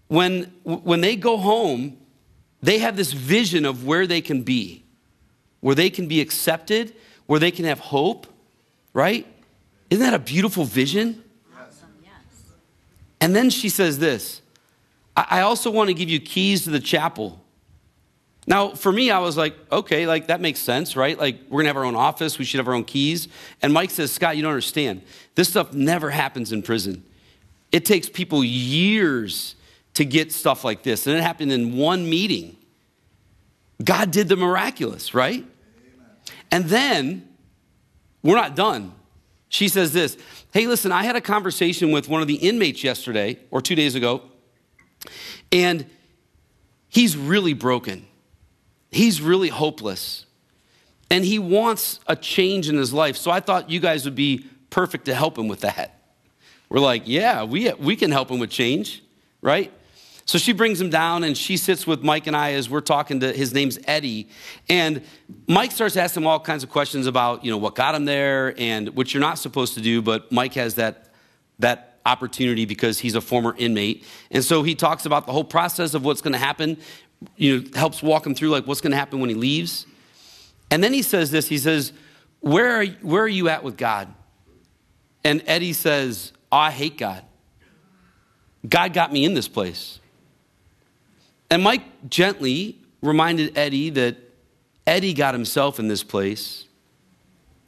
when, 0.07 0.45
when 0.63 1.01
they 1.01 1.17
go 1.17 1.37
home, 1.37 1.99
they 2.63 2.79
have 2.79 2.97
this 2.97 3.13
vision 3.13 3.67
of 3.67 3.85
where 3.85 4.07
they 4.07 4.21
can 4.21 4.43
be, 4.43 4.85
where 5.61 5.75
they 5.75 5.91
can 5.91 6.07
be 6.07 6.21
accepted, 6.21 6.95
where 7.27 7.41
they 7.41 7.51
can 7.51 7.65
have 7.65 7.81
hope, 7.81 8.29
right? 8.93 9.27
Isn't 9.91 10.05
that 10.05 10.15
a 10.15 10.21
beautiful 10.21 10.65
vision? 10.65 11.25
Yes. 11.53 11.83
And 13.21 13.35
then 13.35 13.51
she 13.51 13.69
says 13.69 13.99
this 13.99 14.41
I 15.17 15.41
also 15.41 15.71
want 15.71 15.89
to 15.89 15.95
give 15.95 16.09
you 16.09 16.21
keys 16.21 16.63
to 16.65 16.71
the 16.71 16.81
chapel 16.81 17.42
now, 18.47 18.71
for 18.71 18.91
me, 18.91 19.11
I 19.11 19.21
was 19.21 19.37
like, 19.37 19.55
okay, 19.71 20.07
like 20.07 20.27
that 20.27 20.41
makes 20.41 20.59
sense, 20.59 20.97
right? 20.97 21.17
Like 21.17 21.39
we're 21.49 21.61
gonna 21.61 21.69
have 21.69 21.77
our 21.77 21.85
own 21.85 21.95
office, 21.95 22.39
we 22.39 22.45
should 22.45 22.59
have 22.59 22.69
our 22.69 22.75
own 22.75 22.85
keys. 22.85 23.29
And 23.61 23.73
Mike 23.73 23.91
says, 23.91 24.11
Scott, 24.11 24.37
you 24.37 24.43
don't 24.43 24.51
understand. 24.51 25.03
This 25.35 25.49
stuff 25.49 25.73
never 25.73 26.11
happens 26.11 26.53
in 26.53 26.63
prison. 26.63 27.05
It 27.71 27.85
takes 27.85 28.09
people 28.09 28.43
years 28.43 29.55
to 29.95 30.05
get 30.05 30.33
stuff 30.33 30.65
like 30.65 30.83
this. 30.83 31.07
And 31.07 31.17
it 31.17 31.23
happened 31.23 31.53
in 31.53 31.77
one 31.77 32.09
meeting. 32.09 32.57
God 33.83 34.11
did 34.11 34.29
the 34.29 34.37
miraculous, 34.37 35.15
right? 35.15 35.45
Amen. 35.45 36.11
And 36.51 36.65
then 36.65 37.29
we're 38.23 38.37
not 38.37 38.57
done. 38.57 38.93
She 39.49 39.69
says 39.69 39.93
this 39.93 40.17
Hey, 40.53 40.67
listen, 40.67 40.91
I 40.91 41.05
had 41.05 41.15
a 41.15 41.21
conversation 41.21 41.93
with 41.93 42.09
one 42.09 42.23
of 42.23 42.29
the 42.29 42.35
inmates 42.35 42.83
yesterday 42.83 43.39
or 43.53 43.63
two 43.63 43.77
days 43.77 43.95
ago, 43.95 44.23
and 45.53 45.87
he's 46.89 47.17
really 47.17 47.55
broken. 47.55 48.07
He's 48.93 49.21
really 49.21 49.49
hopeless. 49.49 50.27
And 51.11 51.25
he 51.25 51.39
wants 51.39 51.99
a 52.07 52.15
change 52.15 52.69
in 52.69 52.77
his 52.77 52.93
life. 52.93 53.17
So 53.17 53.31
I 53.31 53.41
thought 53.41 53.69
you 53.69 53.81
guys 53.81 54.05
would 54.05 54.15
be 54.15 54.47
perfect 54.71 55.07
to 55.07 55.15
help 55.15 55.37
him 55.37 55.49
with 55.49 55.61
that. 55.61 55.99
We're 56.69 56.81
like, 56.81 57.03
yeah, 57.07 57.45
we, 57.45 57.71
we 57.73 57.97
can 57.97 58.11
help 58.11 58.31
him 58.31 58.39
with 58.39 58.51
change, 58.51 59.03
right? 59.43 59.71
So 60.25 60.39
she 60.39 60.53
brings 60.53 60.81
him 60.81 60.89
down 60.89 61.25
and 61.25 61.37
she 61.37 61.57
sits 61.57 61.87
with 61.87 62.03
Mike 62.03 62.27
and 62.27 62.37
I 62.37 62.53
as 62.53 62.71
we're 62.71 62.81
talking 62.81 63.21
to 63.21 63.33
his 63.33 63.53
name's 63.53 63.79
Eddie. 63.87 64.29
And 64.69 65.03
Mike 65.49 65.73
starts 65.73 65.97
asking 65.97 66.23
him 66.23 66.27
all 66.29 66.41
kinds 66.41 66.63
of 66.63 66.71
questions 66.71 67.07
about, 67.07 67.45
you 67.45 67.51
know, 67.51 67.59
what 67.59 67.75
got 67.75 67.95
him 67.95 68.05
there 68.05 68.55
and 68.59 68.91
which 68.91 69.13
you're 69.13 69.21
not 69.21 69.39
supposed 69.39 69.75
to 69.75 69.81
do, 69.81 70.01
but 70.01 70.31
Mike 70.31 70.55
has 70.55 70.77
that 70.77 71.09
that 71.59 72.01
opportunity 72.05 72.65
because 72.65 72.99
he's 72.99 73.15
a 73.15 73.21
former 73.21 73.55
inmate. 73.59 74.05
And 74.31 74.45
so 74.45 74.63
he 74.63 74.75
talks 74.75 75.07
about 75.07 75.27
the 75.27 75.33
whole 75.33 75.45
process 75.45 75.95
of 75.95 76.05
what's 76.05 76.21
going 76.21 76.33
to 76.33 76.39
happen, 76.39 76.79
you 77.37 77.61
know, 77.61 77.69
helps 77.75 78.03
walk 78.03 78.27
him 78.27 78.35
through 78.35 78.51
like 78.51 78.67
what's 78.67 78.81
going 78.81 78.91
to 78.91 78.97
happen 78.97 79.21
when 79.21 79.29
he 79.29 79.35
leaves. 79.35 79.87
And 80.71 80.83
then 80.83 80.93
he 80.93 81.03
says 81.03 81.31
this, 81.31 81.49
he 81.49 81.59
says, 81.59 81.93
"Where 82.41 82.81
are 82.81 82.87
where 83.03 83.23
are 83.23 83.29
you 83.29 83.49
at 83.49 83.63
with 83.63 83.77
God?" 83.77 84.13
And 85.25 85.43
Eddie 85.47 85.73
says, 85.73 86.33
oh, 86.51 86.57
"I 86.57 86.71
hate 86.71 86.99
God. 86.99 87.25
God 88.69 88.93
got 88.93 89.13
me 89.13 89.25
in 89.25 89.35
this 89.35 89.49
place." 89.49 90.01
And 91.51 91.63
Mike 91.63 92.09
gently 92.09 92.79
reminded 93.03 93.59
Eddie 93.59 93.91
that 93.91 94.17
Eddie 94.87 95.15
got 95.15 95.35
himself 95.35 95.79
in 95.79 95.89
this 95.89 96.03
place, 96.03 96.65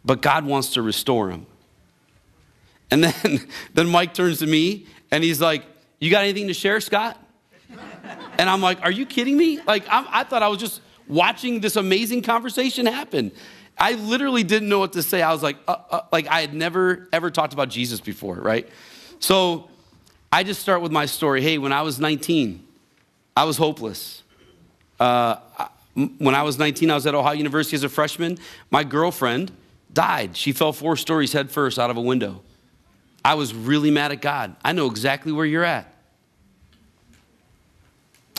but 0.04 0.22
God 0.22 0.44
wants 0.46 0.72
to 0.74 0.82
restore 0.82 1.30
him. 1.30 1.46
And 2.90 3.04
then, 3.04 3.48
then 3.74 3.88
Mike 3.88 4.14
turns 4.14 4.38
to 4.38 4.46
me 4.46 4.86
and 5.10 5.22
he's 5.22 5.40
like, 5.40 5.64
You 6.00 6.10
got 6.10 6.24
anything 6.24 6.48
to 6.48 6.54
share, 6.54 6.80
Scott? 6.80 7.20
And 8.38 8.48
I'm 8.48 8.60
like, 8.60 8.82
Are 8.82 8.90
you 8.90 9.06
kidding 9.06 9.36
me? 9.36 9.60
Like, 9.60 9.84
I'm, 9.88 10.06
i 10.10 10.24
thought 10.24 10.42
I 10.42 10.48
was 10.48 10.58
just 10.58 10.80
watching 11.08 11.60
this 11.60 11.76
amazing 11.76 12.22
conversation 12.22 12.86
happen. 12.86 13.32
I 13.76 13.94
literally 13.94 14.44
didn't 14.44 14.68
know 14.68 14.78
what 14.78 14.92
to 14.92 15.02
say. 15.02 15.20
I 15.20 15.32
was 15.32 15.42
like, 15.42 15.56
uh, 15.66 15.76
uh, 15.90 16.00
like 16.12 16.28
I 16.28 16.40
had 16.40 16.54
never 16.54 17.08
ever 17.12 17.30
talked 17.30 17.52
about 17.52 17.68
Jesus 17.68 18.00
before, 18.00 18.36
right? 18.36 18.68
So 19.18 19.68
I 20.32 20.44
just 20.44 20.60
start 20.60 20.80
with 20.80 20.92
my 20.92 21.06
story. 21.06 21.42
Hey, 21.42 21.58
when 21.58 21.72
I 21.72 21.82
was 21.82 21.98
19, 21.98 22.64
I 23.36 23.44
was 23.44 23.56
hopeless. 23.56 24.22
Uh, 24.98 25.36
when 25.94 26.34
I 26.34 26.42
was 26.42 26.58
19, 26.58 26.90
I 26.90 26.94
was 26.94 27.06
at 27.06 27.14
Ohio 27.14 27.34
University 27.34 27.76
as 27.76 27.84
a 27.84 27.88
freshman. 27.88 28.38
My 28.70 28.84
girlfriend 28.84 29.52
died. 29.92 30.36
She 30.36 30.52
fell 30.52 30.72
four 30.72 30.96
stories 30.96 31.32
head 31.32 31.50
first 31.50 31.78
out 31.78 31.90
of 31.90 31.96
a 31.96 32.00
window. 32.00 32.42
I 33.24 33.34
was 33.34 33.54
really 33.54 33.90
mad 33.90 34.12
at 34.12 34.20
God. 34.20 34.54
I 34.64 34.72
know 34.72 34.86
exactly 34.86 35.32
where 35.32 35.46
you're 35.46 35.64
at. 35.64 35.93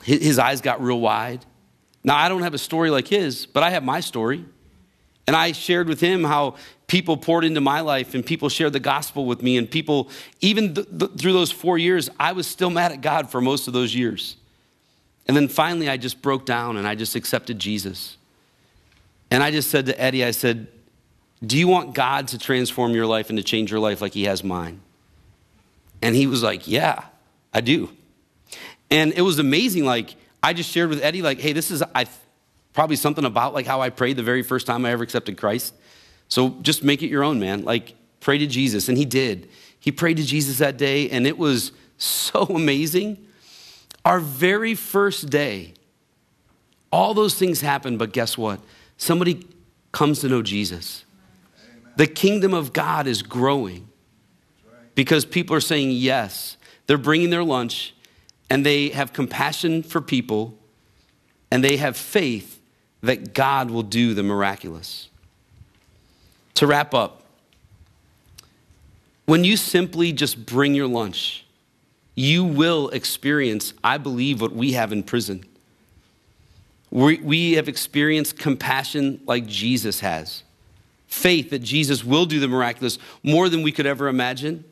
His 0.06 0.38
eyes 0.38 0.62
got 0.62 0.82
real 0.82 1.00
wide. 1.00 1.44
Now, 2.04 2.16
I 2.16 2.30
don't 2.30 2.44
have 2.44 2.54
a 2.54 2.60
story 2.60 2.92
like 2.92 3.08
his, 3.08 3.48
but 3.48 3.64
I 3.64 3.72
have 3.72 3.84
my 3.84 4.00
story. 4.00 4.46
And 5.26 5.36
I 5.36 5.52
shared 5.52 5.88
with 5.88 6.00
him 6.00 6.24
how 6.24 6.58
people 6.86 7.18
poured 7.18 7.44
into 7.44 7.60
my 7.60 7.80
life 7.80 8.14
and 8.14 8.24
people 8.24 8.48
shared 8.48 8.74
the 8.74 8.80
gospel 8.80 9.26
with 9.26 9.42
me. 9.42 9.58
And 9.58 9.70
people, 9.70 10.10
even 10.42 10.76
th- 10.76 10.88
th- 11.00 11.12
through 11.18 11.34
those 11.34 11.52
four 11.52 11.80
years, 11.80 12.12
I 12.20 12.34
was 12.34 12.46
still 12.46 12.70
mad 12.70 12.92
at 12.92 13.02
God 13.02 13.32
for 13.32 13.42
most 13.42 13.68
of 13.68 13.74
those 13.74 13.96
years. 13.96 14.38
And 15.28 15.36
then 15.36 15.48
finally, 15.48 15.90
I 15.90 15.98
just 15.98 16.22
broke 16.22 16.46
down 16.46 16.78
and 16.78 16.88
I 16.88 16.94
just 16.94 17.16
accepted 17.16 17.58
Jesus. 17.58 18.18
And 19.32 19.42
I 19.42 19.50
just 19.50 19.72
said 19.72 19.88
to 19.88 20.00
Eddie, 20.00 20.24
I 20.24 20.30
said, 20.30 20.68
Do 21.44 21.58
you 21.58 21.68
want 21.68 21.96
God 21.96 22.28
to 22.28 22.38
transform 22.38 22.94
your 22.94 23.08
life 23.08 23.30
and 23.30 23.38
to 23.40 23.44
change 23.44 23.72
your 23.72 23.80
life 23.80 24.02
like 24.02 24.14
He 24.14 24.26
has 24.26 24.44
mine? 24.44 24.82
And 26.04 26.16
he 26.16 26.28
was 26.28 26.44
like, 26.44 26.68
Yeah, 26.68 27.06
I 27.52 27.62
do. 27.62 27.90
And 28.90 29.14
it 29.14 29.22
was 29.22 29.40
amazing. 29.40 29.86
Like, 29.86 30.16
I 30.44 30.54
just 30.54 30.72
shared 30.72 30.90
with 30.90 31.02
Eddie, 31.04 31.22
like, 31.22 31.40
hey, 31.40 31.54
this 31.54 31.72
is 31.72 31.84
I, 31.94 32.06
probably 32.74 32.96
something 32.98 33.26
about 33.26 33.54
like 33.54 33.66
how 33.66 33.82
I 33.82 33.90
prayed 33.90 34.18
the 34.18 34.24
very 34.24 34.44
first 34.44 34.68
time 34.68 34.86
I 34.86 34.92
ever 34.92 35.04
accepted 35.04 35.38
Christ. 35.38 35.74
So 36.28 36.58
just 36.62 36.84
make 36.84 37.02
it 37.02 37.08
your 37.08 37.24
own, 37.24 37.40
man. 37.40 37.64
Like, 37.64 37.96
pray 38.20 38.38
to 38.38 38.46
Jesus. 38.46 38.90
And 38.90 38.98
he 38.98 39.06
did. 39.06 39.50
He 39.80 39.92
prayed 39.92 40.18
to 40.18 40.24
Jesus 40.24 40.58
that 40.60 40.78
day, 40.78 41.10
and 41.10 41.26
it 41.26 41.38
was 41.38 41.72
so 41.98 42.44
amazing. 42.50 43.26
Our 44.04 44.20
very 44.20 44.76
first 44.76 45.30
day, 45.30 45.74
all 46.92 47.14
those 47.14 47.36
things 47.36 47.62
happened, 47.62 47.98
but 47.98 48.14
guess 48.14 48.38
what? 48.38 48.60
Somebody 48.98 49.48
comes 49.92 50.20
to 50.20 50.30
know 50.30 50.42
Jesus. 50.42 51.06
Amen. 51.60 51.94
The 51.98 52.08
kingdom 52.08 52.54
of 52.54 52.72
God 52.72 53.08
is 53.08 53.22
growing 53.22 53.88
because 54.94 55.26
people 55.26 55.56
are 55.56 55.62
saying 55.62 55.92
yes. 55.92 56.58
They're 56.88 56.98
bringing 56.98 57.32
their 57.32 57.44
lunch 57.44 57.95
and 58.50 58.66
they 58.66 58.90
have 58.90 59.14
compassion 59.14 59.84
for 59.84 60.02
people 60.02 60.58
and 61.52 61.64
they 61.64 61.78
have 61.78 61.98
faith 61.98 62.60
that 63.02 63.34
God 63.34 63.70
will 63.70 63.84
do 63.84 64.14
the 64.14 64.24
miraculous. 64.24 65.10
To 66.56 66.68
wrap 66.68 66.94
up, 66.94 67.24
when 69.26 69.44
you 69.44 69.58
simply 69.58 70.12
just 70.12 70.46
bring 70.46 70.76
your 70.76 70.88
lunch, 70.88 71.46
you 72.14 72.44
will 72.44 72.90
experience, 72.90 73.74
I 73.84 73.98
believe, 73.98 74.40
what 74.40 74.54
we 74.54 74.74
have 74.74 74.92
in 74.92 75.04
prison. 75.04 75.44
We, 76.92 77.18
we 77.18 77.54
have 77.54 77.68
experienced 77.68 78.38
compassion 78.38 79.20
like 79.26 79.48
Jesus 79.48 80.00
has, 80.00 80.44
faith 81.08 81.50
that 81.50 81.60
Jesus 81.60 82.04
will 82.04 82.26
do 82.26 82.40
the 82.40 82.48
miraculous 82.48 82.98
more 83.22 83.50
than 83.50 83.64
we 83.64 83.72
could 83.72 83.86
ever 83.86 84.08
imagine. 84.08 84.64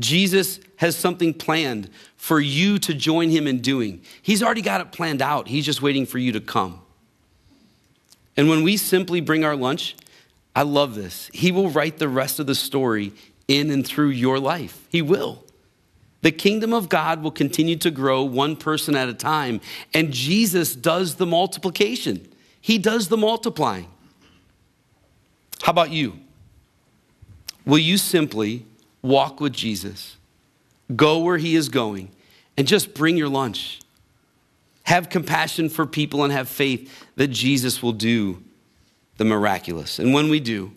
Jesus 0.00 0.60
has 0.76 0.96
something 0.96 1.34
planned 1.34 1.90
for 2.16 2.40
you 2.40 2.78
to 2.78 2.94
join 2.94 3.30
him 3.30 3.46
in 3.46 3.60
doing. 3.60 4.02
He's 4.22 4.42
already 4.42 4.62
got 4.62 4.80
it 4.80 4.92
planned 4.92 5.22
out, 5.22 5.48
he's 5.48 5.64
just 5.64 5.82
waiting 5.82 6.06
for 6.06 6.18
you 6.18 6.32
to 6.32 6.40
come. 6.40 6.80
And 8.36 8.48
when 8.48 8.62
we 8.62 8.76
simply 8.76 9.20
bring 9.20 9.44
our 9.44 9.56
lunch, 9.56 9.96
I 10.54 10.62
love 10.62 10.94
this. 10.94 11.28
He 11.34 11.50
will 11.50 11.70
write 11.70 11.98
the 11.98 12.08
rest 12.08 12.38
of 12.38 12.46
the 12.46 12.54
story 12.54 13.12
in 13.48 13.70
and 13.70 13.86
through 13.86 14.10
your 14.10 14.38
life. 14.38 14.86
He 14.90 15.02
will. 15.02 15.44
The 16.22 16.32
kingdom 16.32 16.72
of 16.72 16.88
God 16.88 17.22
will 17.22 17.30
continue 17.30 17.76
to 17.76 17.90
grow 17.90 18.22
one 18.22 18.56
person 18.56 18.96
at 18.96 19.08
a 19.08 19.14
time, 19.14 19.60
and 19.94 20.12
Jesus 20.12 20.74
does 20.74 21.16
the 21.16 21.26
multiplication. 21.26 22.28
He 22.60 22.78
does 22.78 23.08
the 23.08 23.16
multiplying. 23.16 23.88
How 25.62 25.72
about 25.72 25.90
you? 25.90 26.14
Will 27.64 27.78
you 27.78 27.98
simply 27.98 28.64
walk 29.02 29.40
with 29.40 29.52
Jesus, 29.52 30.16
go 30.94 31.18
where 31.20 31.38
he 31.38 31.54
is 31.54 31.68
going, 31.68 32.10
and 32.56 32.66
just 32.66 32.94
bring 32.94 33.16
your 33.16 33.28
lunch? 33.28 33.80
Have 34.84 35.10
compassion 35.10 35.68
for 35.68 35.86
people 35.86 36.24
and 36.24 36.32
have 36.32 36.48
faith 36.48 37.06
that 37.16 37.28
Jesus 37.28 37.82
will 37.82 37.92
do 37.92 38.42
the 39.18 39.24
miraculous. 39.24 39.98
And 39.98 40.14
when 40.14 40.30
we 40.30 40.40
do, 40.40 40.72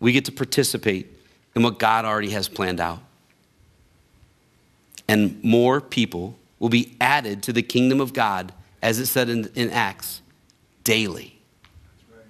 we 0.00 0.12
get 0.12 0.26
to 0.26 0.32
participate 0.32 1.06
in 1.54 1.62
what 1.62 1.78
God 1.78 2.04
already 2.04 2.30
has 2.30 2.48
planned 2.48 2.80
out 2.80 3.00
and 5.08 5.42
more 5.42 5.80
people 5.80 6.38
will 6.58 6.68
be 6.68 6.94
added 7.00 7.42
to 7.44 7.52
the 7.52 7.62
kingdom 7.62 8.00
of 8.00 8.12
God, 8.12 8.52
as 8.82 8.98
it 8.98 9.06
said 9.06 9.28
in, 9.28 9.50
in 9.54 9.70
Acts, 9.70 10.20
daily. 10.84 11.40
Right. 12.14 12.24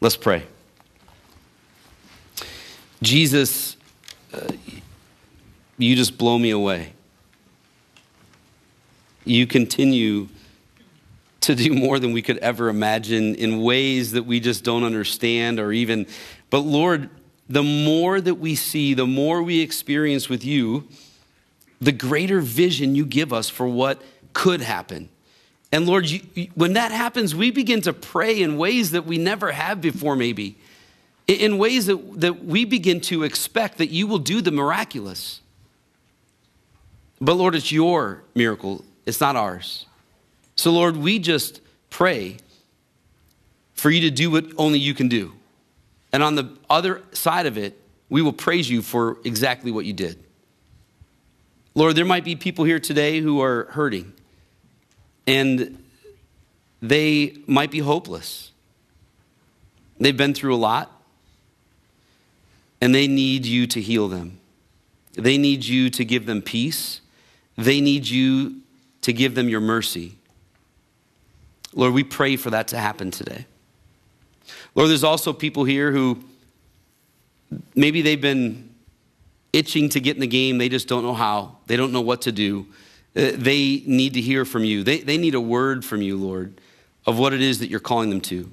Let's 0.00 0.16
pray. 0.16 0.44
Jesus, 3.02 3.75
you 5.78 5.96
just 5.96 6.18
blow 6.18 6.38
me 6.38 6.50
away. 6.50 6.92
You 9.24 9.46
continue 9.46 10.28
to 11.40 11.54
do 11.54 11.72
more 11.72 11.98
than 11.98 12.12
we 12.12 12.22
could 12.22 12.38
ever 12.38 12.68
imagine 12.68 13.34
in 13.34 13.62
ways 13.62 14.12
that 14.12 14.24
we 14.24 14.40
just 14.40 14.64
don't 14.64 14.84
understand 14.84 15.60
or 15.60 15.72
even. 15.72 16.06
But 16.50 16.60
Lord, 16.60 17.08
the 17.48 17.62
more 17.62 18.20
that 18.20 18.36
we 18.36 18.54
see, 18.54 18.94
the 18.94 19.06
more 19.06 19.42
we 19.42 19.60
experience 19.60 20.28
with 20.28 20.44
you, 20.44 20.88
the 21.80 21.92
greater 21.92 22.40
vision 22.40 22.94
you 22.94 23.04
give 23.04 23.32
us 23.32 23.48
for 23.48 23.68
what 23.68 24.02
could 24.32 24.60
happen. 24.60 25.08
And 25.72 25.86
Lord, 25.86 26.08
you, 26.08 26.48
when 26.54 26.72
that 26.74 26.90
happens, 26.90 27.34
we 27.34 27.50
begin 27.50 27.80
to 27.82 27.92
pray 27.92 28.40
in 28.40 28.56
ways 28.56 28.92
that 28.92 29.04
we 29.04 29.18
never 29.18 29.52
have 29.52 29.80
before, 29.80 30.16
maybe, 30.16 30.56
in 31.26 31.58
ways 31.58 31.86
that, 31.86 32.20
that 32.20 32.44
we 32.44 32.64
begin 32.64 33.00
to 33.02 33.24
expect 33.24 33.78
that 33.78 33.90
you 33.90 34.06
will 34.06 34.18
do 34.18 34.40
the 34.40 34.52
miraculous. 34.52 35.40
But 37.20 37.34
Lord, 37.34 37.54
it's 37.54 37.72
your 37.72 38.22
miracle, 38.34 38.84
it's 39.06 39.20
not 39.20 39.36
ours. 39.36 39.86
So, 40.54 40.70
Lord, 40.72 40.96
we 40.96 41.18
just 41.18 41.60
pray 41.90 42.38
for 43.74 43.90
you 43.90 44.02
to 44.02 44.10
do 44.10 44.30
what 44.30 44.46
only 44.56 44.78
you 44.78 44.94
can 44.94 45.08
do. 45.08 45.32
And 46.12 46.22
on 46.22 46.34
the 46.34 46.56
other 46.70 47.02
side 47.12 47.46
of 47.46 47.58
it, 47.58 47.80
we 48.08 48.22
will 48.22 48.32
praise 48.32 48.70
you 48.70 48.82
for 48.82 49.18
exactly 49.24 49.70
what 49.70 49.84
you 49.84 49.92
did. 49.92 50.22
Lord, 51.74 51.94
there 51.94 52.04
might 52.06 52.24
be 52.24 52.36
people 52.36 52.64
here 52.64 52.80
today 52.80 53.20
who 53.20 53.42
are 53.42 53.64
hurting 53.70 54.14
and 55.26 55.82
they 56.80 57.36
might 57.46 57.70
be 57.70 57.80
hopeless. 57.80 58.52
They've 59.98 60.16
been 60.16 60.34
through 60.34 60.54
a 60.54 60.56
lot. 60.56 60.90
And 62.80 62.94
they 62.94 63.06
need 63.06 63.46
you 63.46 63.66
to 63.68 63.80
heal 63.80 64.08
them. 64.08 64.38
They 65.14 65.38
need 65.38 65.64
you 65.64 65.90
to 65.90 66.04
give 66.04 66.26
them 66.26 66.42
peace. 66.42 67.00
They 67.56 67.80
need 67.80 68.06
you 68.06 68.60
to 69.02 69.12
give 69.12 69.34
them 69.34 69.48
your 69.48 69.60
mercy. 69.60 70.16
Lord, 71.74 71.92
we 71.92 72.04
pray 72.04 72.36
for 72.36 72.50
that 72.50 72.68
to 72.68 72.78
happen 72.78 73.10
today. 73.10 73.46
Lord, 74.74 74.90
there's 74.90 75.04
also 75.04 75.32
people 75.32 75.64
here 75.64 75.90
who 75.90 76.22
maybe 77.74 78.02
they've 78.02 78.20
been 78.20 78.74
itching 79.52 79.88
to 79.90 80.00
get 80.00 80.16
in 80.16 80.20
the 80.20 80.26
game, 80.26 80.58
they 80.58 80.68
just 80.68 80.88
don't 80.88 81.02
know 81.02 81.14
how, 81.14 81.56
they 81.66 81.76
don't 81.76 81.92
know 81.92 82.00
what 82.02 82.22
to 82.22 82.32
do. 82.32 82.66
Uh, 83.16 83.30
they 83.34 83.82
need 83.86 84.14
to 84.14 84.20
hear 84.20 84.44
from 84.44 84.64
you. 84.64 84.84
They, 84.84 84.98
they 85.00 85.16
need 85.16 85.34
a 85.34 85.40
word 85.40 85.84
from 85.84 86.02
you, 86.02 86.18
Lord, 86.18 86.60
of 87.06 87.18
what 87.18 87.32
it 87.32 87.40
is 87.40 87.60
that 87.60 87.70
you're 87.70 87.80
calling 87.80 88.10
them 88.10 88.20
to. 88.22 88.50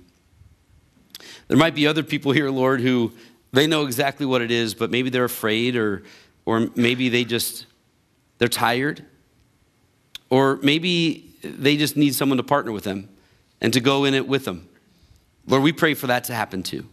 There 1.49 1.57
might 1.57 1.75
be 1.75 1.85
other 1.85 2.03
people 2.03 2.31
here, 2.31 2.49
Lord, 2.49 2.79
who 2.79 3.11
they 3.53 3.67
know 3.67 3.85
exactly 3.85 4.25
what 4.25 4.41
it 4.41 4.51
is, 4.51 4.73
but 4.73 4.91
maybe 4.91 5.09
they're 5.09 5.23
afraid 5.23 5.75
or, 5.75 6.03
or 6.43 6.69
maybe 6.75 7.07
they 7.07 7.23
just, 7.23 7.67
they're 8.39 8.47
tired. 8.47 9.05
Or 10.29 10.57
maybe 10.63 11.35
they 11.43 11.77
just 11.77 11.95
need 11.95 12.15
someone 12.15 12.37
to 12.37 12.43
partner 12.43 12.71
with 12.71 12.83
them 12.83 13.09
and 13.61 13.71
to 13.73 13.79
go 13.79 14.05
in 14.05 14.15
it 14.15 14.27
with 14.27 14.45
them. 14.45 14.67
Lord, 15.45 15.61
we 15.61 15.71
pray 15.71 15.93
for 15.93 16.07
that 16.07 16.23
to 16.25 16.33
happen 16.33 16.63
too. 16.63 16.87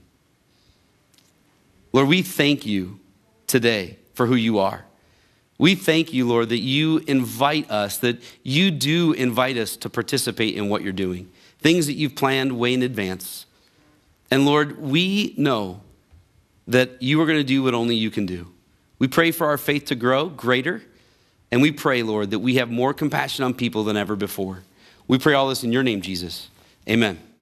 Lord, 1.92 2.08
we 2.08 2.20
thank 2.22 2.66
you 2.66 3.00
today 3.46 3.96
for 4.14 4.26
who 4.26 4.34
you 4.34 4.58
are. 4.58 4.84
We 5.56 5.74
thank 5.74 6.12
you, 6.12 6.26
Lord, 6.26 6.50
that 6.50 6.58
you 6.58 6.98
invite 7.06 7.70
us, 7.70 7.98
that 7.98 8.22
you 8.42 8.70
do 8.70 9.12
invite 9.12 9.56
us 9.56 9.76
to 9.78 9.90
participate 9.90 10.54
in 10.54 10.68
what 10.68 10.82
you're 10.82 10.92
doing, 10.92 11.30
things 11.58 11.86
that 11.86 11.94
you've 11.94 12.14
planned 12.14 12.58
way 12.58 12.74
in 12.74 12.82
advance. 12.82 13.46
And 14.30 14.44
Lord, 14.46 14.80
we 14.80 15.34
know 15.36 15.80
that 16.70 17.02
you 17.02 17.20
are 17.20 17.26
going 17.26 17.38
to 17.38 17.44
do 17.44 17.62
what 17.62 17.74
only 17.74 17.94
you 17.94 18.10
can 18.10 18.26
do. 18.26 18.48
We 18.98 19.08
pray 19.08 19.30
for 19.30 19.46
our 19.46 19.58
faith 19.58 19.86
to 19.86 19.94
grow 19.94 20.28
greater, 20.28 20.82
and 21.50 21.62
we 21.62 21.72
pray, 21.72 22.02
Lord, 22.02 22.30
that 22.30 22.38
we 22.38 22.56
have 22.56 22.70
more 22.70 22.94
compassion 22.94 23.44
on 23.44 23.54
people 23.54 23.84
than 23.84 23.96
ever 23.96 24.14
before. 24.14 24.62
We 25.08 25.18
pray 25.18 25.34
all 25.34 25.48
this 25.48 25.64
in 25.64 25.72
your 25.72 25.82
name, 25.82 26.00
Jesus. 26.00 26.48
Amen. 26.88 27.18